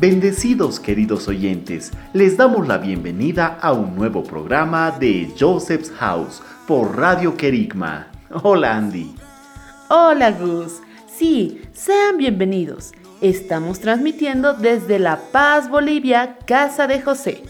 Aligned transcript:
Bendecidos 0.00 0.80
queridos 0.80 1.28
oyentes, 1.28 1.90
les 2.14 2.38
damos 2.38 2.66
la 2.66 2.78
bienvenida 2.78 3.58
a 3.60 3.74
un 3.74 3.94
nuevo 3.94 4.22
programa 4.22 4.92
de 4.92 5.30
Joseph's 5.38 5.90
House 5.90 6.40
por 6.66 6.96
Radio 6.96 7.36
Kerigma. 7.36 8.06
Hola 8.42 8.78
Andy. 8.78 9.14
Hola 9.90 10.30
Gus. 10.30 10.80
Sí, 11.06 11.60
sean 11.74 12.16
bienvenidos. 12.16 12.92
Estamos 13.20 13.80
transmitiendo 13.80 14.54
desde 14.54 14.98
La 14.98 15.20
Paz, 15.32 15.68
Bolivia, 15.68 16.38
Casa 16.46 16.86
de 16.86 17.02
José. 17.02 17.42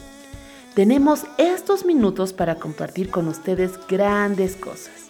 Tenemos 0.74 1.26
estos 1.38 1.84
minutos 1.84 2.32
para 2.32 2.56
compartir 2.56 3.10
con 3.10 3.28
ustedes 3.28 3.78
grandes 3.86 4.56
cosas. 4.56 5.06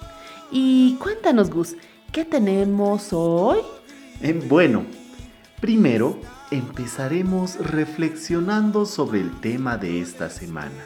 Y 0.53 0.97
cuéntanos 0.97 1.49
Gus, 1.49 1.75
¿qué 2.13 2.27
tenemos 2.27 3.15
hoy? 3.15 3.61
Eh, 4.21 4.39
bueno, 4.47 4.85
primero 5.59 6.19
empezaremos 6.51 7.57
reflexionando 7.59 8.87
sobre 8.87 9.21
el 9.21 9.41
tema 9.41 9.77
de 9.77 10.01
esta 10.01 10.31
semana, 10.31 10.85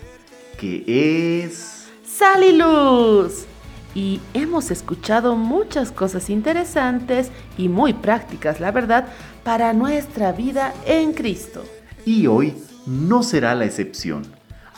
que 0.58 1.42
es... 1.44 1.86
¡Sal 2.06 2.44
y 2.44 2.56
luz! 2.56 3.46
Y 3.94 4.20
hemos 4.34 4.70
escuchado 4.70 5.36
muchas 5.36 5.92
cosas 5.92 6.28
interesantes 6.28 7.30
y 7.56 7.68
muy 7.68 7.92
prácticas, 7.92 8.60
la 8.60 8.72
verdad, 8.72 9.06
para 9.44 9.72
nuestra 9.72 10.32
vida 10.32 10.74
en 10.84 11.12
Cristo. 11.12 11.64
Y 12.04 12.26
hoy 12.26 12.54
no 12.86 13.22
será 13.22 13.54
la 13.54 13.64
excepción, 13.64 14.22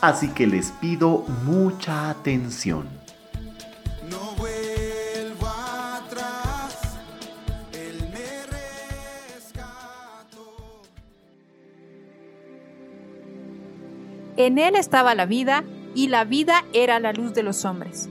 así 0.00 0.28
que 0.28 0.46
les 0.46 0.70
pido 0.72 1.24
mucha 1.44 2.10
atención. 2.10 2.86
En 14.36 14.58
él 14.58 14.76
estaba 14.76 15.14
la 15.14 15.26
vida, 15.26 15.64
y 15.94 16.08
la 16.08 16.24
vida 16.24 16.64
era 16.74 17.00
la 17.00 17.12
luz 17.12 17.32
de 17.32 17.42
los 17.42 17.64
hombres. 17.64 18.10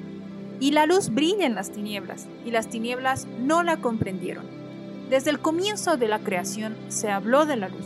Y 0.60 0.72
la 0.72 0.88
luz 0.88 1.10
brilla 1.10 1.46
en 1.46 1.54
las 1.54 1.72
tinieblas, 1.72 2.28
y 2.44 2.52
las 2.52 2.68
tinieblas 2.68 3.28
no 3.40 3.62
la 3.62 3.78
comprendieron. 3.78 4.46
Desde 5.10 5.30
el 5.30 5.40
comienzo 5.40 5.98
de 5.98 6.08
la 6.08 6.20
creación 6.20 6.76
se 6.88 7.12
habló 7.12 7.46
de 7.46 7.58
la 7.58 7.70
luz. 7.70 7.86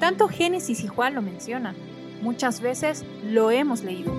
Tanto 0.00 0.28
Génesis 0.28 0.82
y 0.84 0.86
Juan 0.86 1.14
lo 1.14 1.20
mencionan. 1.20 1.76
Muchas 2.22 2.62
veces 2.62 3.04
lo 3.22 3.50
hemos 3.50 3.82
leído. 3.82 4.10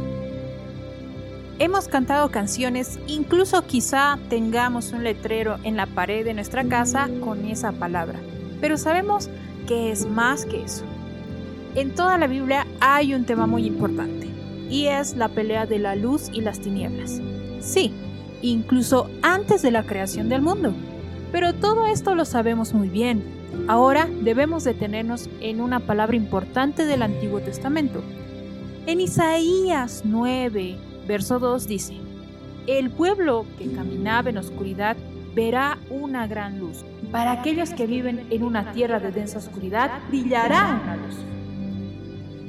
Hemos 1.57 1.87
cantado 1.87 2.29
canciones, 2.29 2.99
incluso 3.07 3.65
quizá 3.65 4.19
tengamos 4.29 4.91
un 4.91 5.03
letrero 5.03 5.57
en 5.63 5.75
la 5.75 5.87
pared 5.87 6.23
de 6.23 6.35
nuestra 6.35 6.63
casa 6.65 7.09
con 7.21 7.45
esa 7.45 7.71
palabra. 7.71 8.19
Pero 8.61 8.77
sabemos 8.77 9.29
que 9.67 9.91
es 9.91 10.05
más 10.05 10.45
que 10.45 10.61
eso. 10.61 10.83
En 11.77 11.93
toda 11.93 12.17
la 12.17 12.25
Biblia 12.25 12.65
hay 12.79 13.13
un 13.13 13.25
tema 13.25 13.45
muy 13.45 13.67
importante 13.67 14.27
y 14.67 14.87
es 14.87 15.15
la 15.15 15.29
pelea 15.29 15.67
de 15.67 15.77
la 15.77 15.95
luz 15.95 16.27
y 16.33 16.41
las 16.41 16.59
tinieblas. 16.59 17.21
Sí, 17.59 17.93
incluso 18.41 19.11
antes 19.21 19.61
de 19.61 19.69
la 19.69 19.83
creación 19.83 20.27
del 20.27 20.41
mundo. 20.41 20.73
Pero 21.31 21.53
todo 21.53 21.85
esto 21.85 22.15
lo 22.15 22.25
sabemos 22.25 22.73
muy 22.73 22.89
bien. 22.89 23.23
Ahora 23.67 24.09
debemos 24.23 24.63
detenernos 24.63 25.29
en 25.39 25.61
una 25.61 25.79
palabra 25.79 26.15
importante 26.15 26.83
del 26.87 27.03
Antiguo 27.03 27.41
Testamento. 27.41 28.01
En 28.87 28.99
Isaías 28.99 30.01
9, 30.03 30.77
verso 31.07 31.37
2 31.37 31.67
dice, 31.67 31.93
El 32.65 32.89
pueblo 32.89 33.45
que 33.59 33.71
caminaba 33.71 34.31
en 34.31 34.39
oscuridad 34.39 34.97
verá 35.35 35.77
una 35.91 36.25
gran 36.25 36.57
luz. 36.57 36.83
Para 37.11 37.33
aquellos 37.33 37.69
que 37.69 37.85
viven 37.85 38.25
en 38.31 38.41
una 38.41 38.71
tierra 38.71 38.99
de 38.99 39.11
densa 39.11 39.37
oscuridad, 39.37 39.91
brillará 40.09 40.81
una 40.83 40.95
luz. 40.95 41.36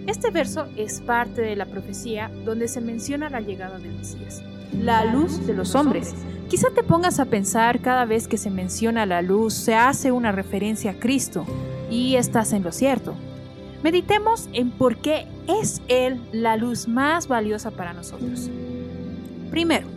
Este 0.09 0.31
verso 0.31 0.69
es 0.75 1.03
parte 1.03 1.43
de 1.43 1.55
la 1.55 1.67
profecía 1.67 2.31
donde 2.47 2.67
se 2.67 2.81
menciona 2.81 3.29
la 3.29 3.43
llegada 3.43 3.79
del 3.79 3.93
Mesías, 3.93 4.43
la 4.73 5.05
luz 5.05 5.47
de 5.47 5.53
los 5.53 5.75
hombres. 5.75 6.15
Quizá 6.49 6.69
te 6.75 6.83
pongas 6.83 7.21
a 7.21 7.27
pensar 7.27 7.81
cada 7.81 8.07
vez 8.07 8.27
que 8.27 8.39
se 8.39 8.49
menciona 8.49 9.05
la 9.05 9.21
luz, 9.21 9.53
se 9.53 9.75
hace 9.75 10.11
una 10.11 10.33
referencia 10.33 10.93
a 10.93 10.95
Cristo, 10.95 11.45
y 11.91 12.15
estás 12.15 12.55
en 12.55 12.63
lo 12.63 12.73
cierto. 12.73 13.13
Meditemos 13.83 14.49
en 14.55 14.71
por 14.71 14.97
qué 14.97 15.27
es 15.47 15.83
Él 15.89 16.19
la 16.33 16.57
luz 16.57 16.89
más 16.89 17.29
valiosa 17.29 17.71
para 17.71 17.93
nosotros. 17.93 18.49
Primero, 19.51 19.89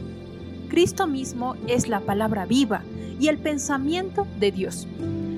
Cristo 0.68 1.08
mismo 1.08 1.56
es 1.68 1.88
la 1.88 2.02
palabra 2.02 2.46
viva 2.46 2.82
y 3.18 3.30
el 3.30 3.38
pensamiento 3.38 4.28
de 4.42 4.52
Dios, 4.52 4.90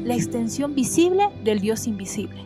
la 0.04 0.16
extensión 0.16 0.74
visible 0.74 1.30
del 1.44 1.60
Dios 1.60 1.86
invisible. 1.86 2.42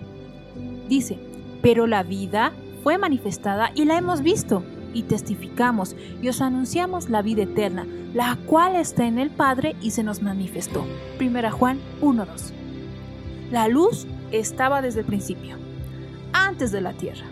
Dice, 0.90 1.20
pero 1.62 1.88
la 1.88 2.04
vida 2.04 2.54
fue 2.84 2.98
manifestada 2.98 3.72
y 3.76 3.86
la 3.86 3.98
hemos 3.98 4.22
visto 4.22 4.64
y 4.94 5.04
testificamos 5.04 5.96
y 6.22 6.30
os 6.30 6.42
anunciamos 6.42 7.10
la 7.10 7.22
vida 7.22 7.44
eterna, 7.44 7.86
la 8.14 8.38
cual 8.46 8.76
está 8.76 9.06
en 9.06 9.20
el 9.20 9.30
Padre 9.30 9.76
y 9.82 9.92
se 9.92 10.04
nos 10.04 10.22
manifestó. 10.22 10.86
Primera 11.18 11.52
Juan 11.52 11.80
1.2. 12.02 12.52
La 13.52 13.68
luz 13.68 14.08
estaba 14.32 14.82
desde 14.82 15.02
el 15.02 15.06
principio, 15.06 15.58
antes 16.34 16.72
de 16.72 16.82
la 16.82 16.94
tierra, 16.94 17.26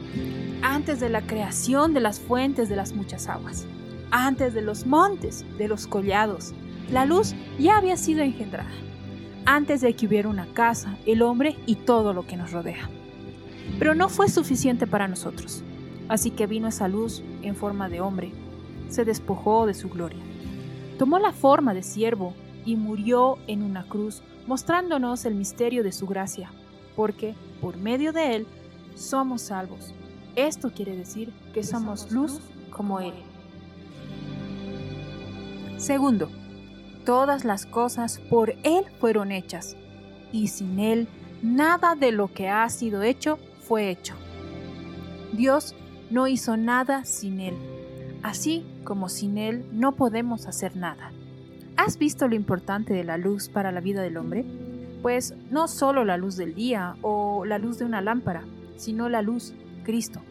antes 0.62 1.00
de 1.00 1.09
la 1.09 1.22
creación 1.22 1.94
de 1.94 2.00
las 2.02 2.19
fuentes 2.19 2.69
de 2.69 2.75
las 2.75 2.94
muchas 2.94 3.28
aguas, 3.28 3.66
antes 4.12 4.53
de 4.53 4.62
los 4.62 4.85
montes, 4.85 5.46
de 5.58 5.68
los 5.68 5.88
collados. 5.88 6.53
La 6.91 7.06
luz 7.06 7.34
ya 7.59 7.78
había 7.78 7.97
sido 7.97 8.22
engendrada, 8.22 8.69
antes 9.46 9.81
de 9.81 9.96
que 9.96 10.06
hubiera 10.06 10.30
una 10.30 10.46
casa, 10.47 10.97
el 11.06 11.22
hombre 11.22 11.58
y 11.66 11.75
todo 11.75 12.14
lo 12.14 12.28
que 12.28 12.38
nos 12.38 12.52
rodea. 12.52 12.90
Pero 13.80 13.96
no 13.96 14.09
fue 14.09 14.30
suficiente 14.30 14.88
para 14.88 15.08
nosotros. 15.08 15.64
Así 16.08 16.31
que 16.31 16.48
vino 16.48 16.68
esa 16.68 16.88
luz 16.88 17.24
en 17.42 17.56
forma 17.56 17.90
de 17.90 18.02
hombre. 18.02 18.31
Se 18.90 19.06
despojó 19.06 19.66
de 19.66 19.74
su 19.74 19.90
gloria. 19.90 20.22
Tomó 20.98 21.20
la 21.20 21.31
forma 21.31 21.74
de 21.74 21.84
siervo 21.84 22.34
y 22.66 22.76
murió 22.76 23.38
en 23.48 23.64
una 23.64 23.84
cruz, 23.84 24.24
mostrándonos 24.48 25.26
el 25.26 25.36
misterio 25.36 25.84
de 25.84 25.92
su 25.92 26.08
gracia, 26.08 26.52
porque 26.96 27.36
por 27.62 27.78
medio 27.78 28.14
de 28.14 28.36
él 28.36 28.48
somos 28.96 29.42
salvos. 29.42 29.94
Esto 30.36 30.72
quiere 30.72 30.97
decir 30.97 31.32
que 31.53 31.64
somos 31.64 32.12
luz 32.12 32.40
como 32.70 33.00
Él. 33.00 33.14
Segundo, 35.78 36.30
todas 37.06 37.46
las 37.46 37.66
cosas 37.66 38.20
por 38.30 38.52
Él 38.64 38.86
fueron 39.00 39.32
hechas, 39.32 39.78
y 40.32 40.47
sin 40.47 40.80
Él 40.80 41.08
nada 41.42 41.96
de 41.96 42.12
lo 42.12 42.34
que 42.34 42.50
ha 42.50 42.68
sido 42.70 43.02
hecho 43.03 43.38
fue 43.68 43.90
hecho. 43.90 44.16
Dios 45.34 45.76
no 46.09 46.28
hizo 46.28 46.56
nada 46.56 47.03
sin 47.06 47.40
Él, 47.40 47.56
así 48.24 48.66
como 48.84 49.09
sin 49.09 49.38
Él 49.38 49.66
no 49.72 49.94
podemos 49.94 50.46
hacer 50.46 50.76
nada. 50.76 51.12
¿Has 51.78 51.98
visto 51.98 52.28
lo 52.28 52.36
importante 52.36 52.94
de 52.94 53.03
la 53.03 53.18
luz 53.18 53.50
para 53.50 53.72
la 53.72 53.81
vida 53.81 54.02
del 54.02 54.18
hombre? 54.18 54.46
Pues 55.02 55.34
no 55.52 55.68
solo 55.68 56.06
la 56.06 56.18
luz 56.18 56.38
del 56.38 56.56
día 56.56 56.96
o 57.02 57.44
la 57.46 57.59
luz 57.59 57.78
de 57.80 57.86
una 57.86 58.02
lámpara, 58.02 58.44
sino 58.78 59.09
la 59.09 59.22
luz, 59.22 59.53
Cristo. 59.84 60.22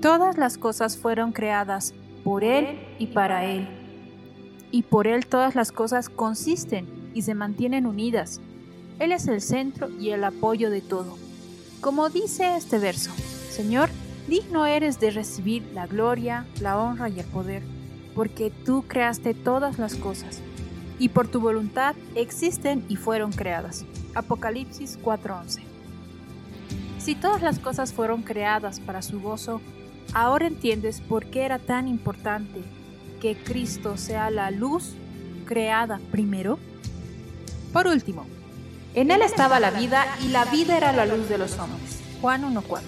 Todas 0.00 0.36
las 0.36 0.58
cosas 0.58 0.96
fueron 0.96 1.32
creadas 1.32 1.94
por 2.24 2.44
Él 2.44 2.78
y 2.98 3.08
para 3.08 3.44
Él. 3.44 3.68
Y 4.70 4.82
por 4.82 5.06
Él 5.06 5.26
todas 5.26 5.54
las 5.54 5.70
cosas 5.70 6.08
consisten 6.08 6.86
y 7.14 7.22
se 7.22 7.34
mantienen 7.34 7.86
unidas. 7.86 8.40
Él 8.98 9.12
es 9.12 9.28
el 9.28 9.40
centro 9.40 9.88
y 10.00 10.10
el 10.10 10.24
apoyo 10.24 10.70
de 10.70 10.80
todo. 10.80 11.16
Como 11.82 12.10
dice 12.10 12.56
este 12.56 12.78
verso, 12.78 13.10
Señor, 13.50 13.90
digno 14.28 14.66
eres 14.66 15.00
de 15.00 15.10
recibir 15.10 15.64
la 15.74 15.88
gloria, 15.88 16.46
la 16.60 16.78
honra 16.78 17.08
y 17.08 17.18
el 17.18 17.26
poder, 17.26 17.64
porque 18.14 18.52
tú 18.64 18.84
creaste 18.86 19.34
todas 19.34 19.80
las 19.80 19.96
cosas, 19.96 20.38
y 21.00 21.08
por 21.08 21.26
tu 21.26 21.40
voluntad 21.40 21.96
existen 22.14 22.84
y 22.88 22.94
fueron 22.94 23.32
creadas. 23.32 23.84
Apocalipsis 24.14 24.96
4:11. 25.02 25.62
Si 27.00 27.16
todas 27.16 27.42
las 27.42 27.58
cosas 27.58 27.92
fueron 27.92 28.22
creadas 28.22 28.78
para 28.78 29.02
su 29.02 29.20
gozo, 29.20 29.60
ahora 30.14 30.46
entiendes 30.46 31.00
por 31.00 31.26
qué 31.26 31.42
era 31.42 31.58
tan 31.58 31.88
importante 31.88 32.62
que 33.20 33.34
Cristo 33.34 33.96
sea 33.96 34.30
la 34.30 34.52
luz 34.52 34.92
creada 35.46 35.98
primero. 36.12 36.60
Por 37.72 37.88
último, 37.88 38.24
en 38.94 39.10
él 39.10 39.22
estaba 39.22 39.58
la 39.60 39.70
vida 39.70 40.06
y 40.22 40.28
la 40.28 40.44
vida 40.44 40.76
era 40.76 40.92
la 40.92 41.06
luz 41.06 41.28
de 41.28 41.38
los 41.38 41.58
hombres. 41.58 42.00
Juan 42.20 42.42
1.4. 42.42 42.80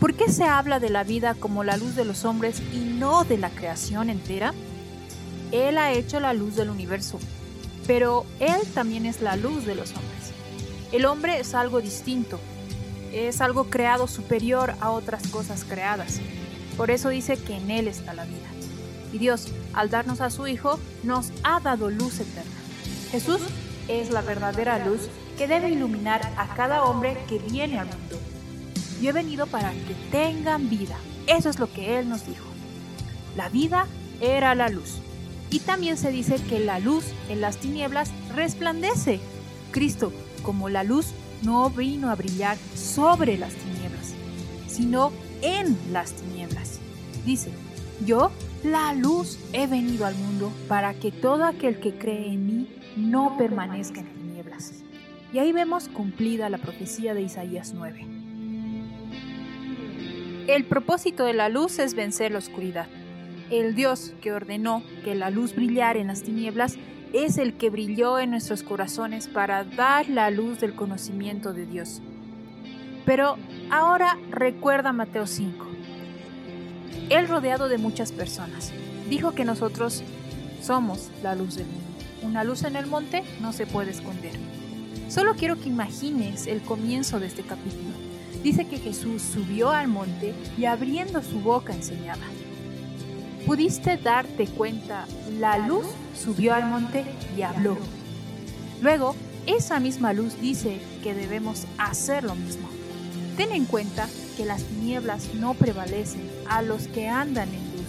¿Por 0.00 0.14
qué 0.14 0.32
se 0.32 0.44
habla 0.44 0.80
de 0.80 0.90
la 0.90 1.04
vida 1.04 1.34
como 1.34 1.62
la 1.62 1.76
luz 1.76 1.94
de 1.94 2.04
los 2.04 2.24
hombres 2.24 2.60
y 2.72 2.78
no 2.78 3.24
de 3.24 3.38
la 3.38 3.50
creación 3.50 4.10
entera? 4.10 4.54
Él 5.52 5.78
ha 5.78 5.92
hecho 5.92 6.20
la 6.20 6.32
luz 6.32 6.56
del 6.56 6.70
universo, 6.70 7.18
pero 7.86 8.24
Él 8.40 8.60
también 8.74 9.06
es 9.06 9.20
la 9.20 9.36
luz 9.36 9.66
de 9.66 9.74
los 9.74 9.90
hombres. 9.90 10.32
El 10.90 11.04
hombre 11.04 11.38
es 11.38 11.54
algo 11.54 11.80
distinto, 11.80 12.40
es 13.12 13.40
algo 13.40 13.64
creado 13.70 14.08
superior 14.08 14.74
a 14.80 14.90
otras 14.90 15.28
cosas 15.28 15.64
creadas. 15.64 16.20
Por 16.76 16.90
eso 16.90 17.10
dice 17.10 17.36
que 17.36 17.56
en 17.56 17.70
Él 17.70 17.86
está 17.86 18.14
la 18.14 18.24
vida. 18.24 18.48
Y 19.12 19.18
Dios, 19.18 19.48
al 19.74 19.90
darnos 19.90 20.20
a 20.20 20.30
su 20.30 20.46
Hijo, 20.46 20.80
nos 21.02 21.30
ha 21.42 21.60
dado 21.60 21.90
luz 21.90 22.20
eterna. 22.20 22.50
Jesús 23.10 23.40
es 23.90 24.10
la 24.10 24.22
verdadera 24.22 24.84
luz 24.84 25.08
que 25.36 25.48
debe 25.48 25.70
iluminar 25.70 26.20
a 26.36 26.54
cada 26.54 26.84
hombre 26.84 27.16
que 27.28 27.38
viene 27.38 27.78
al 27.78 27.86
mundo. 27.86 28.18
Yo 29.00 29.10
he 29.10 29.12
venido 29.12 29.46
para 29.46 29.72
que 29.72 29.94
tengan 30.10 30.68
vida. 30.68 30.96
Eso 31.26 31.48
es 31.48 31.58
lo 31.58 31.72
que 31.72 31.98
Él 31.98 32.08
nos 32.08 32.26
dijo. 32.26 32.44
La 33.36 33.48
vida 33.48 33.86
era 34.20 34.54
la 34.54 34.68
luz. 34.68 34.98
Y 35.50 35.60
también 35.60 35.96
se 35.96 36.12
dice 36.12 36.36
que 36.48 36.60
la 36.60 36.78
luz 36.78 37.04
en 37.28 37.40
las 37.40 37.56
tinieblas 37.56 38.10
resplandece. 38.34 39.20
Cristo, 39.72 40.12
como 40.42 40.68
la 40.68 40.84
luz, 40.84 41.06
no 41.42 41.70
vino 41.70 42.10
a 42.10 42.14
brillar 42.14 42.56
sobre 42.74 43.38
las 43.38 43.54
tinieblas, 43.54 44.14
sino 44.68 45.12
en 45.42 45.76
las 45.92 46.12
tinieblas. 46.12 46.78
Dice, 47.24 47.50
yo, 48.04 48.30
la 48.62 48.92
luz, 48.92 49.38
he 49.52 49.66
venido 49.66 50.06
al 50.06 50.14
mundo 50.14 50.52
para 50.68 50.94
que 50.94 51.10
todo 51.10 51.44
aquel 51.44 51.80
que 51.80 51.94
cree 51.94 52.32
en 52.32 52.46
mí 52.46 52.68
no 52.96 53.36
permanezca 53.36 54.00
en 54.00 54.06
tinieblas. 54.06 54.82
Y 55.32 55.38
ahí 55.38 55.52
vemos 55.52 55.88
cumplida 55.88 56.48
la 56.48 56.58
profecía 56.58 57.14
de 57.14 57.22
Isaías 57.22 57.72
9. 57.74 58.06
El 60.48 60.64
propósito 60.64 61.24
de 61.24 61.34
la 61.34 61.48
luz 61.48 61.78
es 61.78 61.94
vencer 61.94 62.32
la 62.32 62.38
oscuridad. 62.38 62.88
El 63.50 63.74
Dios 63.74 64.14
que 64.20 64.32
ordenó 64.32 64.82
que 65.04 65.14
la 65.14 65.30
luz 65.30 65.54
brillara 65.54 66.00
en 66.00 66.08
las 66.08 66.22
tinieblas 66.22 66.76
es 67.12 67.38
el 67.38 67.54
que 67.54 67.70
brilló 67.70 68.18
en 68.18 68.30
nuestros 68.30 68.62
corazones 68.62 69.28
para 69.28 69.64
dar 69.64 70.08
la 70.08 70.30
luz 70.30 70.60
del 70.60 70.74
conocimiento 70.74 71.52
de 71.52 71.66
Dios. 71.66 72.00
Pero 73.04 73.36
ahora 73.70 74.18
recuerda 74.30 74.92
Mateo 74.92 75.26
5. 75.26 75.66
Él 77.08 77.28
rodeado 77.28 77.68
de 77.68 77.78
muchas 77.78 78.12
personas, 78.12 78.72
dijo 79.08 79.32
que 79.32 79.44
nosotros 79.44 80.02
somos 80.62 81.10
la 81.22 81.34
luz 81.34 81.56
del 81.56 81.66
mundo. 81.66 81.89
Una 82.22 82.44
luz 82.44 82.64
en 82.64 82.76
el 82.76 82.86
monte 82.86 83.22
no 83.40 83.52
se 83.52 83.66
puede 83.66 83.90
esconder. 83.90 84.32
Solo 85.08 85.34
quiero 85.34 85.58
que 85.58 85.68
imagines 85.68 86.46
el 86.46 86.60
comienzo 86.62 87.18
de 87.18 87.26
este 87.26 87.42
capítulo. 87.42 87.90
Dice 88.42 88.66
que 88.66 88.78
Jesús 88.78 89.22
subió 89.22 89.70
al 89.70 89.88
monte 89.88 90.34
y 90.56 90.66
abriendo 90.66 91.22
su 91.22 91.40
boca 91.40 91.74
enseñaba. 91.74 92.24
¿Pudiste 93.46 93.96
darte 93.96 94.46
cuenta? 94.46 95.06
La 95.38 95.58
luz 95.58 95.86
subió 96.14 96.54
al 96.54 96.66
monte 96.66 97.04
y 97.36 97.42
habló. 97.42 97.76
Luego, 98.80 99.16
esa 99.46 99.80
misma 99.80 100.12
luz 100.12 100.40
dice 100.40 100.80
que 101.02 101.14
debemos 101.14 101.64
hacer 101.78 102.24
lo 102.24 102.34
mismo. 102.34 102.68
Ten 103.36 103.52
en 103.52 103.64
cuenta 103.64 104.08
que 104.36 104.44
las 104.44 104.62
tinieblas 104.64 105.34
no 105.34 105.54
prevalecen 105.54 106.30
a 106.48 106.62
los 106.62 106.86
que 106.88 107.08
andan 107.08 107.48
en 107.48 107.62
luz. 107.72 107.88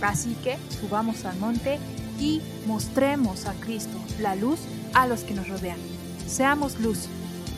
Así 0.00 0.36
que 0.42 0.56
subamos 0.80 1.24
al 1.24 1.36
monte 1.38 1.78
y 2.18 2.40
mostremos 2.66 3.46
a 3.46 3.54
Cristo 3.54 3.98
la 4.20 4.34
luz 4.34 4.60
a 4.94 5.06
los 5.06 5.20
que 5.20 5.34
nos 5.34 5.48
rodean. 5.48 5.78
Seamos 6.26 6.78
luz. 6.80 7.08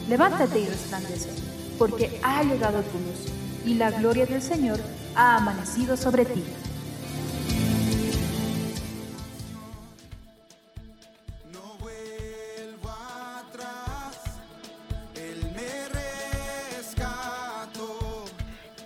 Levántate 0.09 0.61
y 0.61 0.67
resplandece, 0.67 1.31
porque 1.79 2.21
ha 2.23 2.43
llegado 2.43 2.83
tu 2.83 2.99
luz 2.99 3.33
y 3.65 3.75
la 3.75 3.91
gloria 3.91 4.27
del 4.27 4.43
Señor 4.43 4.79
ha 5.15 5.37
amanecido 5.37 5.97
sobre 5.97 6.25
ti. 6.27 6.43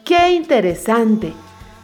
¡Qué 0.05 0.33
interesante! 0.33 1.35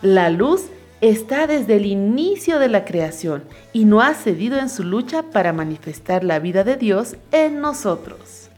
La 0.00 0.30
luz 0.30 0.62
está 1.00 1.46
desde 1.46 1.76
el 1.76 1.86
inicio 1.86 2.58
de 2.58 2.68
la 2.68 2.84
creación 2.84 3.44
y 3.72 3.84
no 3.84 4.00
ha 4.00 4.14
cedido 4.14 4.58
en 4.58 4.68
su 4.68 4.84
lucha 4.84 5.24
para 5.30 5.52
manifestar 5.52 6.24
la 6.24 6.38
vida 6.38 6.64
de 6.64 6.76
Dios 6.76 7.16
en 7.32 7.60
nosotros. 7.60 8.48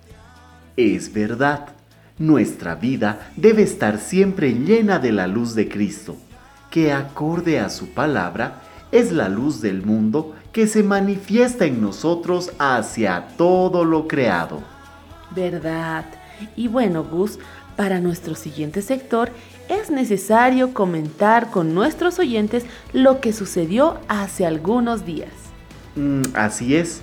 Es 0.77 1.13
verdad, 1.13 1.69
nuestra 2.19 2.75
vida 2.75 3.31
debe 3.37 3.63
estar 3.63 3.99
siempre 3.99 4.53
llena 4.53 4.99
de 4.99 5.13
la 5.13 5.27
luz 5.27 5.55
de 5.55 5.69
Cristo, 5.69 6.17
que 6.71 6.93
acorde 6.93 7.59
a 7.59 7.69
su 7.69 7.89
palabra 7.95 8.63
es 8.93 9.13
la 9.13 9.29
luz 9.29 9.61
del 9.61 9.85
mundo 9.85 10.35
que 10.53 10.67
se 10.67 10.83
manifiesta 10.83 11.65
en 11.65 11.81
nosotros 11.81 12.53
hacia 12.59 13.29
todo 13.37 13.85
lo 13.85 14.07
creado. 14.09 14.63
¿Verdad? 15.35 16.05
Y 16.57 16.69
bueno, 16.69 17.05
Gus, 17.05 17.39
para 17.77 18.01
nuestro 18.01 18.35
siguiente 18.35 18.81
sector 18.83 19.31
es 19.69 19.91
necesario 19.91 20.73
comentar 20.75 21.51
con 21.51 21.75
nuestros 21.75 22.19
oyentes 22.19 22.65
lo 22.93 23.21
que 23.21 23.33
sucedió 23.33 23.99
hace 24.09 24.47
algunos 24.47 25.05
días. 25.05 25.33
Mm, 25.97 26.23
así 26.35 26.77
es. 26.77 27.03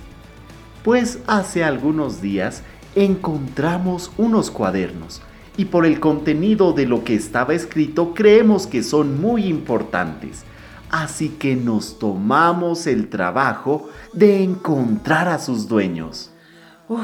Pues 0.82 1.18
hace 1.26 1.64
algunos 1.64 2.20
días 2.20 2.62
encontramos 2.94 4.12
unos 4.18 4.50
cuadernos 4.50 5.22
y 5.56 5.66
por 5.66 5.86
el 5.86 6.00
contenido 6.00 6.72
de 6.72 6.86
lo 6.86 7.04
que 7.04 7.14
estaba 7.14 7.54
escrito 7.54 8.14
creemos 8.14 8.66
que 8.66 8.82
son 8.82 9.20
muy 9.20 9.46
importantes. 9.46 10.44
Así 10.90 11.30
que 11.30 11.56
nos 11.56 11.98
tomamos 11.98 12.86
el 12.86 13.08
trabajo 13.08 13.88
de 14.12 14.44
encontrar 14.44 15.28
a 15.28 15.38
sus 15.38 15.66
dueños. 15.66 16.30
Uf, 16.88 17.00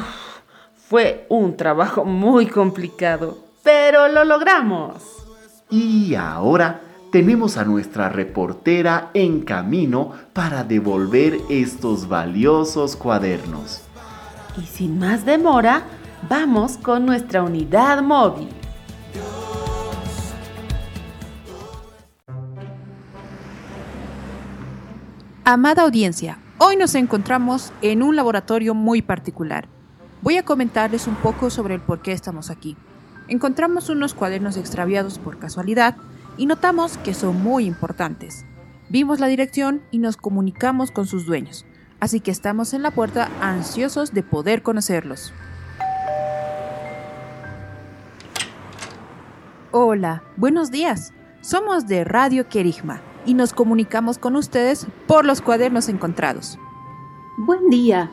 fue 0.76 1.26
un 1.28 1.56
trabajo 1.56 2.04
muy 2.04 2.46
complicado, 2.46 3.38
pero 3.62 4.08
lo 4.08 4.24
logramos. 4.24 5.19
Y 5.70 6.16
ahora 6.16 6.80
tenemos 7.12 7.56
a 7.56 7.64
nuestra 7.64 8.08
reportera 8.08 9.10
en 9.14 9.42
camino 9.42 10.12
para 10.32 10.64
devolver 10.64 11.38
estos 11.48 12.08
valiosos 12.08 12.96
cuadernos. 12.96 13.82
Y 14.60 14.66
sin 14.66 14.98
más 14.98 15.24
demora, 15.24 15.82
vamos 16.28 16.76
con 16.76 17.06
nuestra 17.06 17.44
unidad 17.44 18.02
móvil. 18.02 18.48
Amada 25.44 25.82
audiencia, 25.82 26.38
hoy 26.58 26.76
nos 26.76 26.96
encontramos 26.96 27.72
en 27.80 28.02
un 28.02 28.16
laboratorio 28.16 28.74
muy 28.74 29.02
particular. 29.02 29.68
Voy 30.22 30.36
a 30.36 30.44
comentarles 30.44 31.06
un 31.06 31.14
poco 31.14 31.48
sobre 31.48 31.74
el 31.74 31.80
por 31.80 32.02
qué 32.02 32.12
estamos 32.12 32.50
aquí 32.50 32.76
encontramos 33.30 33.88
unos 33.88 34.12
cuadernos 34.12 34.56
extraviados 34.58 35.18
por 35.18 35.38
casualidad 35.38 35.96
y 36.36 36.46
notamos 36.46 36.98
que 36.98 37.14
son 37.14 37.40
muy 37.40 37.64
importantes. 37.64 38.44
Vimos 38.88 39.20
la 39.20 39.28
dirección 39.28 39.82
y 39.92 39.98
nos 39.98 40.16
comunicamos 40.16 40.90
con 40.90 41.06
sus 41.06 41.24
dueños, 41.24 41.64
así 42.00 42.20
que 42.20 42.32
estamos 42.32 42.74
en 42.74 42.82
la 42.82 42.90
puerta 42.90 43.30
ansiosos 43.40 44.12
de 44.12 44.24
poder 44.24 44.62
conocerlos. 44.62 45.32
Hola, 49.70 50.24
buenos 50.36 50.72
días. 50.72 51.12
Somos 51.40 51.86
de 51.86 52.02
Radio 52.02 52.48
Querigma 52.48 53.00
y 53.24 53.34
nos 53.34 53.52
comunicamos 53.52 54.18
con 54.18 54.34
ustedes 54.34 54.88
por 55.06 55.24
los 55.24 55.40
cuadernos 55.40 55.88
encontrados. 55.88 56.58
Buen 57.38 57.70
día. 57.70 58.10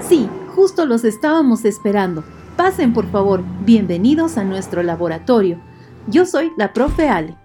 Sí, 0.00 0.28
justo 0.54 0.86
los 0.86 1.04
estábamos 1.04 1.64
esperando. 1.64 2.22
Pasen, 2.56 2.92
por 2.92 3.10
favor. 3.10 3.42
Bienvenidos 3.64 4.38
a 4.38 4.44
nuestro 4.44 4.84
laboratorio. 4.84 5.58
Yo 6.06 6.24
soy 6.24 6.52
la 6.56 6.72
profe 6.72 7.08
Ale. 7.08 7.36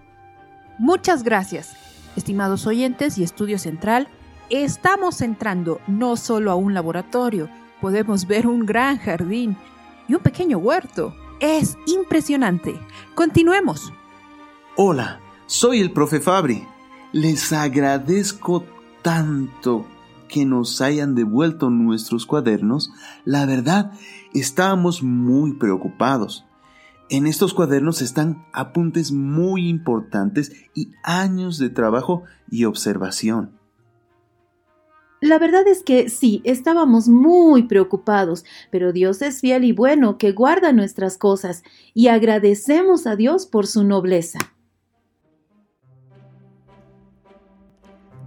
Muchas 0.77 1.23
gracias. 1.23 1.73
Estimados 2.15 2.67
oyentes 2.67 3.17
y 3.17 3.23
Estudio 3.23 3.57
Central, 3.57 4.07
estamos 4.51 5.21
entrando 5.21 5.81
no 5.87 6.15
solo 6.15 6.51
a 6.51 6.55
un 6.55 6.75
laboratorio, 6.75 7.49
podemos 7.81 8.27
ver 8.27 8.45
un 8.45 8.67
gran 8.67 8.99
jardín 8.99 9.57
y 10.07 10.13
un 10.13 10.21
pequeño 10.21 10.59
huerto. 10.59 11.15
Es 11.39 11.75
impresionante. 11.87 12.79
Continuemos. 13.15 13.91
Hola, 14.75 15.19
soy 15.47 15.79
el 15.79 15.91
profe 15.91 16.19
Fabri. 16.19 16.67
Les 17.13 17.51
agradezco 17.51 18.63
tanto 19.01 19.87
que 20.27 20.45
nos 20.45 20.79
hayan 20.79 21.15
devuelto 21.15 21.69
nuestros 21.69 22.25
cuadernos. 22.25 22.91
La 23.25 23.45
verdad 23.45 23.91
estábamos 24.33 25.03
muy 25.03 25.53
preocupados. 25.53 26.45
En 27.09 27.25
estos 27.25 27.53
cuadernos 27.53 28.01
están 28.01 28.45
apuntes 28.53 29.11
muy 29.11 29.67
importantes 29.67 30.51
y 30.75 30.91
años 31.03 31.57
de 31.57 31.69
trabajo 31.69 32.23
y 32.51 32.65
observación. 32.65 33.57
La 35.21 35.37
verdad 35.37 35.67
es 35.67 35.83
que 35.83 36.07
sí, 36.07 36.41
estábamos 36.45 37.09
muy 37.09 37.63
preocupados, 37.63 38.45
pero 38.71 38.93
Dios 38.93 39.21
es 39.21 39.41
fiel 39.41 39.65
y 39.65 39.73
bueno 39.73 40.17
que 40.17 40.31
guarda 40.31 40.71
nuestras 40.71 41.17
cosas 41.17 41.63
y 41.93 42.07
agradecemos 42.07 43.05
a 43.05 43.17
Dios 43.17 43.45
por 43.45 43.67
su 43.67 43.83
nobleza. 43.83 44.39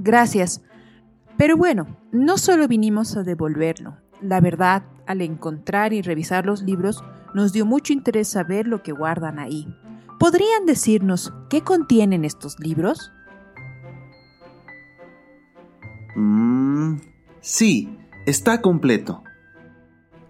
Gracias. 0.00 0.60
Pero 1.38 1.56
bueno, 1.56 1.96
no 2.10 2.36
solo 2.36 2.68
vinimos 2.68 3.16
a 3.16 3.22
devolverlo. 3.22 3.96
La 4.20 4.40
verdad, 4.40 4.82
al 5.06 5.20
encontrar 5.20 5.92
y 5.92 6.02
revisar 6.02 6.46
los 6.46 6.62
libros, 6.62 7.02
nos 7.34 7.52
dio 7.52 7.66
mucho 7.66 7.92
interés 7.92 8.28
saber 8.28 8.66
lo 8.66 8.82
que 8.82 8.92
guardan 8.92 9.38
ahí. 9.38 9.66
¿Podrían 10.18 10.66
decirnos 10.66 11.32
qué 11.50 11.62
contienen 11.62 12.24
estos 12.24 12.58
libros? 12.60 13.12
Mm, 16.14 16.96
sí, 17.40 17.98
está 18.26 18.60
completo. 18.60 19.22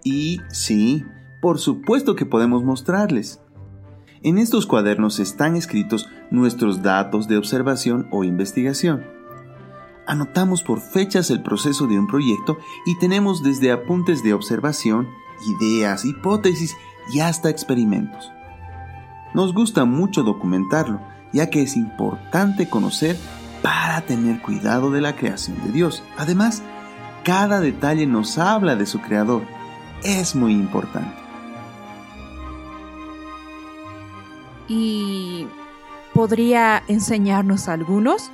Y 0.03 0.39
sí, 0.49 1.05
por 1.41 1.59
supuesto 1.59 2.15
que 2.15 2.25
podemos 2.25 2.63
mostrarles. 2.63 3.41
En 4.21 4.37
estos 4.37 4.65
cuadernos 4.65 5.19
están 5.19 5.55
escritos 5.55 6.09
nuestros 6.31 6.81
datos 6.81 7.27
de 7.27 7.37
observación 7.37 8.07
o 8.11 8.23
investigación. 8.23 9.05
Anotamos 10.05 10.63
por 10.63 10.81
fechas 10.81 11.29
el 11.29 11.41
proceso 11.41 11.87
de 11.87 11.97
un 11.97 12.07
proyecto 12.07 12.57
y 12.85 12.97
tenemos 12.99 13.41
desde 13.41 13.71
apuntes 13.71 14.21
de 14.23 14.33
observación, 14.33 15.09
ideas, 15.47 16.03
hipótesis 16.05 16.75
y 17.11 17.21
hasta 17.21 17.49
experimentos. 17.49 18.31
Nos 19.33 19.53
gusta 19.53 19.85
mucho 19.85 20.23
documentarlo, 20.23 20.99
ya 21.31 21.49
que 21.49 21.61
es 21.61 21.75
importante 21.77 22.69
conocer 22.69 23.17
para 23.61 24.01
tener 24.01 24.41
cuidado 24.41 24.91
de 24.91 25.01
la 25.01 25.15
creación 25.15 25.63
de 25.63 25.71
Dios. 25.71 26.03
Además, 26.17 26.61
cada 27.23 27.61
detalle 27.61 28.05
nos 28.05 28.37
habla 28.37 28.75
de 28.75 28.85
su 28.85 28.99
creador. 28.99 29.43
Es 30.03 30.35
muy 30.35 30.51
importante. 30.51 31.15
¿Y 34.67 35.47
podría 36.13 36.83
enseñarnos 36.87 37.69
algunos? 37.69 38.31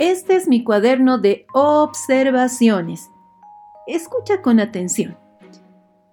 Este 0.00 0.34
es 0.34 0.48
mi 0.48 0.64
cuaderno 0.64 1.18
de 1.18 1.44
observaciones. 1.52 3.10
Escucha 3.86 4.40
con 4.40 4.58
atención. 4.58 5.18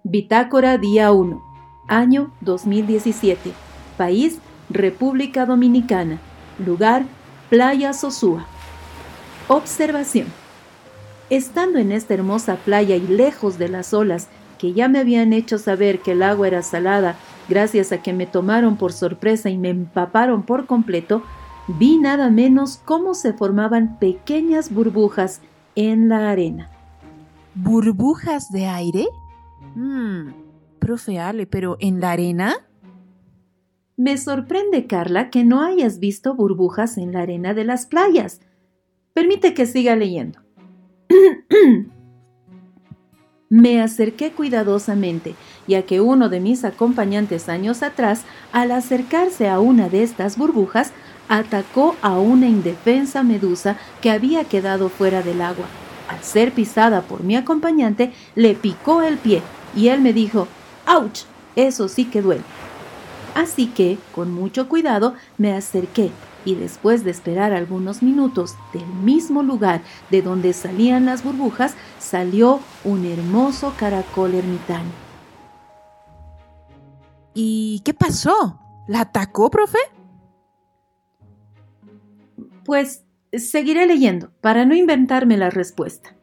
Bitácora 0.04 0.76
día 0.76 1.10
1, 1.10 1.42
año 1.88 2.30
2017. 2.42 3.50
País, 3.96 4.40
República 4.68 5.46
Dominicana. 5.46 6.18
Lugar, 6.58 7.06
Playa 7.48 7.94
Sosúa. 7.94 8.44
Observación. 9.48 10.26
Estando 11.30 11.78
en 11.78 11.90
esta 11.90 12.12
hermosa 12.12 12.56
playa 12.56 12.94
y 12.94 13.06
lejos 13.06 13.56
de 13.56 13.70
las 13.70 13.94
olas 13.94 14.28
que 14.58 14.74
ya 14.74 14.88
me 14.88 14.98
habían 14.98 15.32
hecho 15.32 15.56
saber 15.56 16.00
que 16.00 16.12
el 16.12 16.22
agua 16.22 16.48
era 16.48 16.60
salada 16.60 17.16
gracias 17.48 17.90
a 17.92 18.02
que 18.02 18.12
me 18.12 18.26
tomaron 18.26 18.76
por 18.76 18.92
sorpresa 18.92 19.48
y 19.48 19.56
me 19.56 19.70
empaparon 19.70 20.42
por 20.42 20.66
completo, 20.66 21.22
vi 21.68 21.98
nada 21.98 22.30
menos 22.30 22.80
cómo 22.84 23.14
se 23.14 23.32
formaban 23.32 23.98
pequeñas 23.98 24.72
burbujas 24.72 25.42
en 25.74 26.08
la 26.08 26.30
arena. 26.30 26.70
¿Burbujas 27.54 28.50
de 28.50 28.66
aire? 28.66 29.06
Mmm, 29.74 30.30
profe 30.78 31.18
Ale, 31.18 31.46
pero 31.46 31.76
¿en 31.80 32.00
la 32.00 32.12
arena? 32.12 32.54
Me 33.96 34.16
sorprende, 34.16 34.86
Carla, 34.86 35.28
que 35.28 35.44
no 35.44 35.62
hayas 35.62 35.98
visto 35.98 36.34
burbujas 36.34 36.98
en 36.98 37.12
la 37.12 37.20
arena 37.20 37.52
de 37.52 37.64
las 37.64 37.86
playas. 37.86 38.40
Permite 39.12 39.54
que 39.54 39.66
siga 39.66 39.96
leyendo. 39.96 40.38
Me 43.50 43.80
acerqué 43.80 44.30
cuidadosamente, 44.30 45.34
ya 45.66 45.82
que 45.82 46.00
uno 46.00 46.28
de 46.28 46.38
mis 46.38 46.64
acompañantes 46.64 47.48
años 47.48 47.82
atrás, 47.82 48.24
al 48.52 48.70
acercarse 48.70 49.48
a 49.48 49.58
una 49.58 49.88
de 49.88 50.02
estas 50.02 50.36
burbujas, 50.36 50.92
atacó 51.28 51.96
a 52.02 52.18
una 52.18 52.46
indefensa 52.46 53.22
medusa 53.22 53.76
que 54.00 54.10
había 54.10 54.44
quedado 54.44 54.88
fuera 54.88 55.22
del 55.22 55.42
agua. 55.42 55.66
Al 56.08 56.22
ser 56.22 56.52
pisada 56.52 57.02
por 57.02 57.22
mi 57.22 57.36
acompañante, 57.36 58.12
le 58.34 58.54
picó 58.54 59.02
el 59.02 59.18
pie 59.18 59.42
y 59.76 59.88
él 59.88 60.00
me 60.00 60.12
dijo, 60.12 60.48
¡Auch! 60.86 61.24
Eso 61.54 61.88
sí 61.88 62.04
que 62.06 62.22
duele. 62.22 62.44
Así 63.34 63.66
que, 63.66 63.98
con 64.14 64.32
mucho 64.32 64.68
cuidado, 64.68 65.14
me 65.36 65.52
acerqué 65.52 66.10
y 66.44 66.54
después 66.54 67.04
de 67.04 67.10
esperar 67.10 67.52
algunos 67.52 68.02
minutos 68.02 68.54
del 68.72 68.86
mismo 68.86 69.42
lugar 69.42 69.82
de 70.10 70.22
donde 70.22 70.52
salían 70.52 71.04
las 71.04 71.22
burbujas, 71.22 71.74
salió 71.98 72.60
un 72.84 73.04
hermoso 73.04 73.74
caracol 73.76 74.34
ermitaño. 74.34 74.90
¿Y 77.34 77.80
qué 77.84 77.92
pasó? 77.92 78.58
¿La 78.86 79.02
atacó, 79.02 79.50
profe? 79.50 79.78
Pues 82.68 83.06
seguiré 83.32 83.86
leyendo 83.86 84.30
para 84.42 84.66
no 84.66 84.74
inventarme 84.74 85.38
la 85.38 85.48
respuesta. 85.48 86.14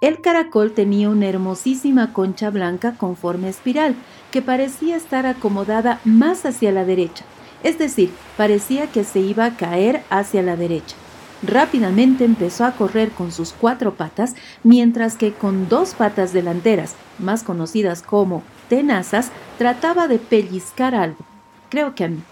El 0.00 0.22
caracol 0.22 0.72
tenía 0.72 1.10
una 1.10 1.26
hermosísima 1.26 2.14
concha 2.14 2.48
blanca 2.48 2.94
con 2.96 3.16
forma 3.16 3.50
espiral 3.50 3.96
que 4.30 4.40
parecía 4.40 4.96
estar 4.96 5.26
acomodada 5.26 6.00
más 6.06 6.46
hacia 6.46 6.72
la 6.72 6.86
derecha, 6.86 7.26
es 7.62 7.76
decir, 7.78 8.10
parecía 8.38 8.86
que 8.86 9.04
se 9.04 9.20
iba 9.20 9.44
a 9.44 9.56
caer 9.58 10.04
hacia 10.08 10.40
la 10.40 10.56
derecha. 10.56 10.96
Rápidamente 11.42 12.24
empezó 12.24 12.64
a 12.64 12.72
correr 12.72 13.10
con 13.10 13.30
sus 13.30 13.52
cuatro 13.52 13.92
patas, 13.92 14.36
mientras 14.64 15.18
que 15.18 15.34
con 15.34 15.68
dos 15.68 15.92
patas 15.92 16.32
delanteras, 16.32 16.94
más 17.18 17.42
conocidas 17.42 18.00
como 18.00 18.42
tenazas, 18.70 19.30
trataba 19.58 20.08
de 20.08 20.18
pellizcar 20.18 20.94
algo. 20.94 21.26
Creo 21.68 21.94
que 21.94 22.04
a 22.04 22.08
mí. 22.08 22.22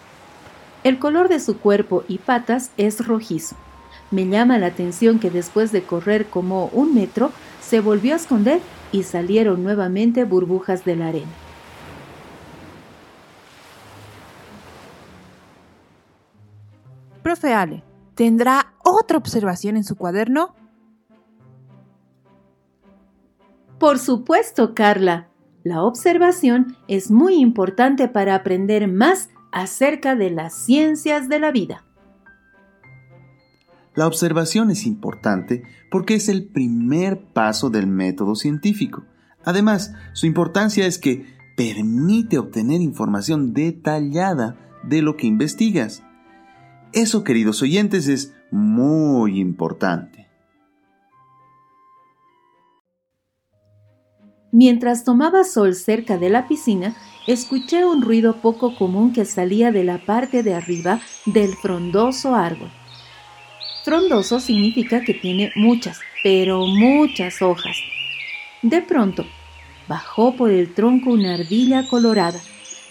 El 0.85 0.99
color 0.99 1.29
de 1.31 1.41
su 1.41 1.59
cuerpo 1.59 2.05
y 2.09 2.19
patas 2.19 2.71
es 2.77 3.07
rojizo. 3.07 3.57
Me 4.11 4.29
llama 4.29 4.59
la 4.59 4.67
atención 4.67 5.19
que 5.19 5.31
después 5.31 5.73
de 5.73 5.83
correr 5.83 6.27
como 6.27 6.67
un 6.67 6.95
metro, 6.95 7.33
se 7.63 7.81
volvió 7.81 8.13
a 8.13 8.17
esconder 8.17 8.61
y 8.93 9.03
salieron 9.05 9.65
nuevamente 9.65 10.25
burbujas 10.25 10.85
de 10.85 10.97
la 10.97 11.09
arena. 11.09 11.33
Profe 17.23 17.55
Ale, 17.55 17.83
¿tendrá 18.15 18.75
otra 18.85 19.17
observación 19.17 19.79
en 19.79 19.85
su 19.85 19.97
cuaderno? 19.97 20.55
Por 23.79 23.99
supuesto, 23.99 24.75
Carla. 24.75 25.29
La 25.63 25.83
observación 25.83 26.77
es 26.89 27.11
muy 27.11 27.37
importante 27.37 28.07
para 28.07 28.35
aprender 28.35 28.87
más 28.87 29.31
acerca 29.55 30.17
de 30.17 30.31
las 30.31 30.53
ciencias 30.53 31.29
de 31.29 31.39
la 31.39 31.53
vida. 31.53 31.85
La 33.95 34.09
observación 34.09 34.73
es 34.73 34.85
importante 34.85 35.63
porque 35.93 36.17
es 36.17 36.29
el 36.29 36.49
primer 36.49 37.23
paso 37.33 37.71
del 37.71 37.87
método 37.87 38.35
científico. 38.35 39.05
Además, 39.45 39.95
su 40.13 40.27
importancia 40.27 40.87
es 40.87 40.99
que 40.99 41.27
permite 41.57 42.39
obtener 42.39 42.81
información 42.81 43.55
detallada 43.55 44.57
de 44.83 45.03
lo 45.03 45.17
que 45.17 45.29
investigas. 45.29 46.03
Eso, 46.93 47.23
queridos 47.23 47.63
oyentes, 47.63 48.09
es 48.09 48.35
muy 48.51 49.39
importante. 49.39 50.24
Mientras 54.57 55.03
tomaba 55.03 55.43
sol 55.43 55.75
cerca 55.75 56.17
de 56.17 56.31
la 56.31 56.47
piscina, 56.47 56.95
escuché 57.27 57.85
un 57.85 58.03
ruido 58.03 58.41
poco 58.41 58.77
común 58.77 59.13
que 59.13 59.25
salía 59.25 59.73
de 59.73 59.83
la 59.83 59.99
parte 59.99 60.45
de 60.45 60.55
arriba 60.55 61.01
del 61.27 61.55
frondoso 61.57 62.37
árbol. 62.37 62.71
Frondoso 63.85 64.39
significa 64.39 65.01
que 65.01 65.13
tiene 65.13 65.51
muchas, 65.57 65.99
pero 66.23 66.69
muchas 66.69 67.43
hojas. 67.43 67.77
De 68.63 68.81
pronto, 68.81 69.27
bajó 69.89 70.37
por 70.37 70.53
el 70.53 70.73
tronco 70.73 71.11
una 71.11 71.35
ardilla 71.35 71.89
colorada. 71.89 72.39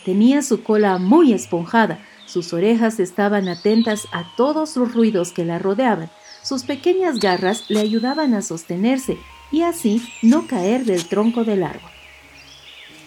Tenía 0.03 0.41
su 0.41 0.63
cola 0.63 0.98
muy 0.98 1.32
esponjada, 1.32 2.00
sus 2.25 2.51
orejas 2.51 3.00
estaban 3.00 3.48
atentas 3.48 4.05
a 4.12 4.25
todos 4.36 4.75
los 4.75 4.93
ruidos 4.93 5.32
que 5.32 5.46
la 5.46 5.60
rodeaban, 5.60 6.12
sus 6.41 6.63
pequeñas 6.63 7.20
garras 7.20 7.70
le 7.70 7.79
ayudaban 7.79 8.34
a 8.34 8.41
sostenerse 8.41 9.17
y 9.52 9.62
así 9.62 10.02
no 10.22 10.48
caer 10.48 10.86
del 10.86 11.06
tronco 11.06 11.44
del 11.44 11.64
árbol. 11.64 11.92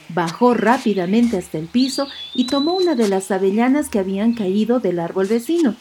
Bajó 0.08 0.54
rápidamente 0.54 1.36
hasta 1.36 1.58
el 1.58 1.66
piso 1.66 2.06
y 2.34 2.46
tomó 2.46 2.74
una 2.74 2.94
de 2.94 3.08
las 3.08 3.30
avellanas 3.30 3.88
que 3.88 3.98
habían 3.98 4.34
caído 4.34 4.78
del 4.78 5.00
árbol 5.00 5.26
vecino. 5.26 5.74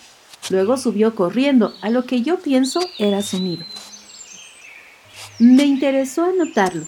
Luego 0.50 0.78
subió 0.78 1.16
corriendo 1.16 1.74
a 1.82 1.90
lo 1.90 2.06
que 2.06 2.22
yo 2.22 2.40
pienso 2.40 2.80
era 2.98 3.22
su 3.22 3.40
nido. 3.40 3.66
Me 5.38 5.64
interesó 5.64 6.24
anotarlo 6.24 6.86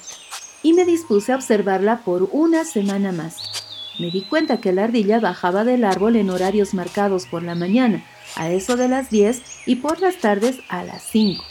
y 0.64 0.74
me 0.74 0.86
dispuse 0.86 1.32
a 1.32 1.36
observarla 1.36 2.04
por 2.04 2.30
una 2.32 2.66
semana 2.66 3.12
más. 3.12 3.38
Me 4.00 4.12
di 4.12 4.22
cuenta 4.22 4.62
que 4.62 4.74
la 4.74 4.86
ardilla 4.86 5.20
bajaba 5.20 5.64
del 5.64 5.84
árbol 5.84 6.16
en 6.16 6.30
horarios 6.30 6.74
marcados 6.74 7.26
por 7.26 7.44
la 7.44 7.56
mañana, 7.56 8.06
a 8.36 8.50
eso 8.52 8.78
de 8.78 8.88
las 8.88 9.10
10 9.10 9.42
y 9.66 9.78
por 9.78 10.00
las 10.00 10.18
tardes 10.18 10.60
a 10.70 10.84
las 10.84 11.04
5. 11.04 11.44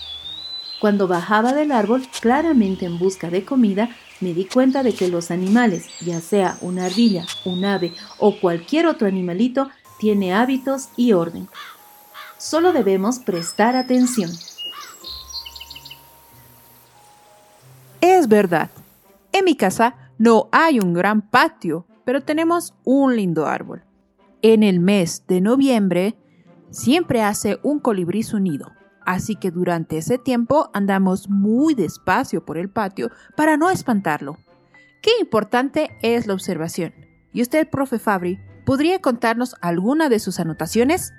Cuando 0.81 1.09
bajaba 1.09 1.53
del 1.53 1.73
árbol, 1.73 2.07
claramente 2.21 2.85
en 2.85 2.99
busca 2.99 3.31
de 3.31 3.45
comida, 3.45 3.89
me 4.21 4.35
di 4.35 4.45
cuenta 4.45 4.83
de 4.83 4.95
que 4.95 5.09
los 5.09 5.31
animales, 5.31 5.87
ya 6.01 6.21
sea 6.21 6.59
una 6.61 6.87
ardilla, 6.87 7.27
un 7.45 7.65
ave 7.65 7.95
o 8.19 8.39
cualquier 8.39 8.87
otro 8.87 9.09
animalito, 9.09 9.71
tiene 9.99 10.35
hábitos 10.35 10.89
y 10.97 11.13
orden. 11.13 11.49
Solo 12.37 12.73
debemos 12.73 13.19
prestar 13.19 13.77
atención. 13.77 14.31
Es 18.01 18.29
verdad. 18.29 18.71
En 19.33 19.45
mi 19.45 19.57
casa 19.57 19.95
no 20.19 20.49
hay 20.53 20.79
un 20.79 20.95
gran 20.95 21.23
patio, 21.23 21.87
pero 22.05 22.23
tenemos 22.23 22.75
un 22.85 23.17
lindo 23.17 23.47
árbol. 23.47 23.83
En 24.43 24.63
el 24.63 24.81
mes 24.81 25.25
de 25.27 25.41
noviembre 25.41 26.17
siempre 26.71 27.23
hace 27.23 27.59
un 27.63 27.81
colibrí 27.81 28.23
su 28.23 28.39
nido, 28.39 28.73
así 29.07 29.37
que 29.37 29.51
durante 29.51 29.97
ese 29.97 30.19
tiempo 30.19 30.69
andamos 30.75 31.31
muy 31.31 31.75
despacio 31.75 32.45
por 32.45 32.59
el 32.59 32.69
patio 32.69 33.11
para 33.37 33.57
no 33.57 33.71
espantarlo. 33.71 34.37
Qué 35.01 35.13
importante 35.21 35.89
es 36.03 36.27
la 36.27 36.35
observación. 36.35 36.93
¿Y 37.33 37.41
usted, 37.41 37.69
profe 37.71 37.99
Fabri, 37.99 38.39
podría 38.67 39.01
contarnos 39.01 39.55
alguna 39.63 40.09
de 40.09 40.19
sus 40.19 40.41
anotaciones? 40.41 41.13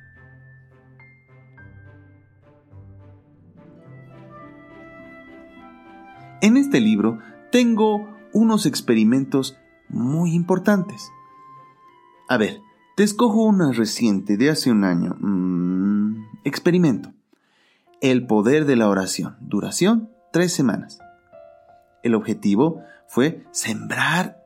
En 6.42 6.58
este 6.58 6.82
libro 6.82 7.20
tengo 7.52 8.08
unos 8.34 8.66
experimentos 8.66 9.58
muy 9.90 10.34
importantes. 10.34 11.10
A 12.30 12.38
ver, 12.38 12.60
te 12.96 13.04
escojo 13.04 13.44
una 13.44 13.72
reciente 13.72 14.38
de 14.38 14.50
hace 14.50 14.70
un 14.72 14.84
año. 14.84 15.16
Mm, 15.20 16.26
experimento. 16.44 17.17
El 18.02 18.28
poder 18.28 18.66
de 18.66 18.76
la 18.76 18.90
oración. 18.90 19.38
Duración, 19.40 20.10
tres 20.32 20.54
semanas. 20.54 21.00
El 22.04 22.14
objetivo 22.14 22.84
fue 23.08 23.44
sembrar 23.52 24.44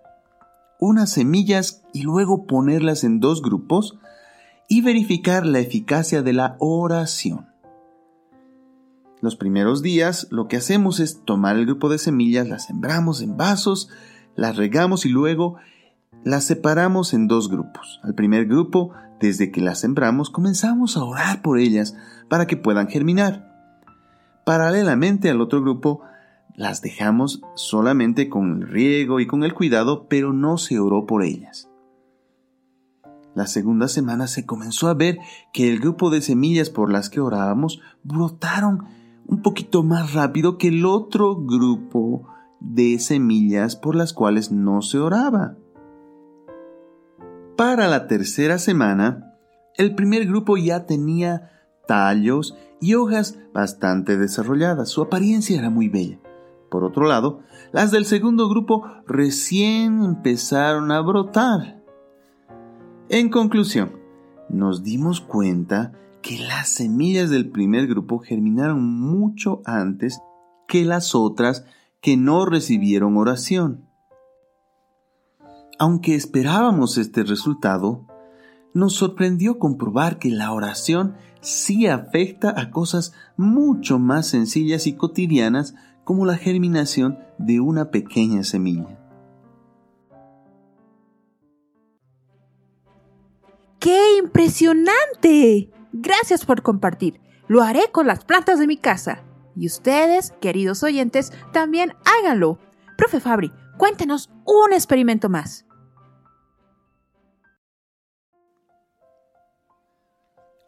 unas 0.80 1.12
semillas 1.12 1.84
y 1.94 2.04
luego 2.04 2.48
ponerlas 2.48 3.04
en 3.04 3.20
dos 3.20 3.42
grupos 3.42 4.00
y 4.70 4.82
verificar 4.82 5.46
la 5.46 5.60
eficacia 5.60 6.22
de 6.22 6.32
la 6.32 6.56
oración. 6.60 7.48
Los 9.20 9.36
primeros 9.36 9.82
días 9.82 10.28
lo 10.32 10.48
que 10.48 10.56
hacemos 10.56 11.02
es 11.02 11.26
tomar 11.26 11.58
el 11.58 11.66
grupo 11.66 11.90
de 11.90 11.98
semillas, 11.98 12.48
las 12.48 12.66
sembramos 12.66 13.22
en 13.22 13.36
vasos, 13.36 13.90
las 14.36 14.56
regamos 14.56 15.06
y 15.06 15.10
luego 15.10 15.58
las 16.24 16.46
separamos 16.46 17.14
en 17.14 17.28
dos 17.28 17.50
grupos. 17.50 18.00
Al 18.02 18.16
primer 18.16 18.46
grupo, 18.46 18.92
desde 19.22 19.52
que 19.52 19.62
las 19.62 19.80
sembramos, 19.80 20.30
comenzamos 20.30 20.98
a 20.98 21.04
orar 21.04 21.42
por 21.42 21.60
ellas 21.60 21.96
para 22.28 22.48
que 22.48 22.58
puedan 22.58 22.88
germinar. 22.88 23.48
Paralelamente 24.46 25.30
al 25.30 25.40
otro 25.40 25.62
grupo, 25.62 26.02
las 26.56 26.82
dejamos 26.82 27.42
solamente 27.56 28.28
con 28.28 28.64
el 28.64 28.68
riego 28.68 29.20
y 29.20 29.28
con 29.28 29.44
el 29.44 29.54
cuidado, 29.54 30.08
pero 30.10 30.34
no 30.34 30.58
se 30.58 30.80
oró 30.80 31.06
por 31.06 31.24
ellas. 31.24 31.70
La 33.34 33.48
segunda 33.48 33.88
semana 33.88 34.28
se 34.28 34.46
comenzó 34.46 34.90
a 34.90 34.94
ver 34.94 35.18
que 35.54 35.72
el 35.72 35.80
grupo 35.80 36.10
de 36.10 36.22
semillas 36.22 36.70
por 36.70 36.92
las 36.92 37.10
que 37.10 37.22
orábamos 37.22 37.80
brotaron 38.04 38.86
un 39.26 39.42
poquito 39.42 39.84
más 39.84 40.14
rápido 40.14 40.58
que 40.58 40.68
el 40.68 40.86
otro 40.86 41.38
grupo 41.38 42.28
de 42.60 43.00
semillas 43.00 43.78
por 43.78 43.96
las 43.96 44.12
cuales 44.12 44.52
no 44.52 44.82
se 44.82 45.00
oraba. 45.00 45.56
Para 47.62 47.88
la 47.88 48.08
tercera 48.08 48.58
semana, 48.58 49.36
el 49.76 49.94
primer 49.94 50.26
grupo 50.26 50.58
ya 50.58 50.88
tenía 50.88 51.52
tallos 51.88 52.58
y 52.80 52.96
hojas 52.96 53.38
bastante 53.54 54.18
desarrolladas. 54.18 54.90
Su 54.90 55.04
apariencia 55.04 55.60
era 55.60 55.70
muy 55.70 55.88
bella. 55.88 56.18
Por 56.72 56.84
otro 56.84 57.06
lado, 57.06 57.42
las 57.72 57.92
del 57.92 58.06
segundo 58.06 58.50
grupo 58.50 58.88
recién 59.06 60.04
empezaron 60.04 60.92
a 60.92 61.02
brotar. 61.02 61.80
En 63.10 63.30
conclusión, 63.30 63.92
nos 64.50 64.82
dimos 64.82 65.22
cuenta 65.22 65.92
que 66.24 66.40
las 66.40 66.68
semillas 66.68 67.30
del 67.30 67.52
primer 67.52 67.86
grupo 67.86 68.18
germinaron 68.18 68.84
mucho 68.84 69.62
antes 69.66 70.20
que 70.68 70.84
las 70.84 71.14
otras 71.14 71.64
que 72.02 72.18
no 72.18 72.44
recibieron 72.48 73.18
oración. 73.18 73.91
Aunque 75.82 76.14
esperábamos 76.14 77.00
este 77.00 77.24
resultado, 77.24 78.06
nos 78.72 78.94
sorprendió 78.94 79.58
comprobar 79.58 80.20
que 80.20 80.30
la 80.30 80.52
oración 80.52 81.16
sí 81.40 81.88
afecta 81.88 82.54
a 82.56 82.70
cosas 82.70 83.16
mucho 83.36 83.98
más 83.98 84.28
sencillas 84.28 84.86
y 84.86 84.94
cotidianas 84.94 85.74
como 86.04 86.28
la 86.28 86.38
germinación 86.38 87.18
de 87.40 87.62
una 87.62 87.90
pequeña 87.90 88.44
semilla. 88.44 89.00
¡Qué 93.80 94.20
impresionante! 94.20 95.72
Gracias 95.94 96.46
por 96.46 96.62
compartir. 96.62 97.20
Lo 97.48 97.64
haré 97.64 97.90
con 97.92 98.06
las 98.06 98.24
plantas 98.24 98.60
de 98.60 98.68
mi 98.68 98.78
casa. 98.78 99.24
Y 99.56 99.66
ustedes, 99.66 100.32
queridos 100.42 100.84
oyentes, 100.84 101.34
también 101.52 101.96
háganlo. 102.06 102.60
Profe 103.00 103.20
Fabri, 103.20 103.52
cuéntenos 103.80 104.30
un 104.46 104.74
experimento 104.74 105.28
más. 105.28 105.66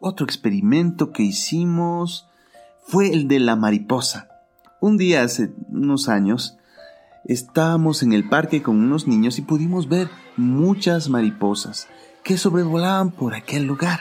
Otro 0.06 0.26
experimento 0.26 1.12
que 1.12 1.22
hicimos 1.22 2.28
fue 2.86 3.10
el 3.10 3.26
de 3.26 3.38
la 3.38 3.56
mariposa. 3.56 4.28
Un 4.78 4.98
día 4.98 5.22
hace 5.22 5.54
unos 5.70 6.10
años 6.10 6.58
estábamos 7.24 8.02
en 8.02 8.12
el 8.12 8.28
parque 8.28 8.62
con 8.62 8.76
unos 8.76 9.06
niños 9.06 9.38
y 9.38 9.40
pudimos 9.40 9.88
ver 9.88 10.10
muchas 10.36 11.08
mariposas 11.08 11.88
que 12.22 12.36
sobrevolaban 12.36 13.12
por 13.12 13.34
aquel 13.34 13.64
lugar. 13.64 14.00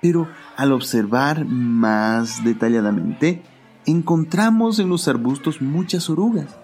Pero 0.00 0.28
al 0.56 0.70
observar 0.70 1.44
más 1.44 2.44
detalladamente, 2.44 3.42
encontramos 3.86 4.78
en 4.78 4.88
los 4.88 5.08
arbustos 5.08 5.60
muchas 5.60 6.08
orugas. 6.08 6.58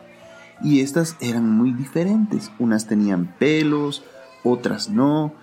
Y 0.62 0.78
estas 0.78 1.16
eran 1.20 1.50
muy 1.50 1.72
diferentes. 1.72 2.52
Unas 2.60 2.86
tenían 2.86 3.34
pelos, 3.40 4.04
otras 4.44 4.88
no. 4.90 5.34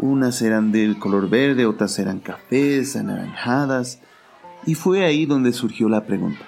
Unas 0.00 0.40
eran 0.40 0.72
del 0.72 0.98
color 0.98 1.28
verde, 1.28 1.66
otras 1.66 1.98
eran 1.98 2.20
cafés, 2.20 2.96
anaranjadas. 2.96 4.00
Y 4.64 4.74
fue 4.74 5.04
ahí 5.04 5.26
donde 5.26 5.52
surgió 5.52 5.90
la 5.90 6.06
pregunta. 6.06 6.46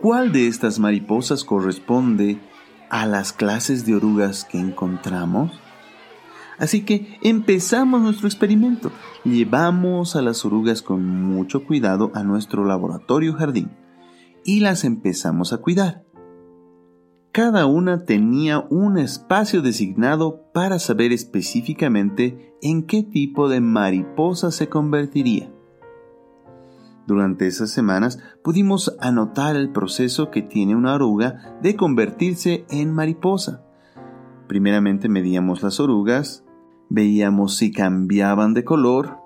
¿Cuál 0.00 0.32
de 0.32 0.48
estas 0.48 0.80
mariposas 0.80 1.44
corresponde 1.44 2.38
a 2.90 3.06
las 3.06 3.32
clases 3.32 3.86
de 3.86 3.94
orugas 3.94 4.44
que 4.44 4.58
encontramos? 4.58 5.52
Así 6.58 6.84
que 6.84 7.18
empezamos 7.22 8.02
nuestro 8.02 8.26
experimento. 8.26 8.90
Llevamos 9.24 10.16
a 10.16 10.22
las 10.22 10.44
orugas 10.44 10.82
con 10.82 11.22
mucho 11.22 11.64
cuidado 11.64 12.10
a 12.14 12.24
nuestro 12.24 12.64
laboratorio 12.64 13.34
jardín 13.34 13.70
y 14.44 14.60
las 14.60 14.84
empezamos 14.84 15.52
a 15.52 15.58
cuidar. 15.58 16.04
Cada 17.34 17.66
una 17.66 18.04
tenía 18.04 18.60
un 18.70 18.96
espacio 18.96 19.60
designado 19.60 20.52
para 20.52 20.78
saber 20.78 21.10
específicamente 21.10 22.54
en 22.62 22.86
qué 22.86 23.02
tipo 23.02 23.48
de 23.48 23.60
mariposa 23.60 24.52
se 24.52 24.68
convertiría. 24.68 25.52
Durante 27.08 27.48
esas 27.48 27.72
semanas 27.72 28.20
pudimos 28.44 28.96
anotar 29.00 29.56
el 29.56 29.72
proceso 29.72 30.30
que 30.30 30.42
tiene 30.42 30.76
una 30.76 30.94
oruga 30.94 31.58
de 31.60 31.74
convertirse 31.74 32.66
en 32.70 32.92
mariposa. 32.92 33.64
Primeramente 34.46 35.08
medíamos 35.08 35.60
las 35.64 35.80
orugas, 35.80 36.44
veíamos 36.88 37.56
si 37.56 37.72
cambiaban 37.72 38.54
de 38.54 38.62
color. 38.62 39.18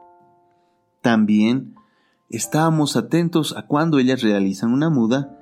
También 1.02 1.74
estábamos 2.30 2.96
atentos 2.96 3.54
a 3.54 3.66
cuando 3.66 3.98
ellas 3.98 4.22
realizan 4.22 4.72
una 4.72 4.88
muda 4.88 5.38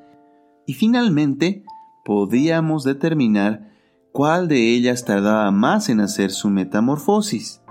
y 0.66 0.74
finalmente 0.74 1.64
podíamos 2.07 2.85
determinar 2.85 3.69
cuál 4.12 4.47
de 4.47 4.75
ellas 4.75 5.05
tardaba 5.05 5.51
más 5.51 5.88
en 5.88 6.01
hacer 6.01 6.31
su 6.31 6.49
metamorfosis. 6.49 7.62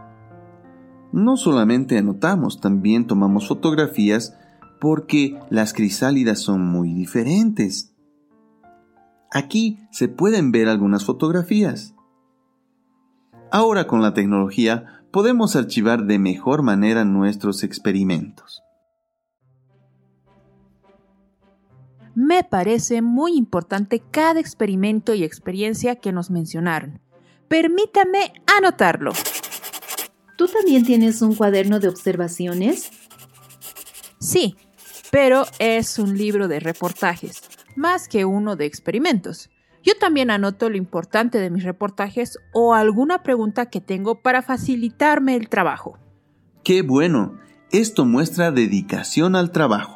No 1.13 1.37
solamente 1.37 1.97
anotamos, 1.97 2.59
también 2.59 3.07
tomamos 3.07 3.47
fotografías 3.47 4.37
porque 4.81 5.39
las 5.49 5.71
crisálidas 5.71 6.39
son 6.39 6.65
muy 6.65 6.93
diferentes. 6.93 7.95
Aquí 9.31 9.79
se 9.89 10.09
pueden 10.09 10.51
ver 10.51 10.67
algunas 10.67 11.05
fotografías. 11.05 11.95
Ahora 13.51 13.87
con 13.87 14.01
la 14.01 14.13
tecnología 14.13 15.05
podemos 15.11 15.55
archivar 15.55 16.03
de 16.03 16.19
mejor 16.19 16.61
manera 16.61 17.05
nuestros 17.05 17.63
experimentos. 17.63 18.64
Me 22.15 22.45
parece 22.45 23.01
muy 23.01 23.35
importante 23.35 24.01
cada 24.11 24.39
experimento 24.39 25.13
y 25.13 25.23
experiencia 25.23 25.97
que 25.97 26.13
nos 26.13 26.31
mencionaron. 26.31 27.01
Permítame 27.49 28.31
anotarlo. 28.57 29.11
¿Tú 30.37 30.47
también 30.47 30.83
tienes 30.83 31.21
un 31.21 31.35
cuaderno 31.35 31.79
de 31.79 31.89
observaciones? 31.89 32.89
Sí, 34.19 34.55
pero 35.11 35.45
es 35.59 35.99
un 35.99 36.17
libro 36.17 36.47
de 36.47 36.59
reportajes, 36.59 37.43
más 37.75 38.07
que 38.07 38.25
uno 38.25 38.55
de 38.55 38.65
experimentos. 38.65 39.49
Yo 39.83 39.93
también 39.99 40.31
anoto 40.31 40.69
lo 40.69 40.77
importante 40.77 41.39
de 41.39 41.49
mis 41.49 41.63
reportajes 41.63 42.39
o 42.53 42.73
alguna 42.73 43.23
pregunta 43.23 43.67
que 43.67 43.81
tengo 43.81 44.21
para 44.21 44.41
facilitarme 44.41 45.35
el 45.35 45.47
trabajo. 45.47 45.99
¡Qué 46.63 46.81
bueno! 46.81 47.39
Esto 47.71 48.05
muestra 48.05 48.51
dedicación 48.51 49.35
al 49.35 49.51
trabajo. 49.51 49.94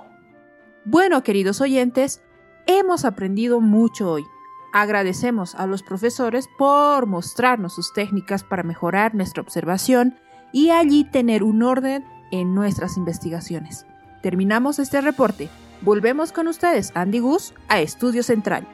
Bueno, 0.86 1.24
queridos 1.24 1.62
oyentes, 1.62 2.22
hemos 2.66 3.04
aprendido 3.06 3.60
mucho 3.60 4.10
hoy. 4.12 4.26
Agradecemos 4.72 5.56
a 5.56 5.68
los 5.68 5.84
profesores 5.84 6.48
por 6.58 7.06
mostrarnos 7.06 7.74
sus 7.74 7.92
técnicas 7.94 8.44
para 8.44 8.64
mejorar 8.64 9.14
nuestra 9.14 9.42
observación 9.42 10.16
y 10.54 10.70
allí 10.70 11.04
tener 11.04 11.44
un 11.44 11.64
orden 11.64 12.06
en 12.32 12.54
nuestras 12.56 12.98
investigaciones. 12.98 13.86
Terminamos 14.22 14.80
este 14.80 15.02
reporte. 15.02 15.50
Volvemos 15.82 16.32
con 16.32 16.48
ustedes, 16.48 16.92
Andy 16.96 17.20
Gus, 17.20 17.54
a 17.68 17.82
Estudio 17.82 18.24
Central. 18.24 18.68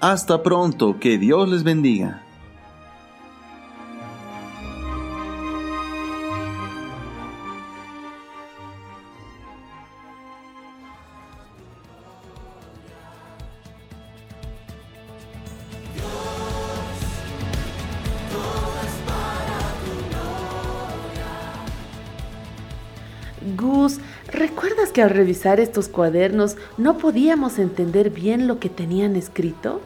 Hasta 0.00 0.42
pronto, 0.42 0.98
que 0.98 1.18
Dios 1.18 1.48
les 1.48 1.62
bendiga. 1.62 2.25
Que 24.96 25.02
al 25.02 25.10
revisar 25.10 25.60
estos 25.60 25.88
cuadernos 25.88 26.56
no 26.78 26.96
podíamos 26.96 27.58
entender 27.58 28.08
bien 28.08 28.46
lo 28.46 28.58
que 28.58 28.70
tenían 28.70 29.14
escrito? 29.14 29.82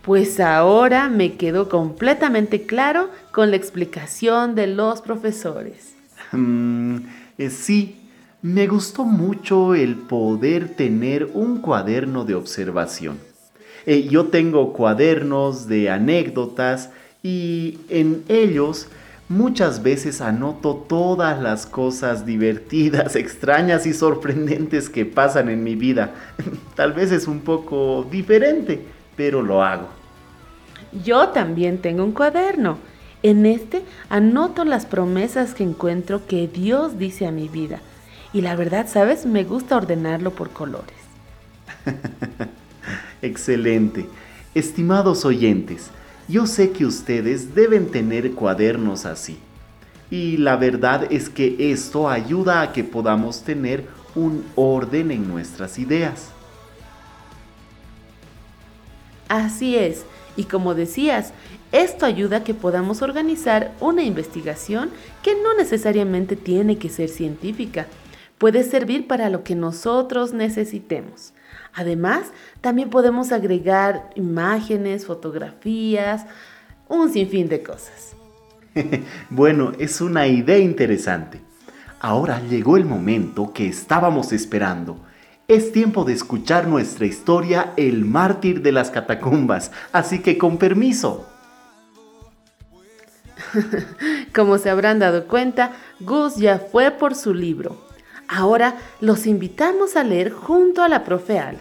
Pues 0.00 0.40
ahora 0.40 1.10
me 1.10 1.34
quedó 1.34 1.68
completamente 1.68 2.62
claro 2.62 3.10
con 3.32 3.50
la 3.50 3.56
explicación 3.56 4.54
de 4.54 4.66
los 4.66 5.02
profesores. 5.02 5.94
Mm, 6.32 7.00
eh, 7.36 7.50
sí, 7.50 7.96
me 8.40 8.66
gustó 8.66 9.04
mucho 9.04 9.74
el 9.74 9.96
poder 9.96 10.74
tener 10.74 11.28
un 11.34 11.60
cuaderno 11.60 12.24
de 12.24 12.34
observación. 12.34 13.18
Eh, 13.84 14.08
yo 14.08 14.28
tengo 14.28 14.72
cuadernos 14.72 15.68
de 15.68 15.90
anécdotas 15.90 16.88
y 17.22 17.80
en 17.90 18.24
ellos 18.28 18.88
muchas 19.30 19.84
veces 19.84 20.20
anoto 20.20 20.74
todas 20.74 21.40
las 21.40 21.64
cosas 21.64 22.26
divertidas, 22.26 23.16
extrañas 23.16 23.86
y 23.86 23.94
sorprendentes 23.94 24.90
que 24.90 25.06
pasan 25.06 25.48
en 25.48 25.64
mi 25.64 25.76
vida. 25.76 26.12
Tal 26.74 26.92
vez 26.92 27.12
es 27.12 27.26
un 27.26 27.40
poco 27.40 28.06
diferente, 28.10 28.84
pero 29.16 29.40
lo 29.40 29.62
hago. 29.62 29.88
Yo 31.04 31.28
también 31.28 31.78
tengo 31.78 32.04
un 32.04 32.12
cuaderno. 32.12 32.78
En 33.22 33.46
este 33.46 33.82
anoto 34.08 34.64
las 34.64 34.86
promesas 34.86 35.54
que 35.54 35.62
encuentro 35.62 36.26
que 36.26 36.48
Dios 36.48 36.98
dice 36.98 37.26
a 37.26 37.30
mi 37.30 37.48
vida. 37.48 37.80
Y 38.32 38.40
la 38.40 38.56
verdad, 38.56 38.88
¿sabes? 38.88 39.26
Me 39.26 39.44
gusta 39.44 39.76
ordenarlo 39.76 40.32
por 40.32 40.50
colores. 40.50 40.96
Excelente. 43.22 44.06
Estimados 44.54 45.24
oyentes, 45.24 45.90
yo 46.30 46.46
sé 46.46 46.70
que 46.70 46.86
ustedes 46.86 47.54
deben 47.54 47.90
tener 47.90 48.32
cuadernos 48.32 49.04
así. 49.04 49.38
Y 50.10 50.36
la 50.38 50.56
verdad 50.56 51.06
es 51.10 51.28
que 51.28 51.72
esto 51.72 52.08
ayuda 52.08 52.62
a 52.62 52.72
que 52.72 52.84
podamos 52.84 53.42
tener 53.42 53.84
un 54.14 54.44
orden 54.56 55.10
en 55.10 55.28
nuestras 55.28 55.78
ideas. 55.78 56.30
Así 59.28 59.76
es. 59.76 60.04
Y 60.36 60.44
como 60.44 60.74
decías, 60.74 61.32
esto 61.70 62.06
ayuda 62.06 62.38
a 62.38 62.44
que 62.44 62.54
podamos 62.54 63.02
organizar 63.02 63.72
una 63.78 64.02
investigación 64.02 64.90
que 65.22 65.34
no 65.40 65.54
necesariamente 65.54 66.34
tiene 66.34 66.78
que 66.78 66.88
ser 66.88 67.08
científica. 67.08 67.86
Puede 68.38 68.64
servir 68.64 69.06
para 69.06 69.30
lo 69.30 69.44
que 69.44 69.54
nosotros 69.54 70.32
necesitemos. 70.32 71.32
Además, 71.74 72.32
también 72.60 72.90
podemos 72.90 73.32
agregar 73.32 74.10
imágenes, 74.14 75.06
fotografías, 75.06 76.26
un 76.88 77.12
sinfín 77.12 77.48
de 77.48 77.62
cosas. 77.62 78.14
bueno, 79.30 79.72
es 79.78 80.00
una 80.00 80.26
idea 80.26 80.58
interesante. 80.58 81.40
Ahora 82.00 82.40
llegó 82.40 82.76
el 82.76 82.84
momento 82.84 83.52
que 83.52 83.68
estábamos 83.68 84.32
esperando. 84.32 84.98
Es 85.48 85.72
tiempo 85.72 86.04
de 86.04 86.12
escuchar 86.12 86.68
nuestra 86.68 87.06
historia 87.06 87.72
El 87.76 88.04
mártir 88.04 88.62
de 88.62 88.72
las 88.72 88.90
catacumbas, 88.90 89.72
así 89.92 90.20
que 90.20 90.38
con 90.38 90.58
permiso. 90.58 91.26
Como 94.34 94.58
se 94.58 94.70
habrán 94.70 94.98
dado 94.98 95.26
cuenta, 95.26 95.72
Gus 95.98 96.36
ya 96.36 96.58
fue 96.58 96.90
por 96.90 97.14
su 97.14 97.34
libro. 97.34 97.89
Ahora 98.32 98.78
los 99.00 99.26
invitamos 99.26 99.96
a 99.96 100.04
leer 100.04 100.30
junto 100.30 100.84
a 100.84 100.88
la 100.88 101.02
profe 101.02 101.40
Ale. 101.40 101.58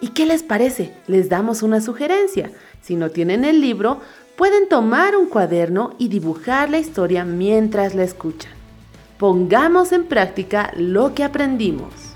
¿Y 0.00 0.08
qué 0.08 0.26
les 0.26 0.42
parece? 0.42 0.92
Les 1.06 1.28
damos 1.28 1.62
una 1.62 1.80
sugerencia. 1.80 2.50
Si 2.82 2.96
no 2.96 3.10
tienen 3.10 3.44
el 3.44 3.60
libro, 3.60 4.00
pueden 4.36 4.68
tomar 4.68 5.14
un 5.14 5.26
cuaderno 5.26 5.94
y 5.98 6.08
dibujar 6.08 6.70
la 6.70 6.80
historia 6.80 7.24
mientras 7.24 7.94
la 7.94 8.02
escuchan. 8.02 8.50
Pongamos 9.16 9.92
en 9.92 10.06
práctica 10.06 10.72
lo 10.76 11.14
que 11.14 11.22
aprendimos. 11.22 12.11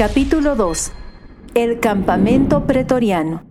Capítulo 0.00 0.56
2. 0.56 0.92
El 1.52 1.78
campamento 1.78 2.64
pretoriano. 2.64 3.42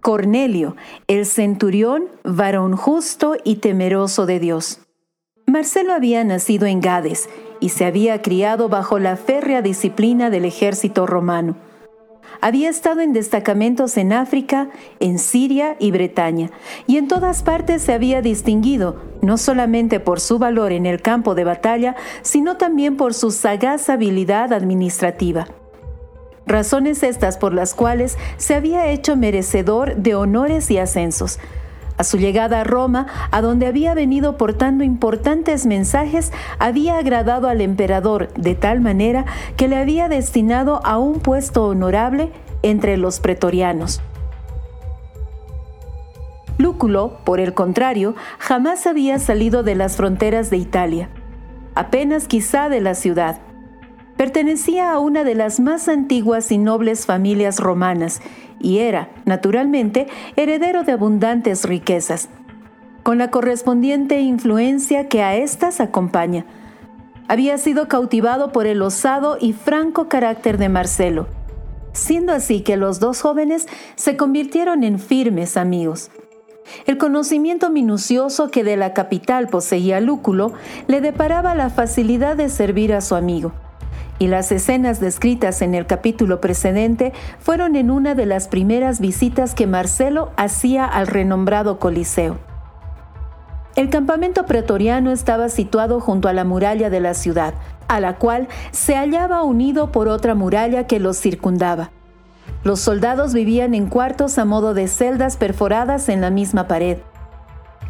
Cornelio, 0.00 0.76
el 1.08 1.26
centurión, 1.26 2.04
varón 2.22 2.76
justo 2.76 3.34
y 3.42 3.56
temeroso 3.56 4.24
de 4.24 4.38
Dios. 4.38 4.82
Marcelo 5.48 5.94
había 5.94 6.22
nacido 6.22 6.66
en 6.66 6.80
Gades 6.80 7.28
y 7.58 7.70
se 7.70 7.86
había 7.86 8.22
criado 8.22 8.68
bajo 8.68 9.00
la 9.00 9.16
férrea 9.16 9.60
disciplina 9.60 10.30
del 10.30 10.44
ejército 10.44 11.08
romano. 11.08 11.56
Había 12.40 12.70
estado 12.70 13.00
en 13.00 13.12
destacamentos 13.12 13.96
en 13.96 14.12
África, 14.12 14.68
en 15.00 15.18
Siria 15.18 15.76
y 15.78 15.90
Bretaña, 15.90 16.50
y 16.86 16.96
en 16.96 17.08
todas 17.08 17.42
partes 17.42 17.82
se 17.82 17.92
había 17.92 18.22
distinguido, 18.22 18.96
no 19.22 19.38
solamente 19.38 19.98
por 20.00 20.20
su 20.20 20.38
valor 20.38 20.72
en 20.72 20.86
el 20.86 21.02
campo 21.02 21.34
de 21.34 21.44
batalla, 21.44 21.96
sino 22.22 22.56
también 22.56 22.96
por 22.96 23.14
su 23.14 23.30
sagaz 23.30 23.88
habilidad 23.88 24.52
administrativa. 24.52 25.48
Razones 26.46 27.02
estas 27.02 27.36
por 27.36 27.52
las 27.52 27.74
cuales 27.74 28.16
se 28.38 28.54
había 28.54 28.86
hecho 28.86 29.16
merecedor 29.16 29.96
de 29.96 30.14
honores 30.14 30.70
y 30.70 30.78
ascensos, 30.78 31.38
a 31.98 32.04
su 32.04 32.16
llegada 32.16 32.60
a 32.60 32.64
Roma, 32.64 33.06
a 33.30 33.42
donde 33.42 33.66
había 33.66 33.92
venido 33.94 34.36
portando 34.36 34.84
importantes 34.84 35.66
mensajes, 35.66 36.32
había 36.58 36.96
agradado 36.96 37.48
al 37.48 37.60
emperador 37.60 38.32
de 38.34 38.54
tal 38.54 38.80
manera 38.80 39.26
que 39.56 39.68
le 39.68 39.76
había 39.76 40.08
destinado 40.08 40.80
a 40.84 40.98
un 40.98 41.20
puesto 41.20 41.66
honorable 41.66 42.30
entre 42.62 42.96
los 42.96 43.20
pretorianos. 43.20 44.00
Lúculo, 46.56 47.18
por 47.24 47.38
el 47.38 47.54
contrario, 47.54 48.16
jamás 48.38 48.86
había 48.86 49.18
salido 49.18 49.62
de 49.62 49.76
las 49.76 49.96
fronteras 49.96 50.50
de 50.50 50.56
Italia, 50.56 51.08
apenas 51.74 52.26
quizá 52.26 52.68
de 52.68 52.80
la 52.80 52.94
ciudad. 52.94 53.40
Pertenecía 54.18 54.92
a 54.92 54.98
una 54.98 55.22
de 55.22 55.36
las 55.36 55.60
más 55.60 55.86
antiguas 55.86 56.50
y 56.50 56.58
nobles 56.58 57.06
familias 57.06 57.60
romanas 57.60 58.20
y 58.58 58.78
era, 58.78 59.10
naturalmente, 59.26 60.08
heredero 60.34 60.82
de 60.82 60.90
abundantes 60.90 61.64
riquezas, 61.64 62.28
con 63.04 63.18
la 63.18 63.30
correspondiente 63.30 64.18
influencia 64.18 65.08
que 65.08 65.22
a 65.22 65.36
éstas 65.36 65.80
acompaña. 65.80 66.46
Había 67.28 67.58
sido 67.58 67.86
cautivado 67.86 68.50
por 68.50 68.66
el 68.66 68.82
osado 68.82 69.38
y 69.40 69.52
franco 69.52 70.08
carácter 70.08 70.58
de 70.58 70.68
Marcelo, 70.68 71.28
siendo 71.92 72.32
así 72.32 72.62
que 72.62 72.76
los 72.76 72.98
dos 72.98 73.22
jóvenes 73.22 73.68
se 73.94 74.16
convirtieron 74.16 74.82
en 74.82 74.98
firmes 74.98 75.56
amigos. 75.56 76.10
El 76.86 76.98
conocimiento 76.98 77.70
minucioso 77.70 78.50
que 78.50 78.64
de 78.64 78.76
la 78.76 78.94
capital 78.94 79.46
poseía 79.46 80.00
Lúculo 80.00 80.54
le 80.88 81.00
deparaba 81.00 81.54
la 81.54 81.70
facilidad 81.70 82.34
de 82.34 82.48
servir 82.48 82.92
a 82.92 83.00
su 83.00 83.14
amigo 83.14 83.52
y 84.18 84.26
las 84.26 84.50
escenas 84.52 85.00
descritas 85.00 85.62
en 85.62 85.74
el 85.74 85.86
capítulo 85.86 86.40
precedente 86.40 87.12
fueron 87.38 87.76
en 87.76 87.90
una 87.90 88.14
de 88.14 88.26
las 88.26 88.48
primeras 88.48 89.00
visitas 89.00 89.54
que 89.54 89.66
Marcelo 89.66 90.32
hacía 90.36 90.84
al 90.84 91.06
renombrado 91.06 91.78
Coliseo. 91.78 92.38
El 93.76 93.90
campamento 93.90 94.44
pretoriano 94.44 95.12
estaba 95.12 95.48
situado 95.48 96.00
junto 96.00 96.28
a 96.28 96.32
la 96.32 96.44
muralla 96.44 96.90
de 96.90 97.00
la 97.00 97.14
ciudad, 97.14 97.54
a 97.86 98.00
la 98.00 98.16
cual 98.16 98.48
se 98.72 98.96
hallaba 98.96 99.44
unido 99.44 99.92
por 99.92 100.08
otra 100.08 100.34
muralla 100.34 100.86
que 100.86 100.98
los 100.98 101.20
circundaba. 101.20 101.92
Los 102.64 102.80
soldados 102.80 103.34
vivían 103.34 103.74
en 103.74 103.86
cuartos 103.86 104.36
a 104.38 104.44
modo 104.44 104.74
de 104.74 104.88
celdas 104.88 105.36
perforadas 105.36 106.08
en 106.08 106.20
la 106.20 106.30
misma 106.30 106.66
pared. 106.66 106.98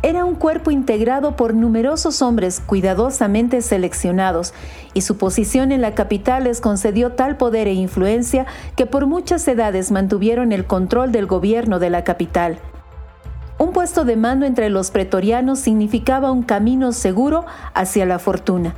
Era 0.00 0.24
un 0.24 0.36
cuerpo 0.36 0.70
integrado 0.70 1.34
por 1.34 1.54
numerosos 1.54 2.22
hombres 2.22 2.62
cuidadosamente 2.64 3.60
seleccionados, 3.62 4.54
y 4.94 5.00
su 5.00 5.18
posición 5.18 5.72
en 5.72 5.80
la 5.80 5.96
capital 5.96 6.44
les 6.44 6.60
concedió 6.60 7.12
tal 7.12 7.36
poder 7.36 7.66
e 7.66 7.72
influencia 7.72 8.46
que 8.76 8.86
por 8.86 9.06
muchas 9.06 9.48
edades 9.48 9.90
mantuvieron 9.90 10.52
el 10.52 10.66
control 10.66 11.10
del 11.10 11.26
gobierno 11.26 11.80
de 11.80 11.90
la 11.90 12.04
capital. 12.04 12.60
Un 13.58 13.72
puesto 13.72 14.04
de 14.04 14.14
mando 14.14 14.46
entre 14.46 14.70
los 14.70 14.92
pretorianos 14.92 15.58
significaba 15.58 16.30
un 16.30 16.44
camino 16.44 16.92
seguro 16.92 17.44
hacia 17.74 18.06
la 18.06 18.20
fortuna, 18.20 18.74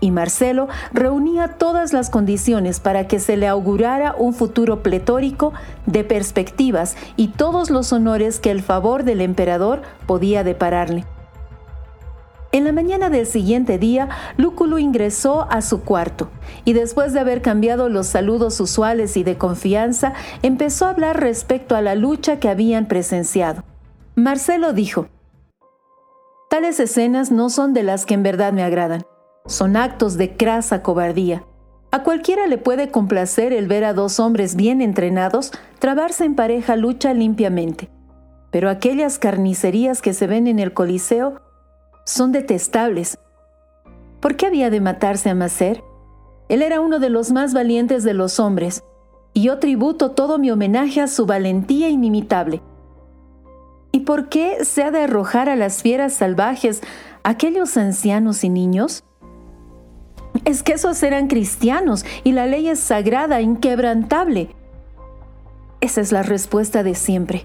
y 0.00 0.10
Marcelo 0.10 0.66
reunía 0.92 1.56
todas 1.56 1.92
las 1.92 2.10
condiciones 2.10 2.80
para 2.80 3.06
que 3.06 3.20
se 3.20 3.36
le 3.36 3.46
augurara 3.46 4.16
un 4.18 4.34
futuro 4.34 4.82
pletórico 4.82 5.52
de 5.86 6.02
perspectivas 6.02 6.96
y 7.16 7.28
todos 7.28 7.70
los 7.70 7.92
honores 7.92 8.40
que 8.40 8.50
el 8.50 8.60
favor 8.60 9.04
del 9.04 9.20
emperador 9.20 9.82
podía 10.06 10.42
depararle. 10.42 11.04
En 12.50 12.64
la 12.64 12.72
mañana 12.72 13.10
del 13.10 13.26
siguiente 13.26 13.78
día, 13.78 14.08
Lúculo 14.36 14.80
ingresó 14.80 15.46
a 15.48 15.60
su 15.60 15.82
cuarto 15.82 16.30
y 16.64 16.72
después 16.72 17.12
de 17.12 17.20
haber 17.20 17.40
cambiado 17.40 17.88
los 17.88 18.08
saludos 18.08 18.60
usuales 18.60 19.16
y 19.16 19.22
de 19.22 19.38
confianza, 19.38 20.12
empezó 20.42 20.86
a 20.86 20.90
hablar 20.90 21.20
respecto 21.20 21.76
a 21.76 21.82
la 21.82 21.94
lucha 21.94 22.40
que 22.40 22.48
habían 22.48 22.86
presenciado. 22.86 23.62
Marcelo 24.16 24.72
dijo, 24.72 25.08
Tales 26.48 26.78
escenas 26.78 27.32
no 27.32 27.50
son 27.50 27.74
de 27.74 27.82
las 27.82 28.06
que 28.06 28.14
en 28.14 28.22
verdad 28.22 28.52
me 28.52 28.62
agradan, 28.62 29.02
son 29.44 29.76
actos 29.76 30.16
de 30.16 30.36
crasa 30.36 30.84
cobardía. 30.84 31.44
A 31.90 32.04
cualquiera 32.04 32.46
le 32.46 32.56
puede 32.56 32.92
complacer 32.92 33.52
el 33.52 33.66
ver 33.66 33.82
a 33.82 33.92
dos 33.92 34.20
hombres 34.20 34.54
bien 34.54 34.80
entrenados 34.80 35.50
trabarse 35.80 36.24
en 36.24 36.36
pareja 36.36 36.76
lucha 36.76 37.12
limpiamente, 37.12 37.90
pero 38.52 38.70
aquellas 38.70 39.18
carnicerías 39.18 40.00
que 40.00 40.14
se 40.14 40.28
ven 40.28 40.46
en 40.46 40.60
el 40.60 40.72
Coliseo 40.72 41.40
son 42.06 42.30
detestables. 42.30 43.18
¿Por 44.20 44.36
qué 44.36 44.46
había 44.46 44.70
de 44.70 44.80
matarse 44.80 45.30
a 45.30 45.34
Macer? 45.34 45.82
Él 46.48 46.62
era 46.62 46.80
uno 46.80 47.00
de 47.00 47.10
los 47.10 47.32
más 47.32 47.52
valientes 47.52 48.04
de 48.04 48.14
los 48.14 48.38
hombres, 48.38 48.84
y 49.32 49.42
yo 49.42 49.58
tributo 49.58 50.12
todo 50.12 50.38
mi 50.38 50.52
homenaje 50.52 51.00
a 51.00 51.08
su 51.08 51.26
valentía 51.26 51.88
inimitable. 51.88 52.62
¿Y 53.94 54.00
por 54.00 54.28
qué 54.28 54.64
se 54.64 54.82
ha 54.82 54.90
de 54.90 55.02
arrojar 55.02 55.48
a 55.48 55.54
las 55.54 55.80
fieras 55.80 56.14
salvajes 56.14 56.80
aquellos 57.22 57.76
ancianos 57.76 58.42
y 58.42 58.48
niños? 58.48 59.04
Es 60.44 60.64
que 60.64 60.72
esos 60.72 61.00
eran 61.04 61.28
cristianos 61.28 62.04
y 62.24 62.32
la 62.32 62.46
ley 62.46 62.68
es 62.68 62.80
sagrada, 62.80 63.40
inquebrantable. 63.40 64.48
Esa 65.80 66.00
es 66.00 66.10
la 66.10 66.24
respuesta 66.24 66.82
de 66.82 66.96
siempre. 66.96 67.44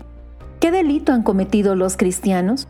¿Qué 0.60 0.72
delito 0.72 1.14
han 1.14 1.22
cometido 1.22 1.76
los 1.76 1.98
cristianos? 1.98 2.68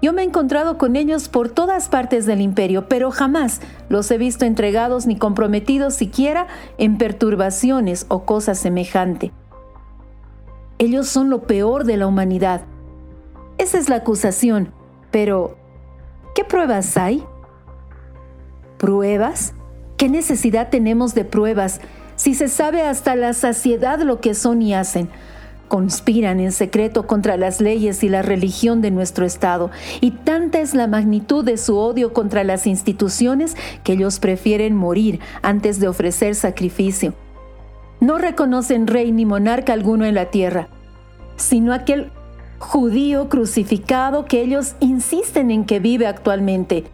Yo 0.00 0.14
me 0.14 0.22
he 0.22 0.24
encontrado 0.24 0.78
con 0.78 0.96
ellos 0.96 1.28
por 1.28 1.50
todas 1.50 1.90
partes 1.90 2.24
del 2.24 2.40
imperio, 2.40 2.88
pero 2.88 3.10
jamás 3.10 3.60
los 3.90 4.10
he 4.10 4.16
visto 4.16 4.46
entregados 4.46 5.06
ni 5.06 5.18
comprometidos 5.18 5.92
siquiera 5.92 6.46
en 6.78 6.96
perturbaciones 6.96 8.06
o 8.08 8.24
cosa 8.24 8.54
semejante. 8.54 9.32
Ellos 10.78 11.08
son 11.08 11.28
lo 11.28 11.42
peor 11.42 11.84
de 11.84 11.98
la 11.98 12.06
humanidad 12.06 12.62
esa 13.58 13.78
es 13.78 13.88
la 13.88 13.96
acusación. 13.96 14.72
Pero, 15.10 15.56
¿qué 16.34 16.44
pruebas 16.44 16.96
hay? 16.96 17.24
¿Pruebas? 18.78 19.54
¿Qué 19.96 20.08
necesidad 20.08 20.70
tenemos 20.70 21.14
de 21.14 21.24
pruebas 21.24 21.80
si 22.16 22.34
se 22.34 22.48
sabe 22.48 22.82
hasta 22.82 23.14
la 23.14 23.34
saciedad 23.34 24.00
lo 24.00 24.20
que 24.20 24.34
son 24.34 24.62
y 24.62 24.74
hacen? 24.74 25.08
Conspiran 25.68 26.40
en 26.40 26.52
secreto 26.52 27.06
contra 27.06 27.36
las 27.36 27.60
leyes 27.60 28.02
y 28.02 28.08
la 28.08 28.22
religión 28.22 28.82
de 28.82 28.90
nuestro 28.90 29.24
Estado, 29.24 29.70
y 30.00 30.10
tanta 30.10 30.60
es 30.60 30.74
la 30.74 30.86
magnitud 30.86 31.44
de 31.44 31.56
su 31.56 31.78
odio 31.78 32.12
contra 32.12 32.44
las 32.44 32.66
instituciones 32.66 33.56
que 33.84 33.92
ellos 33.92 34.18
prefieren 34.18 34.74
morir 34.74 35.20
antes 35.42 35.78
de 35.78 35.88
ofrecer 35.88 36.34
sacrificio. 36.34 37.14
No 38.00 38.18
reconocen 38.18 38.86
rey 38.86 39.12
ni 39.12 39.24
monarca 39.24 39.72
alguno 39.72 40.04
en 40.04 40.14
la 40.14 40.26
tierra, 40.26 40.68
sino 41.36 41.72
aquel 41.72 42.10
judío 42.62 43.28
crucificado 43.28 44.24
que 44.24 44.40
ellos 44.40 44.76
insisten 44.78 45.50
en 45.50 45.64
que 45.64 45.80
vive 45.80 46.06
actualmente. 46.06 46.84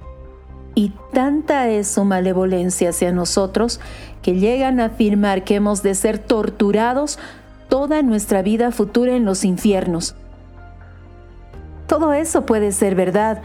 Y 0.75 0.95
tanta 1.13 1.69
es 1.69 1.89
su 1.89 2.05
malevolencia 2.05 2.89
hacia 2.89 3.13
nosotros 3.13 3.79
que 4.23 4.37
llegan 4.37 4.81
a 4.81 4.87
afirmar 4.87 5.45
que 5.45 5.57
hemos 5.57 5.83
de 5.83 5.95
ser 5.95 6.19
torturados 6.19 7.19
toda 7.69 8.03
nuestra 8.03 8.41
vida 8.41 8.71
futura 8.73 9.15
en 9.15 9.27
los 9.27 9.45
infiernos. 9.45 10.17
Todo 11.87 12.15
eso 12.15 12.47
puede 12.47 12.73
ser 12.73 12.95
verdad. 12.95 13.43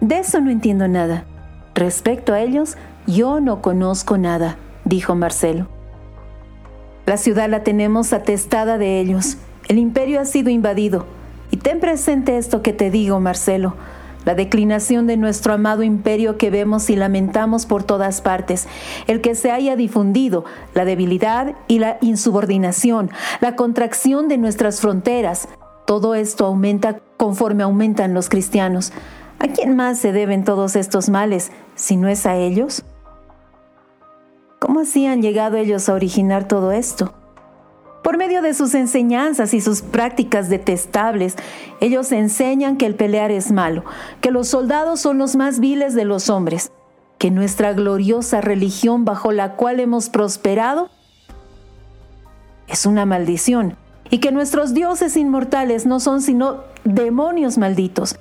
De 0.00 0.18
eso 0.18 0.40
no 0.40 0.50
entiendo 0.50 0.88
nada. 0.88 1.26
Respecto 1.74 2.32
a 2.32 2.40
ellos, 2.40 2.76
yo 3.06 3.40
no 3.40 3.60
conozco 3.60 4.16
nada, 4.16 4.56
dijo 4.84 5.14
Marcelo. 5.14 5.68
La 7.04 7.18
ciudad 7.18 7.48
la 7.48 7.62
tenemos 7.62 8.14
atestada 8.14 8.78
de 8.78 9.00
ellos. 9.00 9.36
El 9.68 9.78
imperio 9.78 10.18
ha 10.20 10.24
sido 10.24 10.48
invadido 10.48 11.17
ten 11.62 11.80
presente 11.80 12.38
esto 12.38 12.62
que 12.62 12.72
te 12.72 12.90
digo, 12.90 13.20
Marcelo, 13.20 13.74
la 14.24 14.34
declinación 14.34 15.06
de 15.06 15.16
nuestro 15.16 15.54
amado 15.54 15.82
imperio 15.82 16.36
que 16.36 16.50
vemos 16.50 16.90
y 16.90 16.96
lamentamos 16.96 17.64
por 17.64 17.84
todas 17.84 18.20
partes, 18.20 18.68
el 19.06 19.20
que 19.20 19.34
se 19.34 19.50
haya 19.50 19.76
difundido, 19.76 20.44
la 20.74 20.84
debilidad 20.84 21.54
y 21.66 21.78
la 21.78 21.98
insubordinación, 22.00 23.10
la 23.40 23.56
contracción 23.56 24.28
de 24.28 24.36
nuestras 24.36 24.80
fronteras. 24.80 25.48
Todo 25.86 26.14
esto 26.14 26.44
aumenta 26.44 27.00
conforme 27.16 27.62
aumentan 27.62 28.12
los 28.12 28.28
cristianos. 28.28 28.92
¿A 29.38 29.48
quién 29.48 29.76
más 29.76 29.98
se 29.98 30.12
deben 30.12 30.44
todos 30.44 30.76
estos 30.76 31.08
males 31.08 31.50
si 31.74 31.96
no 31.96 32.08
es 32.08 32.26
a 32.26 32.36
ellos? 32.36 32.84
¿Cómo 34.58 34.80
así 34.80 35.06
han 35.06 35.22
llegado 35.22 35.56
ellos 35.56 35.88
a 35.88 35.94
originar 35.94 36.46
todo 36.46 36.72
esto? 36.72 37.14
Por 38.02 38.16
medio 38.16 38.42
de 38.42 38.54
sus 38.54 38.74
enseñanzas 38.74 39.54
y 39.54 39.60
sus 39.60 39.82
prácticas 39.82 40.48
detestables, 40.48 41.36
ellos 41.80 42.12
enseñan 42.12 42.76
que 42.76 42.86
el 42.86 42.94
pelear 42.94 43.30
es 43.30 43.50
malo, 43.52 43.84
que 44.20 44.30
los 44.30 44.48
soldados 44.48 45.00
son 45.00 45.18
los 45.18 45.36
más 45.36 45.60
viles 45.60 45.94
de 45.94 46.04
los 46.04 46.30
hombres, 46.30 46.70
que 47.18 47.30
nuestra 47.30 47.72
gloriosa 47.72 48.40
religión 48.40 49.04
bajo 49.04 49.32
la 49.32 49.56
cual 49.56 49.80
hemos 49.80 50.08
prosperado 50.08 50.90
es 52.68 52.86
una 52.86 53.06
maldición 53.06 53.76
y 54.10 54.18
que 54.18 54.32
nuestros 54.32 54.74
dioses 54.74 55.16
inmortales 55.16 55.84
no 55.84 56.00
son 56.00 56.22
sino 56.22 56.62
demonios 56.84 57.58
malditos. 57.58 58.16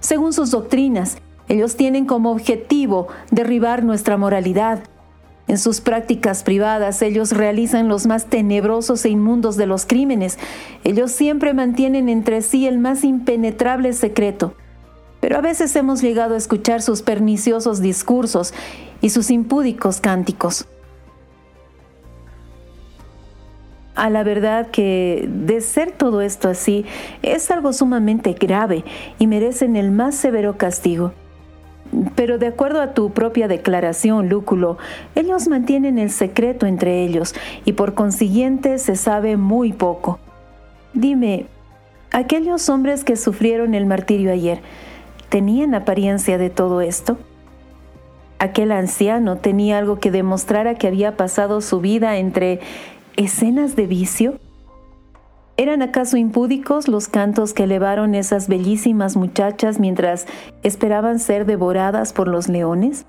Según 0.00 0.32
sus 0.32 0.50
doctrinas, 0.50 1.18
ellos 1.48 1.76
tienen 1.76 2.06
como 2.06 2.32
objetivo 2.32 3.08
derribar 3.30 3.84
nuestra 3.84 4.16
moralidad, 4.16 4.80
en 5.48 5.58
sus 5.58 5.80
prácticas 5.80 6.42
privadas 6.42 7.02
ellos 7.02 7.32
realizan 7.32 7.88
los 7.88 8.06
más 8.06 8.26
tenebrosos 8.26 9.04
e 9.04 9.10
inmundos 9.10 9.56
de 9.56 9.66
los 9.66 9.86
crímenes. 9.86 10.38
Ellos 10.82 11.12
siempre 11.12 11.54
mantienen 11.54 12.08
entre 12.08 12.42
sí 12.42 12.66
el 12.66 12.78
más 12.78 13.04
impenetrable 13.04 13.92
secreto. 13.92 14.54
Pero 15.20 15.38
a 15.38 15.40
veces 15.40 15.74
hemos 15.76 16.02
llegado 16.02 16.34
a 16.34 16.38
escuchar 16.38 16.82
sus 16.82 17.02
perniciosos 17.02 17.80
discursos 17.80 18.54
y 19.00 19.10
sus 19.10 19.30
impúdicos 19.30 20.00
cánticos. 20.00 20.66
A 23.94 24.10
la 24.10 24.24
verdad 24.24 24.70
que 24.70 25.26
de 25.26 25.60
ser 25.62 25.90
todo 25.90 26.20
esto 26.20 26.48
así 26.48 26.84
es 27.22 27.50
algo 27.50 27.72
sumamente 27.72 28.34
grave 28.34 28.84
y 29.18 29.26
merecen 29.26 29.74
el 29.74 29.90
más 29.90 30.16
severo 30.16 30.58
castigo. 30.58 31.14
Pero 32.14 32.38
de 32.38 32.48
acuerdo 32.48 32.80
a 32.80 32.94
tu 32.94 33.10
propia 33.10 33.48
declaración, 33.48 34.28
Lúculo, 34.28 34.78
ellos 35.14 35.48
mantienen 35.48 35.98
el 35.98 36.10
secreto 36.10 36.66
entre 36.66 37.04
ellos 37.04 37.34
y 37.64 37.72
por 37.72 37.94
consiguiente 37.94 38.78
se 38.78 38.96
sabe 38.96 39.36
muy 39.36 39.72
poco. 39.72 40.18
Dime, 40.94 41.46
aquellos 42.10 42.68
hombres 42.68 43.04
que 43.04 43.16
sufrieron 43.16 43.74
el 43.74 43.86
martirio 43.86 44.32
ayer, 44.32 44.60
¿tenían 45.28 45.74
apariencia 45.74 46.38
de 46.38 46.50
todo 46.50 46.80
esto? 46.80 47.18
¿Aquel 48.38 48.72
anciano 48.72 49.36
tenía 49.36 49.78
algo 49.78 49.98
que 49.98 50.10
demostrara 50.10 50.74
que 50.74 50.86
había 50.86 51.16
pasado 51.16 51.60
su 51.60 51.80
vida 51.80 52.18
entre 52.18 52.60
escenas 53.16 53.76
de 53.76 53.86
vicio? 53.86 54.38
¿Eran 55.56 55.82
acaso 55.82 56.16
impúdicos 56.16 56.86
los 56.86 57.08
cantos 57.08 57.54
que 57.54 57.64
elevaron 57.64 58.14
esas 58.14 58.46
bellísimas 58.48 59.16
muchachas 59.16 59.80
mientras 59.80 60.26
esperaban 60.62 61.18
ser 61.18 61.46
devoradas 61.46 62.12
por 62.12 62.28
los 62.28 62.48
leones? 62.48 63.06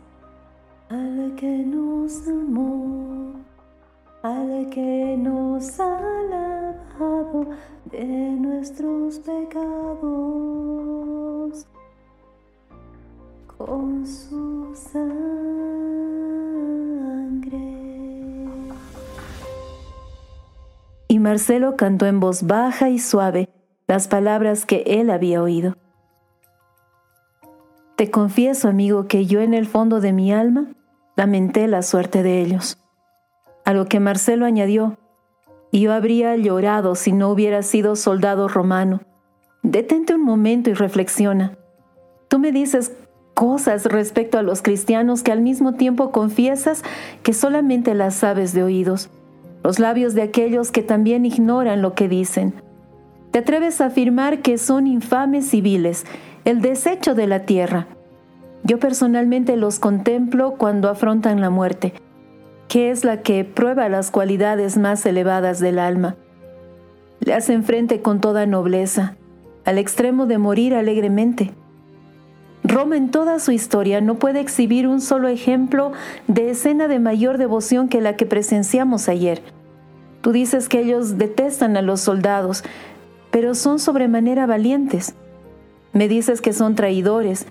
Al 0.89 1.33
que 1.35 1.65
nos 1.65 2.27
amó, 2.27 3.33
al 4.23 4.69
que 4.69 5.15
nos 5.17 5.79
ha 5.79 5.99
lavado 6.29 7.47
de 7.91 8.05
nuestros 8.05 9.19
pecados. 9.19 10.57
con 13.57 14.05
su 14.05 14.73
sangre. 14.75 15.07
Marcelo 21.27 21.75
cantó 21.75 22.05
en 22.05 22.21
voz 22.21 22.43
baja 22.43 22.89
y 22.89 22.99
suave 22.99 23.49
las 23.85 24.07
palabras 24.07 24.65
que 24.65 24.83
él 24.87 25.09
había 25.09 25.41
oído. 25.43 25.75
Te 27.97 28.09
confieso, 28.09 28.69
amigo, 28.69 29.07
que 29.07 29.25
yo 29.25 29.41
en 29.41 29.53
el 29.53 29.65
fondo 29.65 29.99
de 29.99 30.13
mi 30.13 30.31
alma 30.31 30.67
lamenté 31.17 31.67
la 31.67 31.81
suerte 31.81 32.23
de 32.23 32.39
ellos. 32.39 32.77
A 33.65 33.73
lo 33.73 33.87
que 33.87 33.99
Marcelo 33.99 34.45
añadió, 34.45 34.95
yo 35.73 35.91
habría 35.91 36.33
llorado 36.37 36.95
si 36.95 37.11
no 37.11 37.29
hubiera 37.29 37.61
sido 37.61 37.97
soldado 37.97 38.47
romano. 38.47 39.01
Detente 39.63 40.15
un 40.15 40.23
momento 40.23 40.69
y 40.69 40.75
reflexiona. 40.75 41.57
Tú 42.29 42.39
me 42.39 42.53
dices 42.53 42.93
cosas 43.33 43.83
respecto 43.83 44.37
a 44.37 44.43
los 44.43 44.61
cristianos 44.61 45.23
que 45.23 45.33
al 45.33 45.41
mismo 45.41 45.73
tiempo 45.73 46.13
confiesas 46.13 46.83
que 47.21 47.33
solamente 47.33 47.95
las 47.95 48.15
sabes 48.15 48.53
de 48.53 48.63
oídos, 48.63 49.09
los 49.63 49.79
labios 49.79 50.13
de 50.13 50.21
aquellos 50.21 50.71
que 50.71 50.83
también 50.83 51.25
ignoran 51.25 51.81
lo 51.81 51.93
que 51.93 52.07
dicen. 52.07 52.53
Te 53.31 53.39
atreves 53.39 53.81
a 53.81 53.87
afirmar 53.87 54.41
que 54.41 54.57
son 54.57 54.87
infames 54.87 55.49
civiles, 55.49 56.05
el 56.45 56.61
desecho 56.61 57.15
de 57.15 57.27
la 57.27 57.45
tierra. 57.45 57.87
Yo 58.63 58.79
personalmente 58.79 59.57
los 59.57 59.79
contemplo 59.79 60.55
cuando 60.57 60.89
afrontan 60.89 61.41
la 61.41 61.49
muerte 61.49 61.93
que 62.67 62.91
es 62.91 63.03
la 63.03 63.21
que 63.21 63.45
prueba 63.45 63.89
las 63.89 64.11
cualidades 64.11 64.77
más 64.77 65.05
elevadas 65.05 65.59
del 65.59 65.79
alma. 65.79 66.15
Le 67.19 67.33
hacen 67.33 67.63
frente 67.63 68.01
con 68.01 68.21
toda 68.21 68.45
nobleza, 68.45 69.15
al 69.65 69.77
extremo 69.77 70.25
de 70.25 70.37
morir 70.37 70.75
alegremente. 70.75 71.53
Roma 72.77 72.95
en 72.95 73.09
toda 73.09 73.39
su 73.39 73.51
historia 73.51 74.01
no 74.01 74.19
puede 74.19 74.39
exhibir 74.39 74.87
un 74.87 75.01
solo 75.01 75.29
ejemplo 75.29 75.93
de 76.27 76.51
escena 76.51 76.87
de 76.87 76.99
mayor 76.99 77.39
devoción 77.39 77.89
que 77.89 78.01
la 78.01 78.15
que 78.15 78.27
presenciamos 78.27 79.09
ayer. 79.09 79.41
Tú 80.21 80.31
dices 80.31 80.69
que 80.69 80.81
ellos 80.81 81.17
detestan 81.17 81.75
a 81.75 81.81
los 81.81 82.01
soldados, 82.01 82.63
pero 83.31 83.55
son 83.55 83.79
sobremanera 83.79 84.45
valientes. 84.45 85.15
Me 85.91 86.07
dices 86.07 86.39
que 86.39 86.53
son 86.53 86.75
traidores. 86.75 87.47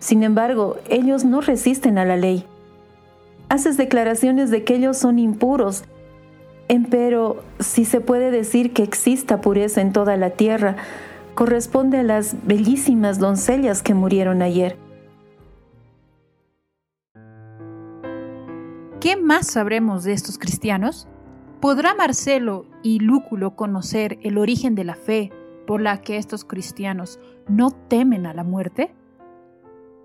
Sin 0.00 0.24
embargo, 0.24 0.76
ellos 0.88 1.24
no 1.24 1.40
resisten 1.40 1.96
a 1.96 2.04
la 2.04 2.16
ley 2.16 2.44
haces 3.48 3.76
declaraciones 3.76 4.50
de 4.50 4.64
que 4.64 4.74
ellos 4.74 4.96
son 4.96 5.18
impuros. 5.18 5.84
Empero, 6.68 7.44
si 7.60 7.84
se 7.84 8.00
puede 8.00 8.30
decir 8.30 8.72
que 8.72 8.82
exista 8.82 9.40
pureza 9.40 9.80
en 9.80 9.92
toda 9.92 10.16
la 10.16 10.30
tierra, 10.30 10.76
corresponde 11.34 11.98
a 11.98 12.02
las 12.02 12.46
bellísimas 12.46 13.18
doncellas 13.18 13.82
que 13.82 13.94
murieron 13.94 14.42
ayer. 14.42 14.78
¿Qué 19.00 19.16
más 19.16 19.48
sabremos 19.48 20.04
de 20.04 20.12
estos 20.12 20.38
cristianos? 20.38 21.06
¿Podrá 21.60 21.94
Marcelo 21.94 22.66
y 22.82 23.00
Lúculo 23.00 23.56
conocer 23.56 24.18
el 24.22 24.38
origen 24.38 24.74
de 24.74 24.84
la 24.84 24.94
fe 24.94 25.30
por 25.66 25.80
la 25.80 26.00
que 26.00 26.16
estos 26.16 26.44
cristianos 26.44 27.18
no 27.48 27.70
temen 27.70 28.26
a 28.26 28.34
la 28.34 28.44
muerte? 28.44 28.94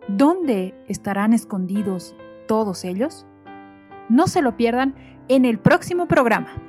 ¿Dónde 0.07 0.73
estarán 0.87 1.33
escondidos 1.33 2.15
todos 2.47 2.83
ellos? 2.83 3.25
No 4.09 4.27
se 4.27 4.41
lo 4.41 4.57
pierdan 4.57 4.95
en 5.27 5.45
el 5.45 5.59
próximo 5.59 6.07
programa. 6.07 6.68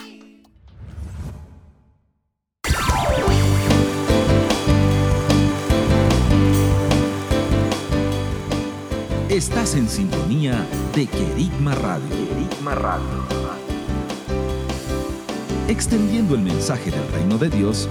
Estás 9.29 9.75
en 9.75 9.87
sintonía 9.89 10.65
de 10.95 11.05
Querigma 11.07 11.75
Radio. 11.75 12.09
Querigma 12.09 12.75
Radio 12.75 13.43
extendiendo 15.67 16.35
el 16.35 16.41
mensaje 16.41 16.91
del 16.91 17.07
reino 17.11 17.37
de 17.37 17.49
Dios 17.49 17.87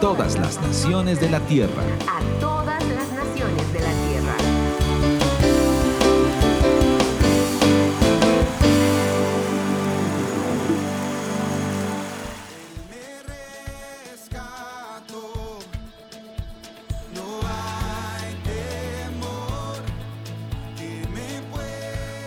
todas 0.00 0.38
las 0.38 0.60
naciones 0.60 1.20
de 1.20 1.30
la 1.30 1.40
tierra. 1.40 1.82
A 2.06 2.20
todas 2.40 2.84
las 2.88 3.12
naciones 3.12 3.72
de 3.72 3.80
la 3.80 3.92
tierra. 3.92 4.36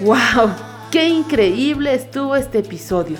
¡Wow! 0.02 0.50
¡Qué 0.92 1.08
increíble 1.10 1.94
estuvo 1.94 2.36
este 2.36 2.60
episodio! 2.60 3.18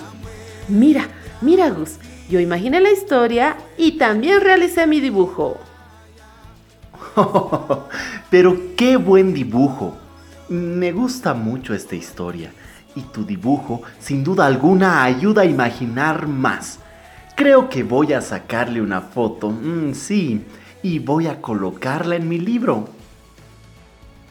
Mira, 0.68 1.08
Mira 1.42 1.70
Gus, 1.70 1.92
yo 2.30 2.40
imaginé 2.40 2.80
la 2.80 2.90
historia 2.90 3.56
y 3.76 3.98
también 3.98 4.40
realicé 4.40 4.86
mi 4.86 5.00
dibujo. 5.00 5.58
Pero 8.30 8.56
qué 8.76 8.96
buen 8.96 9.34
dibujo. 9.34 9.96
Me 10.48 10.92
gusta 10.92 11.34
mucho 11.34 11.74
esta 11.74 11.96
historia 11.96 12.52
y 12.94 13.02
tu 13.02 13.24
dibujo 13.24 13.82
sin 13.98 14.24
duda 14.24 14.46
alguna 14.46 15.04
ayuda 15.04 15.42
a 15.42 15.46
imaginar 15.46 16.26
más. 16.26 16.78
Creo 17.36 17.68
que 17.68 17.82
voy 17.82 18.12
a 18.12 18.20
sacarle 18.20 18.80
una 18.80 19.00
foto, 19.00 19.50
mm, 19.50 19.94
sí, 19.94 20.44
y 20.82 20.98
voy 20.98 21.26
a 21.26 21.40
colocarla 21.40 22.16
en 22.16 22.28
mi 22.28 22.38
libro. 22.38 22.88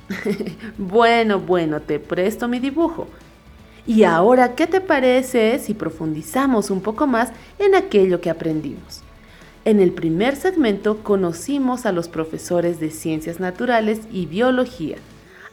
bueno, 0.77 1.39
bueno, 1.39 1.81
te 1.81 1.99
presto 1.99 2.47
mi 2.47 2.59
dibujo. 2.59 3.07
Y 3.89 4.03
ahora, 4.03 4.53
¿qué 4.53 4.67
te 4.67 4.81
parece 4.81 5.57
si 5.57 5.73
profundizamos 5.73 6.69
un 6.69 6.79
poco 6.79 7.07
más 7.07 7.31
en 7.57 7.73
aquello 7.73 8.21
que 8.21 8.29
aprendimos? 8.29 9.01
En 9.65 9.79
el 9.79 9.93
primer 9.93 10.35
segmento 10.35 10.99
conocimos 11.01 11.87
a 11.87 11.91
los 11.91 12.07
profesores 12.07 12.79
de 12.79 12.91
ciencias 12.91 13.39
naturales 13.39 14.01
y 14.11 14.27
biología. 14.27 14.97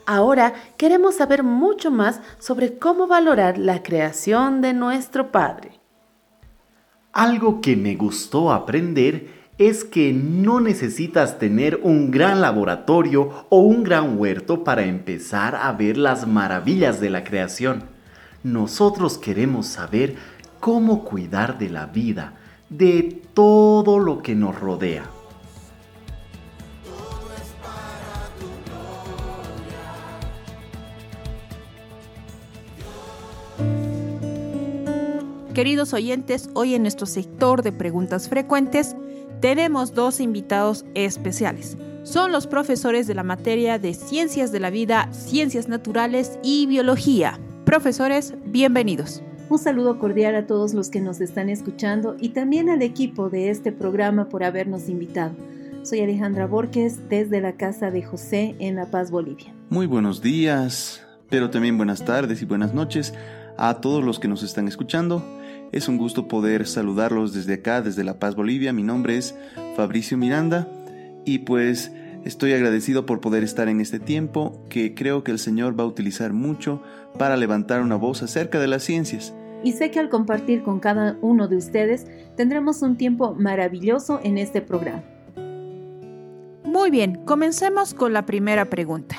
Ahora 0.04 0.52
queremos 0.76 1.14
saber 1.14 1.44
mucho 1.44 1.90
más 1.90 2.20
sobre 2.38 2.78
cómo 2.78 3.06
valorar 3.06 3.56
la 3.56 3.82
creación 3.82 4.60
de 4.60 4.74
nuestro 4.74 5.32
Padre. 5.32 5.70
Algo 7.14 7.62
que 7.62 7.74
me 7.74 7.96
gustó 7.96 8.52
aprender 8.52 9.28
es 9.56 9.82
que 9.82 10.12
no 10.12 10.60
necesitas 10.60 11.38
tener 11.38 11.80
un 11.82 12.10
gran 12.10 12.42
laboratorio 12.42 13.46
o 13.48 13.60
un 13.60 13.82
gran 13.82 14.18
huerto 14.18 14.62
para 14.62 14.84
empezar 14.84 15.56
a 15.56 15.72
ver 15.72 15.96
las 15.96 16.26
maravillas 16.28 17.00
de 17.00 17.08
la 17.08 17.24
creación 17.24 17.95
nosotros 18.46 19.18
queremos 19.18 19.66
saber 19.66 20.14
cómo 20.60 21.04
cuidar 21.04 21.58
de 21.58 21.68
la 21.68 21.86
vida, 21.86 22.34
de 22.68 23.22
todo 23.34 23.98
lo 23.98 24.22
que 24.22 24.36
nos 24.36 24.58
rodea. 24.58 25.10
Queridos 35.52 35.92
oyentes, 35.92 36.48
hoy 36.54 36.74
en 36.74 36.82
nuestro 36.82 37.06
sector 37.06 37.62
de 37.62 37.72
preguntas 37.72 38.28
frecuentes 38.28 38.94
tenemos 39.40 39.92
dos 39.92 40.20
invitados 40.20 40.84
especiales. 40.94 41.76
Son 42.04 42.30
los 42.30 42.46
profesores 42.46 43.08
de 43.08 43.14
la 43.14 43.24
materia 43.24 43.80
de 43.80 43.92
Ciencias 43.92 44.52
de 44.52 44.60
la 44.60 44.70
Vida, 44.70 45.08
Ciencias 45.12 45.66
Naturales 45.66 46.38
y 46.44 46.66
Biología. 46.66 47.40
Profesores, 47.66 48.32
bienvenidos. 48.44 49.24
Un 49.50 49.58
saludo 49.58 49.98
cordial 49.98 50.36
a 50.36 50.46
todos 50.46 50.72
los 50.72 50.88
que 50.88 51.00
nos 51.00 51.20
están 51.20 51.48
escuchando 51.48 52.16
y 52.20 52.28
también 52.28 52.70
al 52.70 52.80
equipo 52.80 53.28
de 53.28 53.50
este 53.50 53.72
programa 53.72 54.28
por 54.28 54.44
habernos 54.44 54.88
invitado. 54.88 55.34
Soy 55.82 55.98
Alejandra 55.98 56.46
Borges 56.46 57.08
desde 57.08 57.40
la 57.40 57.56
casa 57.56 57.90
de 57.90 58.04
José 58.04 58.54
en 58.60 58.76
La 58.76 58.86
Paz, 58.92 59.10
Bolivia. 59.10 59.52
Muy 59.68 59.86
buenos 59.86 60.22
días, 60.22 61.04
pero 61.28 61.50
también 61.50 61.76
buenas 61.76 62.04
tardes 62.04 62.40
y 62.40 62.44
buenas 62.44 62.72
noches 62.72 63.14
a 63.58 63.80
todos 63.80 64.04
los 64.04 64.20
que 64.20 64.28
nos 64.28 64.44
están 64.44 64.68
escuchando. 64.68 65.24
Es 65.72 65.88
un 65.88 65.98
gusto 65.98 66.28
poder 66.28 66.68
saludarlos 66.68 67.34
desde 67.34 67.54
acá, 67.54 67.82
desde 67.82 68.04
La 68.04 68.20
Paz, 68.20 68.36
Bolivia. 68.36 68.72
Mi 68.72 68.84
nombre 68.84 69.16
es 69.16 69.34
Fabricio 69.74 70.16
Miranda 70.16 70.68
y 71.24 71.40
pues 71.40 71.90
estoy 72.26 72.52
agradecido 72.52 73.06
por 73.06 73.20
poder 73.20 73.44
estar 73.44 73.68
en 73.68 73.80
este 73.80 74.00
tiempo 74.00 74.60
que 74.68 74.94
creo 74.94 75.22
que 75.22 75.30
el 75.30 75.38
Señor 75.38 75.78
va 75.78 75.84
a 75.84 75.86
utilizar 75.86 76.32
mucho 76.32 76.82
para 77.18 77.36
levantar 77.36 77.80
una 77.82 77.94
voz 77.94 78.22
acerca 78.22 78.58
de 78.58 78.66
las 78.66 78.82
ciencias. 78.82 79.32
Y 79.62 79.72
sé 79.72 79.92
que 79.92 80.00
al 80.00 80.08
compartir 80.08 80.62
con 80.62 80.80
cada 80.80 81.16
uno 81.22 81.46
de 81.46 81.56
ustedes 81.56 82.06
tendremos 82.36 82.82
un 82.82 82.96
tiempo 82.96 83.34
maravilloso 83.34 84.20
en 84.24 84.38
este 84.38 84.60
programa. 84.60 85.04
Muy 86.64 86.90
bien, 86.90 87.24
comencemos 87.24 87.94
con 87.94 88.12
la 88.12 88.26
primera 88.26 88.66
pregunta. 88.66 89.16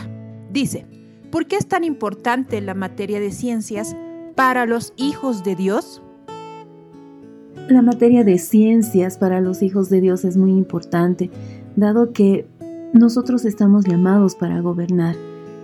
Dice, 0.51 0.85
¿por 1.31 1.47
qué 1.47 1.55
es 1.55 1.67
tan 1.67 1.85
importante 1.85 2.59
la 2.59 2.73
materia 2.73 3.21
de 3.21 3.31
ciencias 3.31 3.95
para 4.35 4.65
los 4.65 4.93
hijos 4.97 5.45
de 5.45 5.55
Dios? 5.55 6.03
La 7.69 7.81
materia 7.81 8.25
de 8.25 8.37
ciencias 8.37 9.17
para 9.17 9.39
los 9.39 9.63
hijos 9.63 9.89
de 9.89 10.01
Dios 10.01 10.25
es 10.25 10.37
muy 10.37 10.51
importante, 10.51 11.29
dado 11.75 12.13
que 12.13 12.47
nosotros 12.93 13.45
estamos 13.45 13.85
llamados 13.85 14.35
para 14.35 14.61
gobernar 14.61 15.15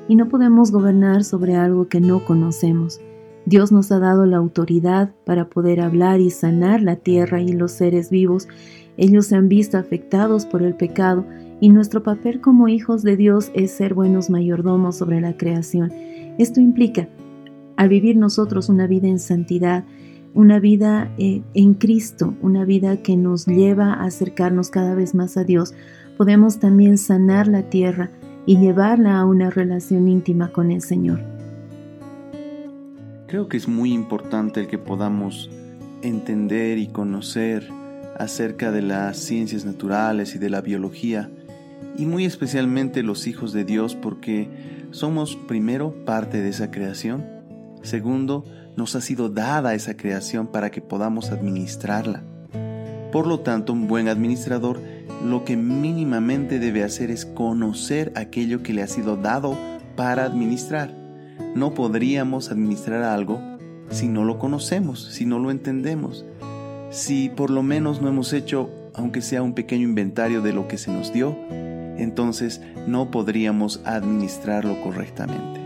y 0.07 0.15
no 0.15 0.27
podemos 0.27 0.71
gobernar 0.71 1.23
sobre 1.23 1.55
algo 1.55 1.87
que 1.87 2.01
no 2.01 2.25
conocemos. 2.25 2.99
Dios 3.45 3.71
nos 3.71 3.91
ha 3.91 3.99
dado 3.99 4.25
la 4.25 4.37
autoridad 4.37 5.13
para 5.25 5.49
poder 5.49 5.81
hablar 5.81 6.19
y 6.19 6.29
sanar 6.29 6.81
la 6.81 6.97
tierra 6.97 7.41
y 7.41 7.51
los 7.53 7.71
seres 7.71 8.09
vivos. 8.09 8.47
Ellos 8.97 9.27
se 9.27 9.35
han 9.35 9.49
visto 9.49 9.77
afectados 9.77 10.45
por 10.45 10.63
el 10.63 10.75
pecado 10.75 11.25
y 11.59 11.69
nuestro 11.69 12.03
papel 12.03 12.41
como 12.41 12.67
hijos 12.67 13.03
de 13.03 13.15
Dios 13.15 13.51
es 13.53 13.71
ser 13.71 13.93
buenos 13.93 14.29
mayordomos 14.29 14.97
sobre 14.97 15.21
la 15.21 15.37
creación. 15.37 15.91
Esto 16.37 16.59
implica, 16.59 17.07
al 17.77 17.89
vivir 17.89 18.17
nosotros 18.17 18.69
una 18.69 18.87
vida 18.87 19.07
en 19.07 19.19
santidad, 19.19 19.85
una 20.33 20.59
vida 20.59 21.13
eh, 21.17 21.41
en 21.53 21.73
Cristo, 21.75 22.35
una 22.41 22.65
vida 22.65 22.97
que 22.97 23.15
nos 23.15 23.45
lleva 23.45 23.93
a 23.93 24.05
acercarnos 24.05 24.69
cada 24.69 24.95
vez 24.95 25.15
más 25.15 25.37
a 25.37 25.43
Dios, 25.43 25.73
podemos 26.23 26.57
también 26.57 26.97
sanar 26.97 27.49
la 27.49 27.63
tierra 27.63 28.09
y 28.45 28.57
llevarla 28.57 29.19
a 29.19 29.25
una 29.25 29.49
relación 29.49 30.07
íntima 30.07 30.53
con 30.53 30.71
el 30.71 30.81
Señor. 30.81 31.19
Creo 33.27 33.49
que 33.49 33.57
es 33.57 33.67
muy 33.67 33.91
importante 33.91 34.61
el 34.61 34.67
que 34.67 34.77
podamos 34.77 35.49
entender 36.01 36.77
y 36.77 36.87
conocer 36.87 37.69
acerca 38.17 38.71
de 38.71 38.83
las 38.83 39.17
ciencias 39.17 39.65
naturales 39.65 40.33
y 40.33 40.39
de 40.39 40.49
la 40.49 40.61
biología, 40.61 41.29
y 41.97 42.05
muy 42.05 42.23
especialmente 42.23 43.03
los 43.03 43.27
hijos 43.27 43.51
de 43.51 43.65
Dios 43.65 43.93
porque 43.93 44.47
somos 44.91 45.35
primero 45.35 46.05
parte 46.05 46.41
de 46.41 46.47
esa 46.47 46.71
creación, 46.71 47.25
segundo, 47.81 48.45
nos 48.77 48.95
ha 48.95 49.01
sido 49.01 49.27
dada 49.27 49.73
esa 49.73 49.97
creación 49.97 50.47
para 50.47 50.71
que 50.71 50.79
podamos 50.79 51.31
administrarla. 51.31 52.23
Por 53.11 53.27
lo 53.27 53.41
tanto, 53.41 53.73
un 53.73 53.89
buen 53.89 54.07
administrador 54.07 54.79
lo 55.23 55.45
que 55.45 55.57
mínimamente 55.57 56.59
debe 56.59 56.83
hacer 56.83 57.11
es 57.11 57.25
conocer 57.25 58.11
aquello 58.15 58.63
que 58.63 58.73
le 58.73 58.83
ha 58.83 58.87
sido 58.87 59.15
dado 59.15 59.57
para 59.95 60.25
administrar 60.25 61.03
no 61.55 61.73
podríamos 61.73 62.51
administrar 62.51 63.03
algo 63.03 63.39
si 63.89 64.07
no 64.07 64.23
lo 64.23 64.39
conocemos, 64.39 65.03
si 65.11 65.25
no 65.25 65.39
lo 65.39 65.51
entendemos, 65.51 66.25
si 66.89 67.29
por 67.29 67.49
lo 67.49 67.61
menos 67.63 68.01
no 68.01 68.09
hemos 68.09 68.33
hecho, 68.33 68.69
aunque 68.95 69.21
sea 69.21 69.43
un 69.43 69.53
pequeño 69.53 69.83
inventario 69.83 70.41
de 70.41 70.53
lo 70.53 70.67
que 70.67 70.77
se 70.77 70.91
nos 70.91 71.13
dio, 71.13 71.37
entonces 71.97 72.61
no 72.87 73.11
podríamos 73.11 73.81
administrarlo 73.85 74.81
correctamente. 74.81 75.61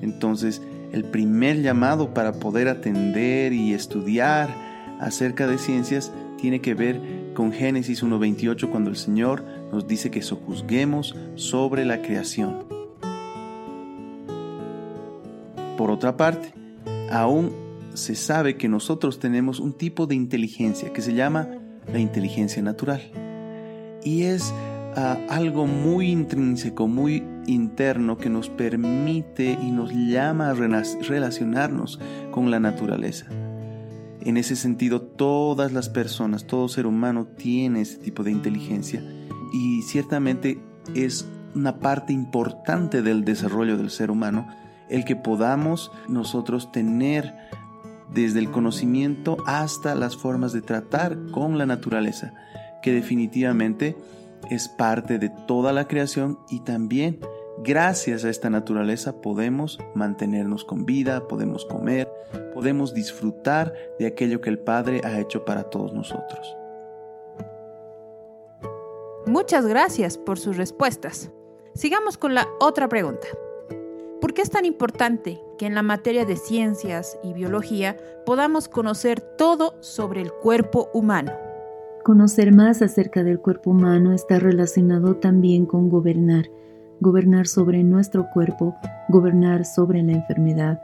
Entonces, 0.00 0.60
el 0.92 1.04
primer 1.04 1.62
llamado 1.62 2.12
para 2.12 2.32
poder 2.32 2.68
atender 2.68 3.52
y 3.52 3.72
estudiar 3.72 4.48
acerca 5.02 5.46
de 5.46 5.58
ciencias 5.58 6.12
tiene 6.40 6.60
que 6.60 6.74
ver 6.74 7.00
con 7.34 7.52
Génesis 7.52 8.02
1.28 8.02 8.70
cuando 8.70 8.90
el 8.90 8.96
Señor 8.96 9.44
nos 9.72 9.86
dice 9.86 10.10
que 10.10 10.22
sojuzguemos 10.22 11.14
sobre 11.34 11.84
la 11.84 12.02
creación. 12.02 12.64
Por 15.76 15.90
otra 15.90 16.16
parte, 16.16 16.54
aún 17.10 17.52
se 17.94 18.14
sabe 18.14 18.56
que 18.56 18.68
nosotros 18.68 19.18
tenemos 19.18 19.60
un 19.60 19.72
tipo 19.72 20.06
de 20.06 20.14
inteligencia 20.14 20.92
que 20.92 21.02
se 21.02 21.14
llama 21.14 21.48
la 21.92 21.98
inteligencia 21.98 22.62
natural. 22.62 23.02
Y 24.04 24.22
es 24.22 24.54
ah, 24.96 25.18
algo 25.28 25.66
muy 25.66 26.10
intrínseco, 26.10 26.86
muy 26.86 27.24
interno 27.46 28.18
que 28.18 28.30
nos 28.30 28.48
permite 28.48 29.58
y 29.60 29.70
nos 29.72 29.92
llama 29.92 30.50
a 30.50 30.54
relacionarnos 30.54 31.98
con 32.30 32.50
la 32.50 32.60
naturaleza. 32.60 33.26
En 34.24 34.36
ese 34.36 34.54
sentido, 34.54 35.02
todas 35.02 35.72
las 35.72 35.88
personas, 35.88 36.46
todo 36.46 36.68
ser 36.68 36.86
humano 36.86 37.26
tiene 37.26 37.80
ese 37.80 37.98
tipo 37.98 38.22
de 38.22 38.30
inteligencia 38.30 39.02
y 39.52 39.82
ciertamente 39.82 40.62
es 40.94 41.26
una 41.54 41.80
parte 41.80 42.12
importante 42.12 43.02
del 43.02 43.24
desarrollo 43.24 43.76
del 43.76 43.90
ser 43.90 44.10
humano 44.10 44.46
el 44.88 45.04
que 45.04 45.16
podamos 45.16 45.90
nosotros 46.08 46.70
tener 46.70 47.34
desde 48.12 48.38
el 48.38 48.50
conocimiento 48.50 49.38
hasta 49.46 49.94
las 49.94 50.16
formas 50.16 50.52
de 50.52 50.62
tratar 50.62 51.18
con 51.30 51.58
la 51.58 51.66
naturaleza, 51.66 52.32
que 52.82 52.92
definitivamente 52.92 53.96
es 54.50 54.68
parte 54.68 55.18
de 55.18 55.30
toda 55.30 55.72
la 55.72 55.88
creación 55.88 56.38
y 56.50 56.60
también 56.60 57.18
gracias 57.58 58.24
a 58.24 58.30
esta 58.30 58.50
naturaleza 58.50 59.20
podemos 59.20 59.78
mantenernos 59.94 60.64
con 60.64 60.84
vida, 60.84 61.26
podemos 61.28 61.64
comer, 61.64 62.08
podemos 62.54 62.94
disfrutar 62.94 63.74
de 63.98 64.06
aquello 64.06 64.40
que 64.40 64.50
el 64.50 64.58
Padre 64.58 65.00
ha 65.04 65.18
hecho 65.20 65.44
para 65.44 65.64
todos 65.64 65.92
nosotros. 65.92 66.56
Muchas 69.26 69.66
gracias 69.66 70.18
por 70.18 70.38
sus 70.38 70.56
respuestas. 70.56 71.30
Sigamos 71.74 72.18
con 72.18 72.34
la 72.34 72.48
otra 72.60 72.88
pregunta. 72.88 73.28
¿Por 74.20 74.34
qué 74.34 74.42
es 74.42 74.50
tan 74.50 74.64
importante 74.64 75.40
que 75.58 75.66
en 75.66 75.74
la 75.74 75.82
materia 75.82 76.24
de 76.24 76.36
ciencias 76.36 77.18
y 77.24 77.32
biología 77.32 77.96
podamos 78.24 78.68
conocer 78.68 79.20
todo 79.20 79.74
sobre 79.80 80.20
el 80.20 80.32
cuerpo 80.32 80.90
humano? 80.92 81.32
Conocer 82.04 82.52
más 82.52 82.82
acerca 82.82 83.22
del 83.22 83.38
cuerpo 83.38 83.70
humano 83.70 84.12
está 84.12 84.38
relacionado 84.38 85.16
también 85.16 85.66
con 85.66 85.88
gobernar, 85.88 86.50
gobernar 87.02 87.46
sobre 87.46 87.82
nuestro 87.82 88.30
cuerpo, 88.30 88.76
gobernar 89.08 89.64
sobre 89.64 90.02
la 90.02 90.12
enfermedad. 90.12 90.80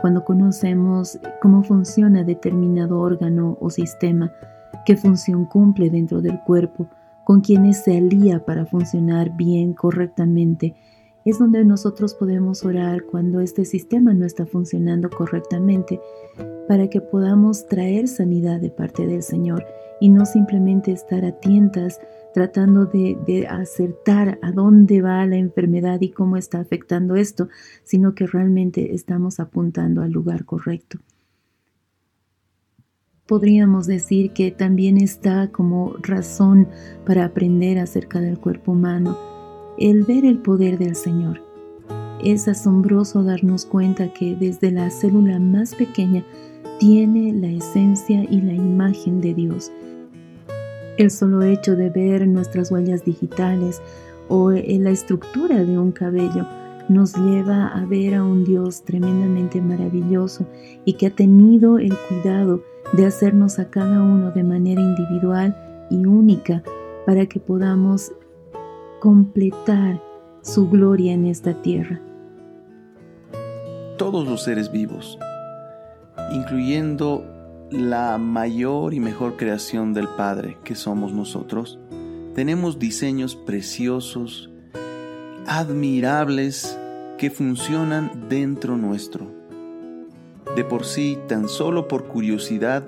Cuando 0.00 0.24
conocemos 0.24 1.18
cómo 1.40 1.62
funciona 1.64 2.22
determinado 2.22 3.00
órgano 3.00 3.56
o 3.60 3.70
sistema, 3.70 4.30
qué 4.84 4.96
función 4.96 5.46
cumple 5.46 5.88
dentro 5.88 6.20
del 6.20 6.38
cuerpo, 6.40 6.86
con 7.24 7.40
quienes 7.40 7.82
se 7.82 7.96
alía 7.96 8.44
para 8.44 8.66
funcionar 8.66 9.34
bien, 9.34 9.72
correctamente, 9.72 10.74
es 11.24 11.38
donde 11.38 11.64
nosotros 11.64 12.14
podemos 12.14 12.64
orar 12.66 13.04
cuando 13.04 13.40
este 13.40 13.64
sistema 13.64 14.12
no 14.12 14.26
está 14.26 14.44
funcionando 14.44 15.08
correctamente, 15.08 15.98
para 16.68 16.88
que 16.88 17.00
podamos 17.00 17.66
traer 17.66 18.08
sanidad 18.08 18.60
de 18.60 18.70
parte 18.70 19.06
del 19.06 19.22
Señor 19.22 19.64
y 20.00 20.10
no 20.10 20.26
simplemente 20.26 20.92
estar 20.92 21.24
atentas 21.24 21.98
tratando 22.34 22.86
de, 22.86 23.46
acertar 23.48 24.38
a 24.42 24.50
dónde 24.50 25.00
va 25.00 25.24
la 25.24 25.36
enfermedad 25.36 26.00
y 26.00 26.10
cómo 26.10 26.36
está 26.36 26.58
afectando 26.58 27.14
esto, 27.14 27.48
sino 27.84 28.14
que 28.14 28.26
realmente 28.26 28.94
estamos 28.94 29.40
apuntando 29.40 30.02
al 30.02 30.10
lugar 30.10 30.44
correcto 30.44 30.98
podríamos 33.26 33.86
decir 33.86 34.32
que 34.32 34.50
también 34.50 34.98
está 34.98 35.50
como 35.50 35.94
razón 36.02 36.68
para 37.06 37.24
aprender 37.24 37.78
acerca 37.78 38.20
del 38.20 38.38
cuerpo 38.38 38.72
humano 38.72 39.16
el 39.78 40.04
ver 40.04 40.24
el 40.24 40.38
poder 40.38 40.78
del 40.78 40.94
Señor. 40.94 41.42
Es 42.22 42.48
asombroso 42.48 43.22
darnos 43.22 43.66
cuenta 43.66 44.12
que 44.12 44.36
desde 44.36 44.70
la 44.70 44.90
célula 44.90 45.38
más 45.38 45.74
pequeña 45.74 46.24
tiene 46.78 47.32
la 47.32 47.48
esencia 47.48 48.24
y 48.24 48.40
la 48.40 48.52
imagen 48.52 49.20
de 49.20 49.34
Dios. 49.34 49.72
El 50.96 51.10
solo 51.10 51.42
hecho 51.42 51.74
de 51.74 51.90
ver 51.90 52.26
nuestras 52.28 52.70
huellas 52.70 53.04
digitales 53.04 53.82
o 54.28 54.52
la 54.52 54.90
estructura 54.90 55.64
de 55.64 55.76
un 55.76 55.90
cabello 55.90 56.46
nos 56.88 57.16
lleva 57.16 57.68
a 57.68 57.84
ver 57.86 58.14
a 58.14 58.22
un 58.22 58.44
Dios 58.44 58.82
tremendamente 58.82 59.60
maravilloso 59.60 60.46
y 60.84 60.94
que 60.94 61.06
ha 61.06 61.10
tenido 61.10 61.78
el 61.78 61.94
cuidado 62.08 62.62
de 62.92 63.06
hacernos 63.06 63.58
a 63.58 63.70
cada 63.70 64.02
uno 64.02 64.30
de 64.30 64.44
manera 64.44 64.80
individual 64.80 65.56
y 65.90 66.06
única 66.06 66.62
para 67.06 67.26
que 67.26 67.40
podamos 67.40 68.12
completar 69.00 70.00
su 70.42 70.68
gloria 70.68 71.12
en 71.12 71.26
esta 71.26 71.54
tierra. 71.54 72.00
Todos 73.96 74.28
los 74.28 74.42
seres 74.44 74.70
vivos, 74.70 75.18
incluyendo 76.32 77.33
la 77.70 78.18
mayor 78.18 78.94
y 78.94 79.00
mejor 79.00 79.36
creación 79.36 79.94
del 79.94 80.08
Padre 80.08 80.58
que 80.64 80.74
somos 80.74 81.12
nosotros, 81.12 81.78
tenemos 82.34 82.78
diseños 82.78 83.36
preciosos 83.36 84.50
admirables 85.46 86.78
que 87.18 87.30
funcionan 87.30 88.28
dentro 88.28 88.76
nuestro. 88.76 89.30
De 90.56 90.64
por 90.64 90.84
sí, 90.84 91.18
tan 91.28 91.48
solo 91.48 91.88
por 91.88 92.06
curiosidad, 92.06 92.84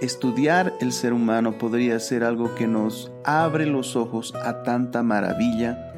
estudiar 0.00 0.74
el 0.80 0.92
ser 0.92 1.12
humano 1.12 1.58
podría 1.58 1.98
ser 2.00 2.24
algo 2.24 2.54
que 2.54 2.66
nos 2.66 3.12
abre 3.24 3.66
los 3.66 3.94
ojos 3.94 4.34
a 4.34 4.62
tanta 4.62 5.02
maravilla, 5.02 5.92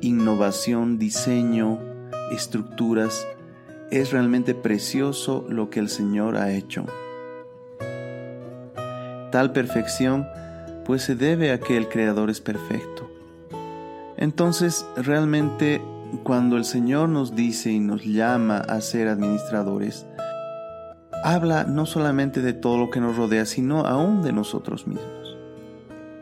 innovación, 0.00 0.98
diseño, 0.98 1.78
estructuras. 2.30 3.26
Es 3.90 4.12
realmente 4.12 4.54
precioso 4.54 5.44
lo 5.48 5.68
que 5.68 5.80
el 5.80 5.88
Señor 5.88 6.36
ha 6.36 6.52
hecho. 6.52 6.86
Tal 9.32 9.52
perfección 9.52 10.28
pues 10.84 11.02
se 11.02 11.16
debe 11.16 11.50
a 11.50 11.58
que 11.58 11.76
el 11.76 11.88
Creador 11.88 12.30
es 12.30 12.40
perfecto. 12.40 13.10
Entonces, 14.16 14.86
realmente, 14.96 15.82
cuando 16.22 16.56
el 16.56 16.64
Señor 16.64 17.08
nos 17.08 17.34
dice 17.34 17.72
y 17.72 17.80
nos 17.80 18.04
llama 18.04 18.58
a 18.58 18.80
ser 18.80 19.08
administradores, 19.08 20.06
habla 21.24 21.64
no 21.64 21.84
solamente 21.84 22.42
de 22.42 22.52
todo 22.52 22.78
lo 22.78 22.90
que 22.90 23.00
nos 23.00 23.16
rodea, 23.16 23.44
sino 23.44 23.86
aún 23.86 24.22
de 24.22 24.32
nosotros 24.32 24.86
mismos. 24.86 25.36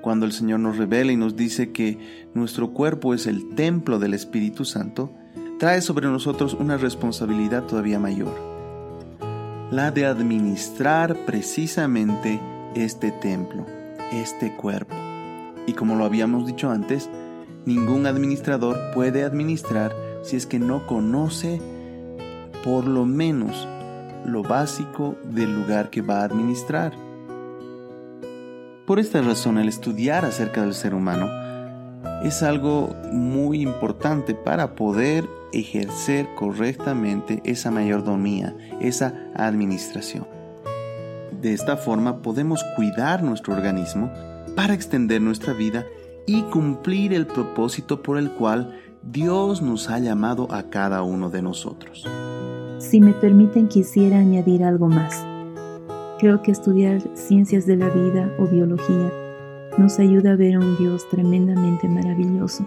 Cuando 0.01 0.25
el 0.25 0.33
Señor 0.33 0.61
nos 0.61 0.79
revela 0.79 1.13
y 1.13 1.17
nos 1.17 1.37
dice 1.37 1.73
que 1.73 2.29
nuestro 2.33 2.73
cuerpo 2.73 3.13
es 3.13 3.27
el 3.27 3.55
templo 3.57 3.99
del 3.99 4.15
Espíritu 4.15 4.65
Santo, 4.65 5.13
trae 5.59 5.81
sobre 5.81 6.07
nosotros 6.07 6.55
una 6.55 6.77
responsabilidad 6.77 7.65
todavía 7.65 7.99
mayor, 7.99 8.35
la 9.71 9.91
de 9.91 10.07
administrar 10.07 11.17
precisamente 11.27 12.41
este 12.75 13.11
templo 13.11 13.67
este 14.13 14.55
cuerpo. 14.55 14.95
Y 15.67 15.75
como 15.75 15.97
lo 15.97 16.05
habíamos 16.05 16.47
dicho 16.47 16.71
antes, 16.71 17.09
ningún 17.67 18.07
administrador 18.07 18.79
puede 18.95 19.25
administrar 19.25 19.95
si 20.23 20.37
es 20.37 20.47
que 20.47 20.59
no 20.59 20.87
conoce 20.87 21.61
por 22.65 22.87
lo 22.87 23.05
menos 23.05 23.69
lo 24.25 24.43
básico 24.43 25.17
del 25.25 25.55
lugar 25.55 25.91
que 25.91 26.03
va 26.03 26.21
a 26.21 26.25
administrar. 26.25 26.93
Por 28.87 28.99
esta 28.99 29.21
razón, 29.21 29.59
el 29.59 29.69
estudiar 29.69 30.25
acerca 30.25 30.63
del 30.63 30.75
ser 30.75 30.95
humano 30.95 31.29
es 32.23 32.43
algo 32.43 32.95
muy 33.13 33.63
importante 33.63 34.35
para 34.35 34.75
poder 34.75 35.29
ejercer 35.53 36.29
correctamente 36.35 37.41
esa 37.45 37.71
mayordomía, 37.71 38.55
esa 38.81 39.15
administración. 39.35 40.27
De 41.41 41.53
esta 41.53 41.77
forma 41.77 42.21
podemos 42.21 42.65
cuidar 42.77 43.23
nuestro 43.23 43.55
organismo 43.55 44.11
para 44.57 44.75
extender 44.75 45.21
nuestra 45.21 45.53
vida 45.53 45.87
y 46.27 46.43
cumplir 46.43 47.15
el 47.15 47.27
propósito 47.27 48.03
por 48.03 48.19
el 48.19 48.31
cual 48.33 48.77
Dios 49.03 49.63
nos 49.63 49.89
ha 49.89 49.99
llamado 49.99 50.53
a 50.53 50.65
cada 50.65 51.03
uno 51.03 51.31
de 51.31 51.43
nosotros. 51.43 52.07
Si 52.79 53.01
me 53.01 53.13
permiten, 53.13 53.69
quisiera 53.69 54.19
añadir 54.19 54.65
algo 54.65 54.89
más. 54.89 55.25
Creo 56.19 56.43
que 56.43 56.51
estudiar 56.51 57.01
ciencias 57.15 57.65
de 57.67 57.77
la 57.77 57.89
vida 57.89 58.31
o 58.39 58.47
biología 58.47 59.11
nos 59.79 59.99
ayuda 59.99 60.33
a 60.33 60.37
ver 60.37 60.57
a 60.57 60.59
un 60.59 60.77
Dios 60.77 61.09
tremendamente 61.09 61.89
maravilloso, 61.89 62.67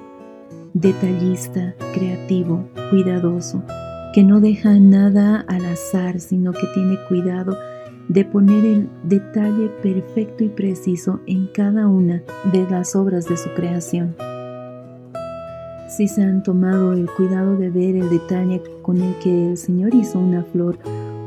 detallista, 0.74 1.76
creativo, 1.94 2.66
cuidadoso, 2.90 3.64
que 4.14 4.24
no 4.24 4.40
deja 4.40 4.80
nada 4.80 5.46
al 5.48 5.66
azar, 5.66 6.20
sino 6.20 6.54
que 6.54 6.68
tiene 6.74 6.98
cuidado 7.08 7.58
de 8.08 8.26
poner 8.26 8.66
el 8.66 8.90
detalle 9.04 9.70
perfecto 9.82 10.44
y 10.44 10.50
preciso 10.50 11.20
en 11.28 11.48
cada 11.48 11.88
una 11.88 12.24
de 12.52 12.68
las 12.70 12.96
obras 12.96 13.28
de 13.28 13.38
su 13.38 13.50
creación. 13.52 14.16
Si 15.88 16.08
se 16.08 16.24
han 16.24 16.44
tomado 16.44 16.94
el 16.94 17.10
cuidado 17.10 17.58
de 17.58 17.70
ver 17.70 17.96
el 17.98 18.10
detalle 18.10 18.62
con 18.82 19.02
el 19.02 19.14
que 19.20 19.50
el 19.50 19.58
Señor 19.58 19.94
hizo 19.94 20.20
una 20.20 20.44
flor 20.44 20.78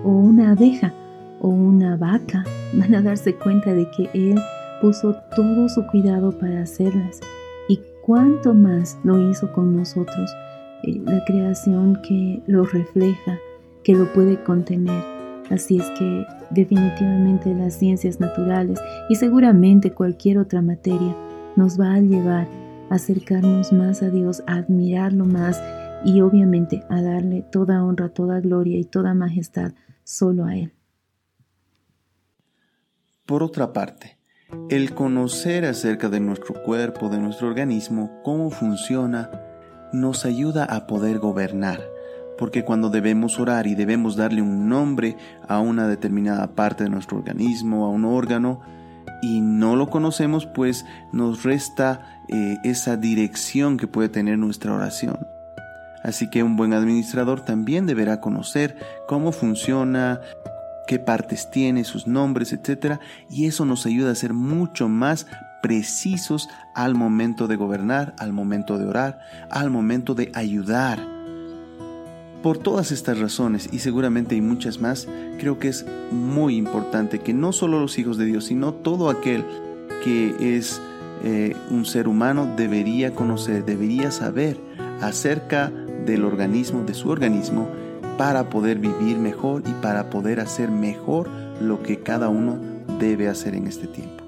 o 0.03 0.09
una 0.09 0.53
abeja 0.53 0.93
o 1.41 1.49
una 1.49 1.97
vaca, 1.97 2.45
van 2.73 2.95
a 2.95 3.03
darse 3.03 3.35
cuenta 3.35 3.75
de 3.75 3.87
que 3.91 4.09
Él 4.15 4.39
puso 4.85 5.17
todo 5.35 5.67
su 5.71 5.87
cuidado 5.87 6.31
para 6.39 6.61
hacerlas. 6.61 7.19
Y 7.69 7.81
cuánto 8.03 8.53
más 8.53 8.99
lo 9.03 9.31
hizo 9.31 9.51
con 9.51 9.75
nosotros, 9.75 10.31
eh, 10.83 11.01
la 11.07 11.25
creación 11.25 12.03
que 12.03 12.43
lo 12.47 12.67
refleja, 12.67 13.39
que 13.83 13.95
lo 13.95 14.13
puede 14.13 14.45
contener. 14.45 15.03
Así 15.51 15.79
es 15.79 15.89
que 15.99 16.27
definitivamente 16.51 17.55
las 17.55 17.79
ciencias 17.79 18.21
naturales 18.21 18.79
y 19.09 19.15
seguramente 19.15 19.91
cualquier 19.91 20.37
otra 20.37 20.61
materia 20.61 21.17
nos 21.57 21.81
va 21.81 21.95
a 21.95 22.01
llevar 22.01 22.47
a 22.91 22.97
acercarnos 22.97 23.73
más 23.73 24.03
a 24.03 24.11
Dios, 24.11 24.43
a 24.47 24.57
admirarlo 24.57 25.25
más 25.25 25.63
y 26.05 26.21
obviamente 26.21 26.85
a 26.91 27.01
darle 27.01 27.41
toda 27.41 27.83
honra, 27.83 28.11
toda 28.11 28.39
gloria 28.41 28.79
y 28.79 28.85
toda 28.85 29.15
majestad 29.15 29.73
solo 30.03 30.45
a 30.45 30.55
Él. 30.57 30.75
Por 33.25 33.43
otra 33.43 33.73
parte, 33.73 34.19
el 34.71 34.95
conocer 34.95 35.65
acerca 35.65 36.09
de 36.09 36.21
nuestro 36.21 36.63
cuerpo, 36.63 37.09
de 37.09 37.19
nuestro 37.19 37.49
organismo, 37.49 38.21
cómo 38.23 38.51
funciona, 38.51 39.31
nos 39.93 40.25
ayuda 40.25 40.65
a 40.65 40.87
poder 40.87 41.19
gobernar 41.19 41.95
porque 42.37 42.65
cuando 42.65 42.91
debemos 42.91 43.39
orar 43.39 43.67
y 43.67 43.75
debemos 43.75 44.17
darle 44.17 44.43
un 44.43 44.69
nombre 44.69 45.17
a 45.47 45.61
una 45.61 45.87
determinada 45.89 46.55
parte 46.55 46.85
de 46.85 46.91
nuestro 46.91 47.19
organismo, 47.19 47.85
a 47.85 47.91
un 47.91 48.05
órgano, 48.05 48.61
y 49.23 49.41
no 49.41 49.77
lo 49.77 49.89
conocemos, 49.89 50.47
pues 50.47 50.85
nos 51.13 51.45
resta 51.45 52.21
eh, 52.29 52.59
esa 52.65 52.97
dirección 52.97 53.77
que 53.77 53.87
puede 53.87 54.09
tener 54.09 54.39
nuestra 54.39 54.75
oración. 54.75 55.19
Así 56.03 56.29
que 56.29 56.43
un 56.43 56.57
buen 56.57 56.75
administrador 56.75 57.41
también 57.41 57.87
deberá 57.87 58.21
conocer 58.21 58.77
cómo 59.09 59.33
funciona, 59.33 60.21
qué 60.87 60.99
partes 60.99 61.51
tiene, 61.51 61.85
sus 61.85 62.07
nombres, 62.07 62.53
etc. 62.53 62.99
Y 63.31 63.47
eso 63.47 63.65
nos 63.65 63.87
ayuda 63.87 64.13
a 64.13 64.15
ser 64.15 64.33
mucho 64.33 64.89
más 64.89 65.27
precisos 65.63 66.49
al 66.75 66.95
momento 66.95 67.49
de 67.49 67.57
gobernar, 67.57 68.15
al 68.19 68.33
momento 68.33 68.79
de 68.79 68.87
orar, 68.87 69.21
al 69.51 69.71
momento 69.71 70.15
de 70.15 70.31
ayudar 70.35 71.15
por 72.43 72.59
todas 72.59 72.93
estas 72.93 73.19
razones 73.19 73.71
y 73.73 73.79
seguramente 73.79 74.35
hay 74.35 74.43
muchas 74.43 74.79
más, 74.79 75.09
creo 75.39 75.59
que 75.59 75.69
es 75.69 75.87
muy 76.13 76.57
importante 76.57 77.21
que 77.21 77.33
no 77.33 77.53
solo 77.53 77.81
los 77.81 77.99
hijos 77.99 78.19
de 78.19 78.27
Dios, 78.27 78.45
sino 78.45 78.75
todo 78.75 79.09
aquel 79.09 79.47
que 80.05 80.59
es 80.59 80.83
eh, 81.23 81.57
un 81.71 81.87
ser 81.87 82.07
humano 82.07 82.47
debería 82.55 83.15
conocer, 83.15 83.65
debería 83.65 84.11
saber 84.11 84.59
acerca 85.01 85.73
del 86.05 86.27
organismo, 86.27 86.85
de 86.85 86.93
su 86.93 87.09
organismo, 87.09 87.67
para 88.17 88.49
poder 88.51 88.79
vivir 88.79 89.19
mejor 89.19 89.63
y 89.67 89.73
para 89.83 90.11
poder 90.11 90.41
hacer 90.41 90.71
mejor 90.71 91.29
lo 91.61 91.83
que 91.83 92.01
cada 92.01 92.29
uno 92.29 92.59
debe 92.99 93.29
hacer 93.29 93.55
en 93.55 93.67
este 93.67 93.87
tiempo. 93.87 94.25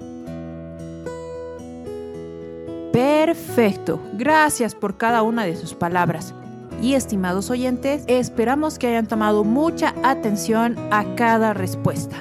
Perfecto, 2.91 3.99
gracias 4.13 4.73
por 4.73 4.97
cada 4.97 5.21
una 5.21 5.43
de 5.45 5.55
sus 5.55 5.73
palabras 5.73 6.33
y 6.81 6.93
estimados 6.93 7.49
oyentes, 7.49 8.03
esperamos 8.07 8.77
que 8.77 8.87
hayan 8.87 9.07
tomado 9.07 9.43
mucha 9.43 9.93
atención 10.03 10.75
a 10.91 11.03
cada 11.15 11.53
respuesta. 11.53 12.17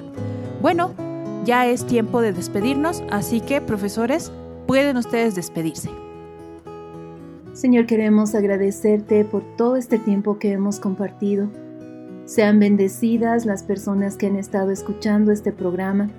Bueno, 0.63 0.95
ya 1.45 1.67
es 1.67 1.87
tiempo 1.87 2.21
de 2.21 2.33
despedirnos, 2.33 3.03
así 3.11 3.41
que 3.41 3.61
profesores, 3.61 4.33
pueden 4.67 4.97
ustedes 4.97 5.35
despedirse. 5.35 5.91
Señor, 7.57 7.87
queremos 7.87 8.35
agradecerte 8.35 9.25
por 9.25 9.43
todo 9.57 9.77
este 9.77 9.99
tiempo 9.99 10.39
que 10.39 10.53
hemos 10.53 10.79
compartido. 10.79 11.49
Sean 12.27 12.59
bendecidas 12.59 13.47
las 13.47 13.63
personas 13.63 14.19
que 14.19 14.27
han 14.27 14.37
estado 14.37 14.71
escuchando 14.71 15.33
este 15.33 15.53
programa. 15.53 16.11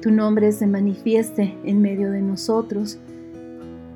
Tu 0.00 0.10
nombre 0.10 0.50
se 0.50 0.66
manifieste 0.66 1.58
en 1.64 1.82
medio 1.82 2.10
de 2.10 2.22
nosotros 2.22 2.98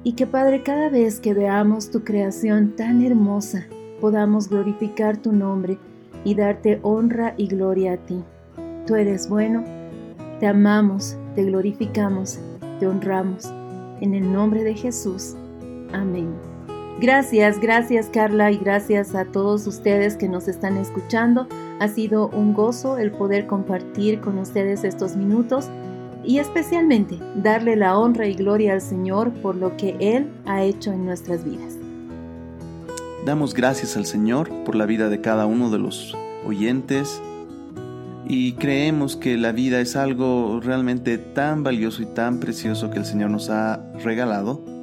y 0.05 0.13
que 0.13 0.27
Padre, 0.27 0.63
cada 0.63 0.91
vez 0.91 1.19
que 1.19 1.33
veamos 1.33 1.91
tu 1.91 2.05
creación 2.05 2.77
tan 2.77 3.03
hermosa, 3.03 3.67
podamos 3.99 4.51
glorificar 4.51 5.17
tu 5.17 5.33
nombre 5.33 5.79
y 6.25 6.35
darte 6.35 6.79
honra 6.83 7.33
y 7.39 7.47
gloria 7.47 7.95
a 7.95 7.97
ti. 7.97 8.23
Tú 8.87 8.97
eres 8.97 9.31
bueno, 9.31 9.65
te 10.41 10.47
amamos, 10.47 11.17
te 11.37 11.43
glorificamos, 11.43 12.39
te 12.79 12.87
honramos. 12.87 13.51
En 14.03 14.15
el 14.15 14.31
nombre 14.31 14.63
de 14.63 14.75
Jesús. 14.75 15.37
Amén. 15.95 16.56
Gracias, 16.99 17.61
gracias 17.61 18.09
Carla 18.11 18.51
y 18.51 18.57
gracias 18.57 19.15
a 19.15 19.27
todos 19.27 19.67
ustedes 19.67 20.17
que 20.17 20.31
nos 20.31 20.49
están 20.49 20.79
escuchando. 20.79 21.47
Ha 21.79 21.89
sido 21.89 22.29
un 22.29 22.55
gozo 22.55 22.97
el 22.97 23.13
poder 23.13 23.47
compartir 23.47 24.21
con 24.21 24.39
ustedes 24.39 24.83
estos 24.83 25.15
minutos 25.15 25.69
y 26.25 26.39
especialmente 26.39 27.19
darle 27.37 27.77
la 27.77 27.99
honra 27.99 28.27
y 28.27 28.33
gloria 28.33 28.73
al 28.73 28.81
Señor 28.81 29.31
por 29.43 29.57
lo 29.57 29.77
que 29.77 29.97
Él 30.01 30.33
ha 30.47 30.63
hecho 30.63 30.91
en 30.91 31.05
nuestras 31.05 31.45
vidas. 31.45 31.77
Damos 33.27 33.53
gracias 33.53 33.95
al 33.99 34.07
Señor 34.07 34.49
por 34.65 34.75
la 34.75 34.87
vida 34.87 35.11
de 35.11 35.21
cada 35.21 35.45
uno 35.45 35.69
de 35.69 35.79
los 35.79 36.17
oyentes 36.47 37.21
y 38.27 38.55
creemos 38.55 39.17
que 39.17 39.37
la 39.37 39.53
vida 39.53 39.81
es 39.81 39.97
algo 39.97 40.61
realmente 40.63 41.19
tan 41.19 41.63
valioso 41.63 42.01
y 42.01 42.07
tan 42.07 42.41
precioso 42.41 42.89
que 42.89 42.99
el 42.99 43.05
Señor 43.05 43.29
nos 43.29 43.51
ha 43.51 43.83
regalado. 44.03 44.76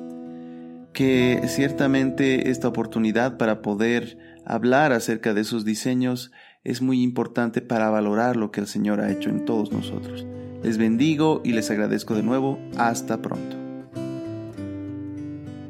Que 0.94 1.42
ciertamente 1.48 2.50
esta 2.50 2.68
oportunidad 2.68 3.38
para 3.38 3.62
poder 3.62 4.18
hablar 4.46 4.92
acerca 4.94 5.34
de 5.34 5.42
esos 5.42 5.66
diseños 5.66 6.32
es 6.64 6.82
muy 6.82 7.02
importante 7.02 7.62
para 7.62 7.90
valorar 7.90 8.38
lo 8.38 8.52
que 8.52 8.62
el 8.62 8.68
Señor 8.68 9.02
ha 9.02 9.12
hecho 9.12 9.30
en 9.30 9.46
todos 9.46 9.72
nosotros. 9.72 10.26
Les 10.64 10.78
bendigo 10.78 11.42
y 11.44 11.52
les 11.52 11.70
agradezco 11.70 12.16
de 12.16 12.24
nuevo. 12.24 12.58
Hasta 12.78 13.22
pronto. 13.22 13.58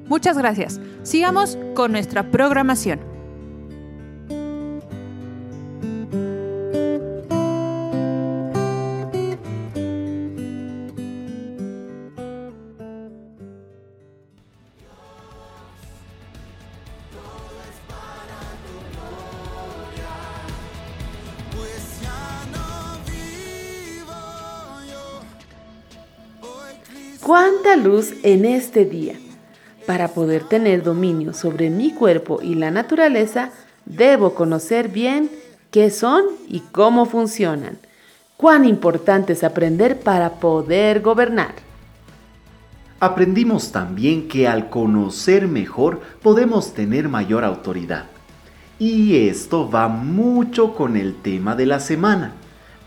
Muchas 0.08 0.38
gracias. 0.38 0.80
Sigamos 1.02 1.58
con 1.74 1.92
nuestra 1.92 2.30
programación. 2.30 3.13
Luz 27.84 28.14
en 28.24 28.46
este 28.46 28.86
día. 28.86 29.16
Para 29.86 30.08
poder 30.08 30.44
tener 30.46 30.82
dominio 30.82 31.34
sobre 31.34 31.70
mi 31.70 31.94
cuerpo 31.94 32.40
y 32.42 32.56
la 32.56 32.72
naturaleza, 32.72 33.52
debo 33.86 34.34
conocer 34.34 34.88
bien 34.88 35.30
qué 35.72 35.90
son 35.90 36.24
y 36.48 36.62
cómo 36.72 37.06
funcionan. 37.06 37.78
Cuán 38.38 38.66
importante 38.66 39.34
es 39.34 39.44
aprender 39.44 40.00
para 40.00 40.40
poder 40.40 41.02
gobernar. 41.02 41.54
Aprendimos 43.00 43.72
también 43.74 44.30
que 44.30 44.48
al 44.48 44.70
conocer 44.70 45.48
mejor 45.48 46.00
podemos 46.22 46.74
tener 46.74 47.10
mayor 47.10 47.44
autoridad. 47.44 48.06
Y 48.80 49.28
esto 49.28 49.70
va 49.70 49.90
mucho 49.90 50.74
con 50.74 50.96
el 50.96 51.16
tema 51.16 51.56
de 51.56 51.66
la 51.66 51.80
semana, 51.80 52.34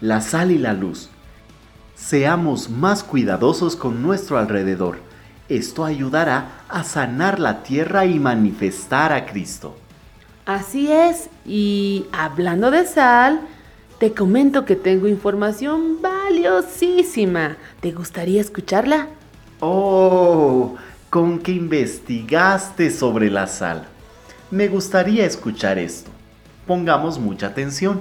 la 0.01 0.21
sal 0.23 0.51
y 0.51 0.59
la 0.59 0.73
luz 0.73 1.11
seamos 2.09 2.71
más 2.71 3.03
cuidadosos 3.03 3.75
con 3.75 4.01
nuestro 4.01 4.39
alrededor. 4.39 4.99
Esto 5.49 5.85
ayudará 5.85 6.63
a 6.69 6.85
sanar 6.85 7.41
la 7.41 7.65
tierra 7.65 8.07
y 8.07 8.21
manifestar 8.21 9.13
a 9.13 9.27
Cristo. 9.27 9.77
Así 10.45 10.91
es, 10.93 11.29
y 11.45 12.07
hablando 12.13 12.71
de 12.71 12.87
sal, 12.87 13.41
te 13.99 14.13
comento 14.13 14.65
que 14.65 14.77
tengo 14.77 15.09
información 15.09 16.01
valiosísima. 16.01 17.57
¿Te 17.81 17.91
gustaría 17.91 18.41
escucharla? 18.41 19.09
Oh, 19.59 20.77
con 21.11 21.41
que 21.41 21.53
investigaste 21.53 22.93
sobre 22.93 23.31
la 23.31 23.49
sal. 23.49 23.85
Me 24.53 24.69
gustaría 24.69 25.27
escuchar 25.27 25.79
esto. 25.79 26.11
Pongamos 26.69 27.19
mucha 27.19 27.49
atención. 27.49 28.01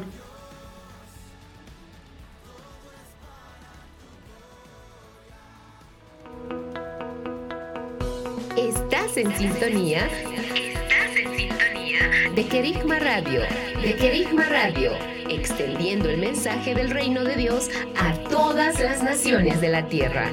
Sintonía. 9.45 10.07
Estás 10.55 11.15
en 11.15 11.37
sintonía 11.37 12.31
de 12.33 12.47
Querigma 12.47 12.97
Radio. 12.97 13.41
De 13.79 13.95
Querigma 13.95 14.43
Radio. 14.45 14.91
Extendiendo 15.29 16.09
el 16.09 16.17
mensaje 16.17 16.73
del 16.73 16.89
reino 16.89 17.23
de 17.23 17.35
Dios 17.35 17.69
a 17.95 18.13
todas 18.29 18.79
las 18.79 19.03
naciones 19.03 19.61
de 19.61 19.69
la 19.69 19.87
tierra. 19.87 20.31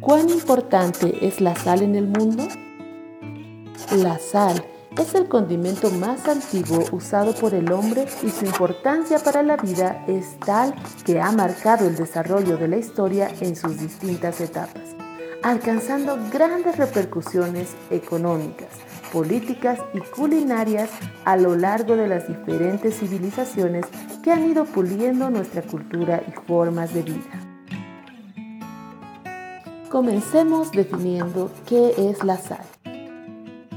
¿Cuán 0.00 0.28
importante 0.30 1.26
es 1.26 1.40
la 1.40 1.56
sal 1.56 1.82
en 1.82 1.96
el 1.96 2.06
mundo? 2.06 2.46
La 3.96 4.18
sal 4.18 4.64
es 4.98 5.14
el 5.14 5.28
condimento 5.28 5.90
más 5.90 6.28
antiguo 6.28 6.84
usado 6.92 7.34
por 7.34 7.54
el 7.54 7.72
hombre 7.72 8.06
y 8.22 8.30
su 8.30 8.44
importancia 8.44 9.18
para 9.18 9.42
la 9.42 9.56
vida 9.56 10.04
es 10.06 10.38
tal 10.40 10.74
que 11.04 11.20
ha 11.20 11.32
marcado 11.32 11.86
el 11.86 11.96
desarrollo 11.96 12.56
de 12.58 12.68
la 12.68 12.76
historia 12.76 13.30
en 13.40 13.56
sus 13.56 13.78
distintas 13.78 14.40
etapas, 14.40 14.94
alcanzando 15.42 16.18
grandes 16.30 16.76
repercusiones 16.76 17.70
económicas, 17.90 18.68
políticas 19.12 19.78
y 19.94 20.00
culinarias 20.00 20.90
a 21.24 21.36
lo 21.36 21.56
largo 21.56 21.96
de 21.96 22.08
las 22.08 22.28
diferentes 22.28 22.98
civilizaciones 22.98 23.86
que 24.22 24.30
han 24.30 24.50
ido 24.50 24.66
puliendo 24.66 25.30
nuestra 25.30 25.62
cultura 25.62 26.22
y 26.28 26.32
formas 26.46 26.92
de 26.92 27.02
vida. 27.02 27.52
Comencemos 29.88 30.70
definiendo 30.70 31.50
qué 31.66 31.94
es 32.10 32.24
la 32.24 32.36
sal. 32.36 32.64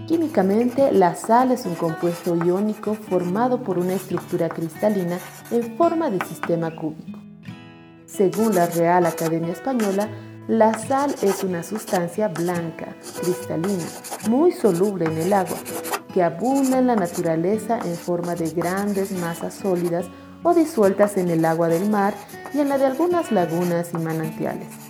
Químicamente, 0.07 0.91
la 0.91 1.15
sal 1.15 1.51
es 1.51 1.65
un 1.65 1.73
compuesto 1.73 2.35
iónico 2.35 2.93
formado 2.93 3.63
por 3.63 3.79
una 3.79 3.95
estructura 3.95 4.49
cristalina 4.49 5.17
en 5.49 5.75
forma 5.77 6.11
de 6.11 6.23
sistema 6.23 6.75
cúbico. 6.75 7.19
Según 8.05 8.53
la 8.53 8.67
Real 8.67 9.07
Academia 9.07 9.51
Española, 9.51 10.07
la 10.47 10.77
sal 10.77 11.15
es 11.23 11.43
una 11.43 11.63
sustancia 11.63 12.27
blanca, 12.27 12.95
cristalina, 13.19 13.83
muy 14.29 14.51
soluble 14.51 15.05
en 15.05 15.17
el 15.17 15.33
agua, 15.33 15.57
que 16.13 16.21
abunda 16.21 16.77
en 16.77 16.85
la 16.85 16.95
naturaleza 16.95 17.79
en 17.79 17.95
forma 17.95 18.35
de 18.35 18.51
grandes 18.51 19.11
masas 19.11 19.55
sólidas 19.55 20.05
o 20.43 20.53
disueltas 20.53 21.17
en 21.17 21.31
el 21.31 21.43
agua 21.45 21.67
del 21.67 21.89
mar 21.89 22.13
y 22.53 22.59
en 22.59 22.69
la 22.69 22.77
de 22.77 22.85
algunas 22.85 23.31
lagunas 23.31 23.89
y 23.91 23.97
manantiales. 23.97 24.84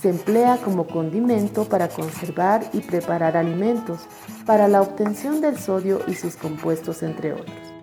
Se 0.00 0.08
emplea 0.08 0.56
como 0.56 0.86
condimento 0.86 1.66
para 1.66 1.88
conservar 1.88 2.62
y 2.72 2.80
preparar 2.80 3.36
alimentos, 3.36 4.00
para 4.46 4.66
la 4.66 4.80
obtención 4.80 5.42
del 5.42 5.58
sodio 5.58 6.00
y 6.06 6.14
sus 6.14 6.36
compuestos, 6.36 7.02
entre 7.02 7.34
otros. 7.34 7.74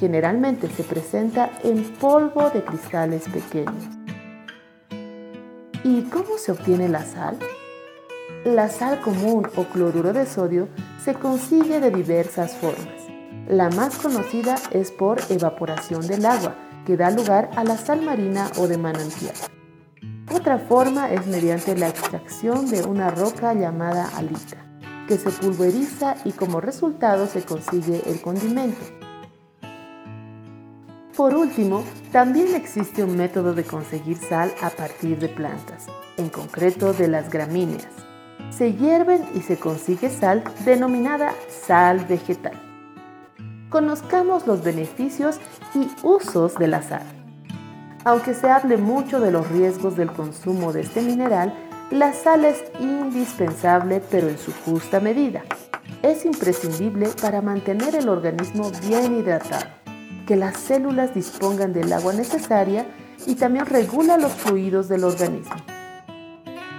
Generalmente 0.00 0.70
se 0.70 0.84
presenta 0.84 1.50
en 1.62 1.84
polvo 1.84 2.48
de 2.48 2.64
cristales 2.64 3.24
pequeños. 3.28 3.84
¿Y 5.84 6.02
cómo 6.04 6.38
se 6.38 6.52
obtiene 6.52 6.88
la 6.88 7.04
sal? 7.04 7.38
La 8.46 8.70
sal 8.70 9.02
común 9.02 9.46
o 9.56 9.64
cloruro 9.64 10.14
de 10.14 10.24
sodio 10.24 10.68
se 11.04 11.12
consigue 11.12 11.80
de 11.80 11.90
diversas 11.90 12.56
formas. 12.56 13.04
La 13.48 13.68
más 13.68 13.98
conocida 13.98 14.54
es 14.70 14.90
por 14.90 15.20
evaporación 15.28 16.06
del 16.06 16.24
agua, 16.24 16.54
que 16.86 16.96
da 16.96 17.10
lugar 17.10 17.50
a 17.54 17.64
la 17.64 17.76
sal 17.76 18.00
marina 18.00 18.50
o 18.56 18.66
de 18.66 18.78
manantial. 18.78 19.34
Otra 20.32 20.58
forma 20.58 21.12
es 21.12 21.26
mediante 21.26 21.76
la 21.76 21.88
extracción 21.88 22.68
de 22.68 22.82
una 22.82 23.10
roca 23.10 23.54
llamada 23.54 24.08
alita, 24.16 24.56
que 25.06 25.18
se 25.18 25.30
pulveriza 25.30 26.16
y 26.24 26.32
como 26.32 26.60
resultado 26.60 27.26
se 27.26 27.42
consigue 27.42 28.02
el 28.06 28.20
condimento. 28.20 28.80
Por 31.16 31.34
último, 31.34 31.84
también 32.10 32.54
existe 32.56 33.04
un 33.04 33.16
método 33.16 33.54
de 33.54 33.64
conseguir 33.64 34.18
sal 34.18 34.52
a 34.60 34.70
partir 34.70 35.18
de 35.18 35.28
plantas, 35.28 35.86
en 36.16 36.28
concreto 36.28 36.92
de 36.92 37.08
las 37.08 37.30
gramíneas. 37.30 37.88
Se 38.50 38.72
hierven 38.74 39.24
y 39.34 39.40
se 39.40 39.58
consigue 39.58 40.10
sal 40.10 40.42
denominada 40.64 41.32
sal 41.48 42.04
vegetal. 42.04 42.60
Conozcamos 43.70 44.46
los 44.46 44.62
beneficios 44.62 45.38
y 45.74 45.88
usos 46.02 46.56
de 46.56 46.66
la 46.66 46.82
sal. 46.82 47.25
Aunque 48.06 48.34
se 48.34 48.48
hable 48.48 48.76
mucho 48.76 49.18
de 49.18 49.32
los 49.32 49.48
riesgos 49.48 49.96
del 49.96 50.12
consumo 50.12 50.72
de 50.72 50.82
este 50.82 51.02
mineral, 51.02 51.52
la 51.90 52.12
sal 52.12 52.44
es 52.44 52.62
indispensable 52.78 54.00
pero 54.12 54.28
en 54.28 54.38
su 54.38 54.52
justa 54.64 55.00
medida. 55.00 55.42
Es 56.02 56.24
imprescindible 56.24 57.08
para 57.20 57.42
mantener 57.42 57.96
el 57.96 58.08
organismo 58.08 58.70
bien 58.86 59.18
hidratado, 59.18 59.66
que 60.24 60.36
las 60.36 60.56
células 60.56 61.14
dispongan 61.16 61.72
del 61.72 61.92
agua 61.92 62.12
necesaria 62.12 62.86
y 63.26 63.34
también 63.34 63.66
regula 63.66 64.18
los 64.18 64.34
fluidos 64.34 64.88
del 64.88 65.02
organismo. 65.02 65.56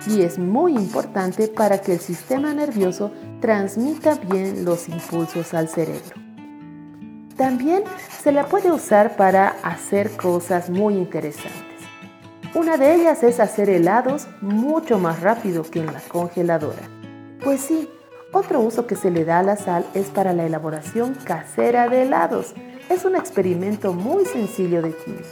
Y 0.08 0.22
es 0.22 0.40
muy 0.40 0.76
importante 0.76 1.50
para 1.50 1.82
que 1.82 1.96
el 1.96 2.00
sistema 2.00 2.54
nervioso 2.54 3.12
transmita 3.42 4.16
bien 4.16 4.64
los 4.64 4.88
impulsos 4.88 5.54
al 5.54 5.68
cerebro. 5.68 6.27
También 7.38 7.84
se 8.24 8.32
la 8.32 8.48
puede 8.48 8.72
usar 8.72 9.16
para 9.16 9.50
hacer 9.62 10.18
cosas 10.18 10.72
muy 10.72 10.96
interesantes. 10.96 11.54
Una 12.56 12.78
de 12.78 12.96
ellas 12.96 13.22
es 13.22 13.40
hacer 13.40 13.70
helados 13.70 14.28
mucho 14.42 14.98
más 14.98 15.22
rápido 15.22 15.62
que 15.62 15.80
en 15.80 15.86
la 15.86 16.02
congeladora. 16.08 16.82
Pues 17.44 17.62
sí, 17.62 17.88
otro 18.34 18.60
uso 18.62 18.88
que 18.88 18.96
se 18.96 19.12
le 19.12 19.24
da 19.24 19.40
a 19.40 19.44
la 19.44 19.56
sal 19.56 19.86
es 19.94 20.08
para 20.08 20.34
la 20.34 20.46
elaboración 20.46 21.14
casera 21.14 21.88
de 21.88 22.02
helados. 22.02 22.56
Es 22.90 23.06
un 23.06 23.16
experimento 23.16 23.94
muy 23.94 24.26
sencillo 24.26 24.82
de 24.82 24.94
química. 24.94 25.28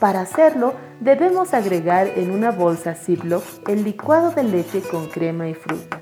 Para 0.00 0.22
hacerlo, 0.22 0.74
debemos 0.98 1.54
agregar 1.54 2.08
en 2.08 2.32
una 2.32 2.50
bolsa 2.50 2.94
Ziploc 2.94 3.44
el 3.68 3.84
licuado 3.84 4.32
de 4.32 4.42
leche 4.42 4.82
con 4.82 5.06
crema 5.06 5.48
y 5.48 5.54
fruta. 5.54 6.00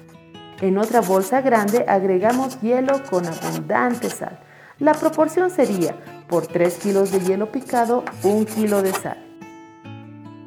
En 0.63 0.79
otra 0.79 1.03
bolsa 1.03 1.43
grande 1.43 1.85
agregamos 1.87 2.59
hielo 2.63 3.03
con 3.11 3.27
abundante 3.27 4.09
sal 4.09 4.48
la 4.79 4.95
proporción 4.95 5.51
sería 5.51 5.97
Por 6.29 6.47
3 6.47 6.75
kilos 6.79 7.11
de 7.11 7.21
hielo 7.21 7.51
picado, 7.51 8.05
1 8.23 8.47
kilo 8.47 8.83
de 8.83 8.93
sal. 8.93 9.19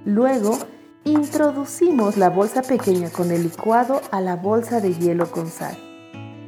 Luego, 0.06 0.58
introducimos 1.04 2.18
la 2.18 2.30
bolsa 2.30 2.62
pequeña 2.62 3.10
con 3.10 3.32
el 3.32 3.44
licuado 3.44 4.02
a 4.12 4.22
la 4.22 4.36
bolsa 4.36 4.80
de 4.80 4.94
hielo 4.94 5.30
con 5.32 5.48
sal. 5.48 5.78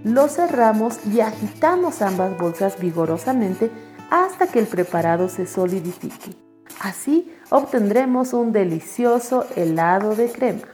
Lo 0.04 0.28
cerramos 0.28 1.00
y 1.08 1.22
agitamos 1.22 2.02
ambas 2.02 2.38
bolsas 2.38 2.80
vigorosamente 2.80 3.72
hasta 4.12 4.48
que 4.48 4.60
el 4.60 4.68
preparado 4.68 5.30
se 5.30 5.48
solidifique. 5.48 6.36
Así 6.80 7.32
obtendremos 7.50 8.34
un 8.34 8.52
delicioso 8.52 9.46
helado 9.56 10.16
de 10.16 10.32
crema. 10.32 10.73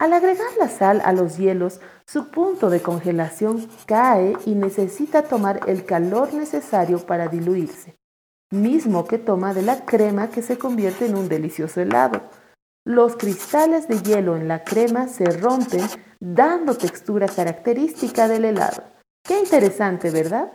Al 0.00 0.14
agregar 0.14 0.48
la 0.58 0.70
sal 0.70 1.02
a 1.04 1.12
los 1.12 1.36
hielos, 1.36 1.78
su 2.06 2.30
punto 2.30 2.70
de 2.70 2.80
congelación 2.80 3.68
cae 3.84 4.34
y 4.46 4.54
necesita 4.54 5.24
tomar 5.24 5.60
el 5.66 5.84
calor 5.84 6.32
necesario 6.32 7.04
para 7.04 7.28
diluirse, 7.28 7.98
mismo 8.50 9.06
que 9.06 9.18
toma 9.18 9.52
de 9.52 9.60
la 9.60 9.84
crema 9.84 10.30
que 10.30 10.40
se 10.40 10.56
convierte 10.56 11.04
en 11.04 11.18
un 11.18 11.28
delicioso 11.28 11.82
helado. 11.82 12.22
Los 12.86 13.16
cristales 13.16 13.88
de 13.88 14.00
hielo 14.00 14.36
en 14.36 14.48
la 14.48 14.64
crema 14.64 15.06
se 15.06 15.26
rompen 15.26 15.86
dando 16.18 16.78
textura 16.78 17.28
característica 17.28 18.26
del 18.26 18.46
helado. 18.46 18.82
Qué 19.22 19.38
interesante, 19.38 20.10
¿verdad? 20.10 20.50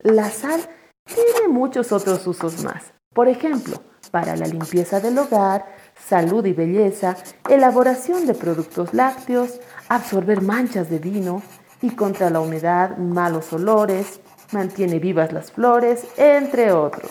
La 0.00 0.28
sal 0.28 0.60
tiene 1.06 1.48
muchos 1.48 1.92
otros 1.92 2.26
usos 2.26 2.62
más. 2.62 2.92
Por 3.14 3.28
ejemplo, 3.28 3.80
para 4.10 4.36
la 4.36 4.46
limpieza 4.46 5.00
del 5.00 5.18
hogar, 5.18 5.64
salud 6.06 6.44
y 6.46 6.52
belleza, 6.52 7.16
elaboración 7.48 8.26
de 8.26 8.34
productos 8.34 8.94
lácteos, 8.94 9.60
absorber 9.88 10.42
manchas 10.42 10.90
de 10.90 10.98
vino 10.98 11.42
y 11.82 11.90
contra 11.90 12.30
la 12.30 12.40
humedad, 12.40 12.96
malos 12.98 13.52
olores, 13.52 14.20
mantiene 14.52 14.98
vivas 14.98 15.32
las 15.32 15.52
flores, 15.52 16.06
entre 16.16 16.72
otros. 16.72 17.10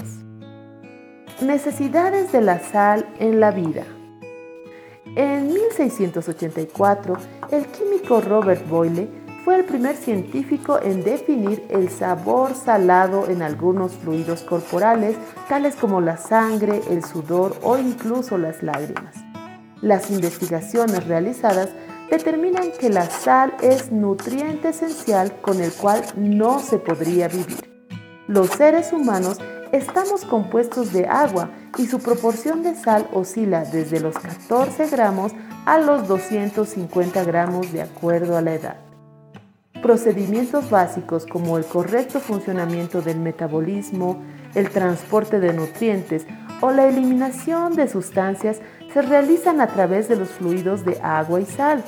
Necesidades 1.41 2.31
de 2.31 2.41
la 2.41 2.59
sal 2.59 3.07
en 3.19 3.39
la 3.39 3.51
vida. 3.51 3.85
En 5.15 5.47
1684, 5.47 7.17
el 7.51 7.65
químico 7.67 8.21
Robert 8.21 8.67
Boyle 8.67 9.09
fue 9.49 9.57
el 9.57 9.65
primer 9.65 9.95
científico 9.95 10.79
en 10.79 11.03
definir 11.03 11.65
el 11.69 11.89
sabor 11.89 12.53
salado 12.53 13.27
en 13.27 13.41
algunos 13.41 13.93
fluidos 13.93 14.43
corporales, 14.43 15.15
tales 15.47 15.75
como 15.75 16.01
la 16.01 16.17
sangre, 16.17 16.83
el 16.91 17.03
sudor 17.03 17.55
o 17.63 17.75
incluso 17.79 18.37
las 18.37 18.61
lágrimas. 18.61 19.15
Las 19.81 20.11
investigaciones 20.11 21.07
realizadas 21.07 21.69
determinan 22.11 22.71
que 22.79 22.91
la 22.91 23.09
sal 23.09 23.55
es 23.63 23.91
nutriente 23.91 24.69
esencial 24.69 25.33
con 25.41 25.59
el 25.63 25.73
cual 25.73 26.03
no 26.15 26.59
se 26.59 26.77
podría 26.77 27.27
vivir. 27.27 27.87
Los 28.27 28.51
seres 28.51 28.93
humanos 28.93 29.39
estamos 29.71 30.25
compuestos 30.25 30.93
de 30.93 31.07
agua 31.07 31.49
y 31.75 31.87
su 31.87 31.97
proporción 31.97 32.61
de 32.61 32.75
sal 32.75 33.09
oscila 33.13 33.63
desde 33.65 33.99
los 33.99 34.13
14 34.13 34.89
gramos 34.89 35.31
a 35.65 35.79
los 35.79 36.07
250 36.07 37.23
gramos 37.23 37.73
de 37.73 37.81
acuerdo 37.81 38.37
a 38.37 38.43
la 38.43 38.53
edad. 38.53 38.88
Procedimientos 39.82 40.69
básicos 40.69 41.25
como 41.25 41.57
el 41.57 41.63
correcto 41.63 42.19
funcionamiento 42.19 43.01
del 43.01 43.17
metabolismo, 43.19 44.21
el 44.53 44.69
transporte 44.69 45.39
de 45.39 45.53
nutrientes 45.53 46.27
o 46.59 46.71
la 46.71 46.86
eliminación 46.88 47.75
de 47.75 47.88
sustancias 47.88 48.59
se 48.93 49.01
realizan 49.01 49.61
a 49.61 49.67
través 49.67 50.09
de 50.09 50.17
los 50.17 50.30
fluidos 50.30 50.84
de 50.84 50.99
agua 51.01 51.39
y 51.39 51.45
sal. 51.45 51.82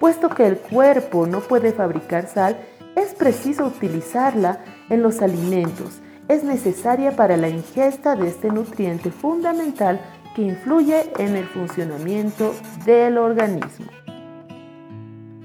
Puesto 0.00 0.30
que 0.30 0.46
el 0.46 0.56
cuerpo 0.56 1.26
no 1.26 1.40
puede 1.40 1.72
fabricar 1.72 2.28
sal, 2.28 2.56
es 2.96 3.14
preciso 3.14 3.66
utilizarla 3.66 4.64
en 4.88 5.02
los 5.02 5.20
alimentos. 5.20 6.00
Es 6.28 6.44
necesaria 6.44 7.14
para 7.14 7.36
la 7.36 7.50
ingesta 7.50 8.16
de 8.16 8.28
este 8.28 8.48
nutriente 8.48 9.10
fundamental 9.10 10.00
que 10.34 10.42
influye 10.42 11.12
en 11.18 11.36
el 11.36 11.44
funcionamiento 11.44 12.54
del 12.86 13.18
organismo. 13.18 13.97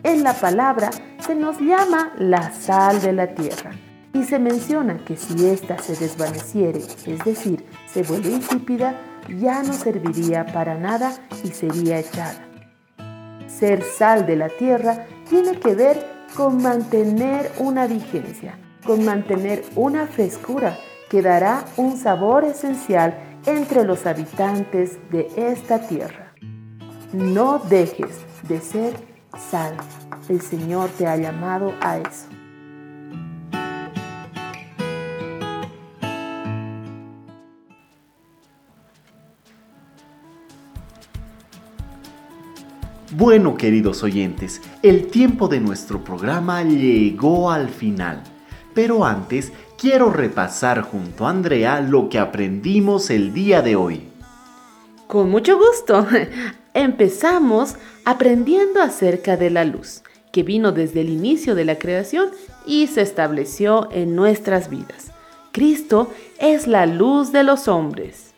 En 0.03 0.21
la 0.21 0.33
palabra 0.33 0.89
se 1.25 1.33
nos 1.33 1.59
llama 1.61 2.11
la 2.17 2.51
sal 2.51 3.01
de 3.01 3.13
la 3.13 3.27
tierra 3.27 3.71
y 4.13 4.25
se 4.25 4.37
menciona 4.37 4.97
que 4.97 5.15
si 5.15 5.47
ésta 5.47 5.77
se 5.77 5.95
desvaneciere, 5.95 6.79
es 6.79 7.23
decir, 7.23 7.65
se 7.85 8.03
vuelve 8.03 8.31
insípida, 8.31 8.99
ya 9.29 9.63
no 9.63 9.71
serviría 9.71 10.45
para 10.45 10.77
nada 10.77 11.13
y 11.41 11.47
sería 11.47 11.99
echada. 11.99 12.45
Ser 13.47 13.81
sal 13.81 14.25
de 14.25 14.35
la 14.35 14.49
tierra 14.49 15.05
tiene 15.29 15.57
que 15.57 15.73
ver 15.73 16.05
con 16.35 16.61
mantener 16.61 17.49
una 17.59 17.87
vigencia, 17.87 18.57
con 18.85 19.05
mantener 19.05 19.63
una 19.75 20.07
frescura 20.07 20.77
que 21.09 21.21
dará 21.21 21.63
un 21.77 21.95
sabor 21.95 22.43
esencial 22.43 23.17
entre 23.45 23.85
los 23.85 24.05
habitantes 24.05 24.97
de 25.11 25.29
esta 25.37 25.87
tierra. 25.87 26.33
No 27.13 27.59
dejes 27.59 28.17
de 28.49 28.59
ser 28.59 29.12
Sal, 29.37 29.77
el 30.29 30.41
Señor 30.41 30.89
te 30.91 31.07
ha 31.07 31.17
llamado 31.17 31.73
a 31.81 31.97
eso. 31.97 32.27
Bueno, 43.15 43.55
queridos 43.55 44.01
oyentes, 44.01 44.59
el 44.81 45.07
tiempo 45.07 45.47
de 45.47 45.59
nuestro 45.59 46.03
programa 46.03 46.63
llegó 46.63 47.51
al 47.51 47.69
final. 47.69 48.23
Pero 48.73 49.05
antes, 49.05 49.53
quiero 49.77 50.09
repasar 50.09 50.81
junto 50.81 51.27
a 51.27 51.29
Andrea 51.29 51.79
lo 51.79 52.09
que 52.09 52.17
aprendimos 52.17 53.11
el 53.11 53.31
día 53.31 53.61
de 53.61 53.75
hoy. 53.75 54.09
Con 55.07 55.29
mucho 55.29 55.59
gusto. 55.59 56.07
Empezamos 56.73 57.75
aprendiendo 58.03 58.81
acerca 58.81 59.37
de 59.37 59.51
la 59.51 59.63
luz, 59.63 60.01
que 60.31 60.41
vino 60.41 60.71
desde 60.71 61.01
el 61.01 61.09
inicio 61.09 61.53
de 61.53 61.65
la 61.65 61.77
creación 61.77 62.29
y 62.65 62.87
se 62.87 63.01
estableció 63.01 63.89
en 63.91 64.15
nuestras 64.15 64.69
vidas. 64.69 65.11
Cristo 65.51 66.11
es 66.39 66.65
la 66.65 66.87
luz 66.87 67.31
de 67.31 67.43
los 67.43 67.67
hombres. 67.67 68.33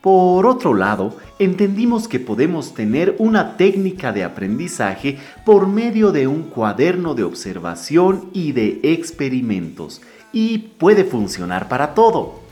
Por 0.00 0.46
otro 0.46 0.74
lado, 0.74 1.16
entendimos 1.38 2.08
que 2.08 2.18
podemos 2.18 2.74
tener 2.74 3.14
una 3.18 3.56
técnica 3.56 4.12
de 4.12 4.24
aprendizaje 4.24 5.18
por 5.44 5.68
medio 5.68 6.10
de 6.10 6.26
un 6.26 6.42
cuaderno 6.44 7.14
de 7.14 7.22
observación 7.22 8.30
y 8.32 8.50
de 8.50 8.80
experimentos, 8.82 10.02
y 10.32 10.58
puede 10.58 11.04
funcionar 11.04 11.68
para 11.68 11.94
todo. 11.94 12.45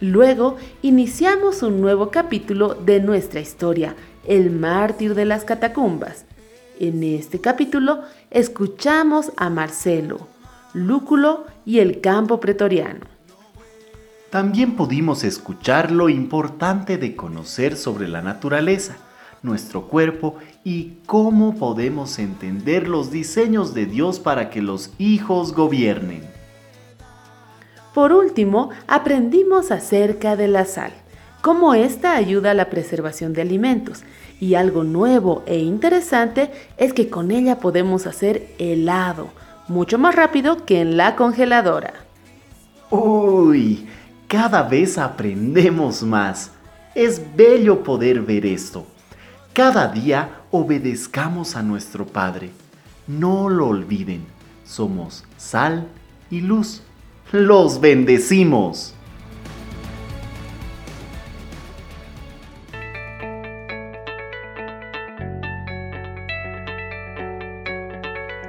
Luego 0.00 0.56
iniciamos 0.82 1.62
un 1.62 1.80
nuevo 1.80 2.10
capítulo 2.10 2.74
de 2.74 3.00
nuestra 3.00 3.40
historia, 3.40 3.96
el 4.26 4.50
mártir 4.50 5.14
de 5.14 5.24
las 5.24 5.44
catacumbas. 5.44 6.26
En 6.78 7.02
este 7.02 7.40
capítulo 7.40 8.02
escuchamos 8.30 9.32
a 9.38 9.48
Marcelo, 9.48 10.28
Lúculo 10.74 11.46
y 11.64 11.78
el 11.78 12.02
campo 12.02 12.40
pretoriano. 12.40 13.06
También 14.28 14.76
pudimos 14.76 15.24
escuchar 15.24 15.90
lo 15.90 16.10
importante 16.10 16.98
de 16.98 17.16
conocer 17.16 17.74
sobre 17.74 18.06
la 18.06 18.20
naturaleza, 18.20 18.98
nuestro 19.42 19.88
cuerpo 19.88 20.36
y 20.62 20.98
cómo 21.06 21.56
podemos 21.56 22.18
entender 22.18 22.86
los 22.86 23.10
diseños 23.10 23.72
de 23.72 23.86
Dios 23.86 24.20
para 24.20 24.50
que 24.50 24.60
los 24.60 24.90
hijos 24.98 25.54
gobiernen. 25.54 26.35
Por 27.96 28.12
último, 28.12 28.68
aprendimos 28.86 29.70
acerca 29.70 30.36
de 30.36 30.48
la 30.48 30.66
sal, 30.66 30.92
cómo 31.40 31.72
esta 31.72 32.14
ayuda 32.14 32.50
a 32.50 32.54
la 32.54 32.68
preservación 32.68 33.32
de 33.32 33.40
alimentos. 33.40 34.02
Y 34.38 34.54
algo 34.54 34.84
nuevo 34.84 35.42
e 35.46 35.60
interesante 35.60 36.50
es 36.76 36.92
que 36.92 37.08
con 37.08 37.30
ella 37.30 37.58
podemos 37.58 38.06
hacer 38.06 38.48
helado, 38.58 39.30
mucho 39.66 39.96
más 39.96 40.14
rápido 40.14 40.66
que 40.66 40.82
en 40.82 40.98
la 40.98 41.16
congeladora. 41.16 41.94
Uy, 42.90 43.86
cada 44.28 44.62
vez 44.62 44.98
aprendemos 44.98 46.02
más. 46.02 46.50
Es 46.94 47.22
bello 47.34 47.82
poder 47.82 48.20
ver 48.20 48.44
esto. 48.44 48.86
Cada 49.54 49.88
día 49.88 50.42
obedezcamos 50.50 51.56
a 51.56 51.62
nuestro 51.62 52.04
Padre. 52.04 52.50
No 53.06 53.48
lo 53.48 53.68
olviden, 53.68 54.26
somos 54.66 55.24
sal 55.38 55.88
y 56.28 56.42
luz 56.42 56.82
los 57.32 57.80
bendecimos. 57.80 58.94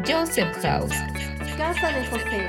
Joseph 0.06 0.56
House. 0.62 0.94
Casa 1.58 1.92
de 1.92 2.06
José. 2.08 2.48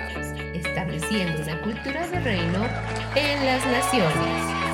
Estableciendo 0.54 1.42
una 1.42 1.60
cultura 1.62 2.06
de 2.06 2.20
reino 2.20 2.66
en 3.14 3.46
las 3.46 3.66
naciones. 3.66 4.67